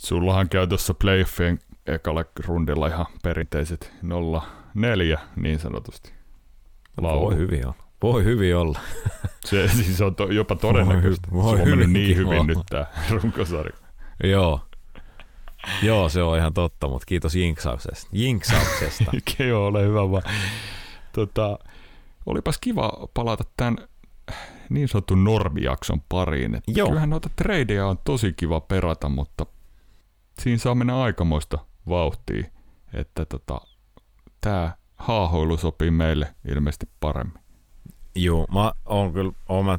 Sullahan 0.00 0.48
käy 0.48 0.66
tuossa 0.66 0.94
playoffien 0.94 1.58
ekalla 1.86 2.24
rundilla 2.46 2.86
ihan 2.86 3.06
perinteiset 3.22 3.92
0-4 5.16 5.18
niin 5.36 5.58
sanotusti. 5.58 6.12
Laulu. 7.00 7.24
Voi 7.26 7.36
hyvin 7.36 7.66
olla. 7.66 7.76
Voi 8.02 8.24
hyvin 8.24 8.56
olla. 8.56 8.78
Se 9.44 9.68
siis 9.68 10.00
on 10.00 10.14
to, 10.14 10.24
jopa 10.24 10.56
todennäköistä. 10.56 11.28
Voi, 11.32 11.42
voi 11.42 11.56
se 11.56 11.62
on 11.62 11.68
mennyt 11.68 11.90
niin 11.90 12.16
hyvin 12.16 12.32
olla. 12.32 12.44
nyt 12.44 12.58
tämä 12.70 12.86
runkosarja. 13.10 13.76
Joo. 14.24 14.60
Joo, 15.82 16.08
se 16.08 16.22
on 16.22 16.38
ihan 16.38 16.54
totta, 16.54 16.88
mutta 16.88 17.06
kiitos 17.06 17.34
jinksauksesta. 17.34 18.08
jinksauksesta. 18.12 19.12
Joo, 19.44 19.66
ole 19.66 19.82
hyvä 19.82 20.10
vaan. 20.10 20.22
Tota, 21.12 21.58
olipas 22.26 22.58
kiva 22.58 22.92
palata 23.14 23.44
tämän 23.56 23.76
niin 24.70 24.88
sanotun 24.88 25.24
normijakson 25.24 26.00
pariin. 26.08 26.54
Että 26.54 26.72
Joo. 26.74 26.88
Kyllähän 26.88 27.10
noita 27.10 27.30
tradeja 27.36 27.86
on 27.86 27.98
tosi 28.04 28.32
kiva 28.32 28.60
perata, 28.60 29.08
mutta 29.08 29.46
siinä 30.38 30.58
saa 30.58 30.74
mennä 30.74 31.02
aikamoista 31.02 31.58
vauhtia, 31.88 32.44
että 32.94 33.24
tota, 33.24 33.60
tämä 34.40 34.76
haahoilu 34.96 35.56
sopii 35.56 35.90
meille 35.90 36.34
ilmeisesti 36.48 36.88
paremmin. 37.00 37.42
Joo, 38.14 38.46
mä 38.52 38.72
oon 38.84 39.12
kyllä 39.12 39.32
oon 39.48 39.64
mä, 39.64 39.78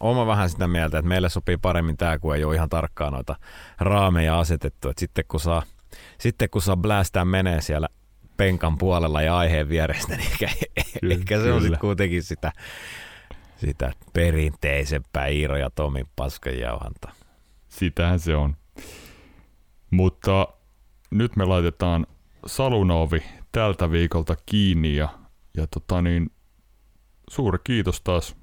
oon 0.00 0.16
mä 0.16 0.26
vähän 0.26 0.50
sitä 0.50 0.66
mieltä, 0.66 0.98
että 0.98 1.08
meille 1.08 1.28
sopii 1.28 1.56
paremmin 1.56 1.96
tämä, 1.96 2.18
kun 2.18 2.36
ei 2.36 2.44
ole 2.44 2.54
ihan 2.54 2.68
tarkkaan 2.68 3.12
noita 3.12 3.36
raameja 3.80 4.38
asetettu. 4.38 4.88
Et 4.88 4.98
sitten 4.98 5.24
kun 5.28 5.40
saa, 5.40 5.62
sitten 6.18 6.50
kun 6.50 6.62
saa 6.62 6.76
blästää 6.76 7.24
menee 7.24 7.60
siellä 7.60 7.88
penkan 8.36 8.78
puolella 8.78 9.22
ja 9.22 9.38
aiheen 9.38 9.68
vierestä, 9.68 10.16
niin 10.16 10.30
ehkä, 10.32 10.48
kyllä, 11.00 11.14
ehkä 11.14 11.40
se 11.40 11.52
on 11.52 11.60
sitten 11.60 11.80
kuitenkin 11.80 12.22
sitä, 12.22 12.52
sitä 13.56 13.92
perinteisempää 14.12 15.26
Iiro 15.26 15.56
ja 15.56 15.70
Tomin 15.70 16.06
paskanjauhanta. 16.16 17.12
Sitähän 17.68 18.20
se 18.20 18.36
on. 18.36 18.56
Mutta 19.90 20.48
nyt 21.12 21.36
me 21.36 21.44
laitetaan 21.44 22.06
Salunovi 22.46 23.22
tältä 23.52 23.90
viikolta 23.90 24.36
kiinni 24.46 24.96
ja, 24.96 25.08
ja 25.56 25.66
tota 25.66 26.02
niin, 26.02 26.30
suuri 27.30 27.58
kiitos 27.64 28.00
taas 28.00 28.36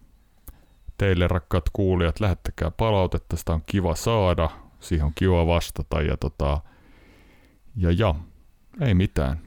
teille 0.98 1.28
rakkaat 1.28 1.70
kuulijat. 1.74 2.20
Lähettäkää 2.20 2.72
palautetta, 2.72 3.38
sitä 3.38 3.54
on 3.54 3.64
kiva 3.66 3.96
saada, 3.96 4.50
siihen 4.80 5.06
on 5.06 5.12
kiva 5.16 5.48
vastata 5.48 6.02
ja 6.02 6.18
tota, 6.18 6.62
ja, 7.76 7.92
ja 7.92 8.16
ei 8.82 8.94
mitään. 8.94 9.42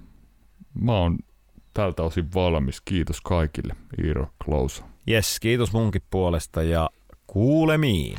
Mä 0.74 0.92
oon 0.92 1.18
tältä 1.74 2.02
osin 2.02 2.34
valmis. 2.34 2.80
Kiitos 2.80 3.20
kaikille. 3.20 3.76
Iiro 4.04 4.26
Close. 4.44 4.82
Yes, 5.10 5.40
kiitos 5.40 5.72
munkin 5.72 6.02
puolesta 6.10 6.62
ja 6.62 6.90
kuulemiin. 7.26 8.18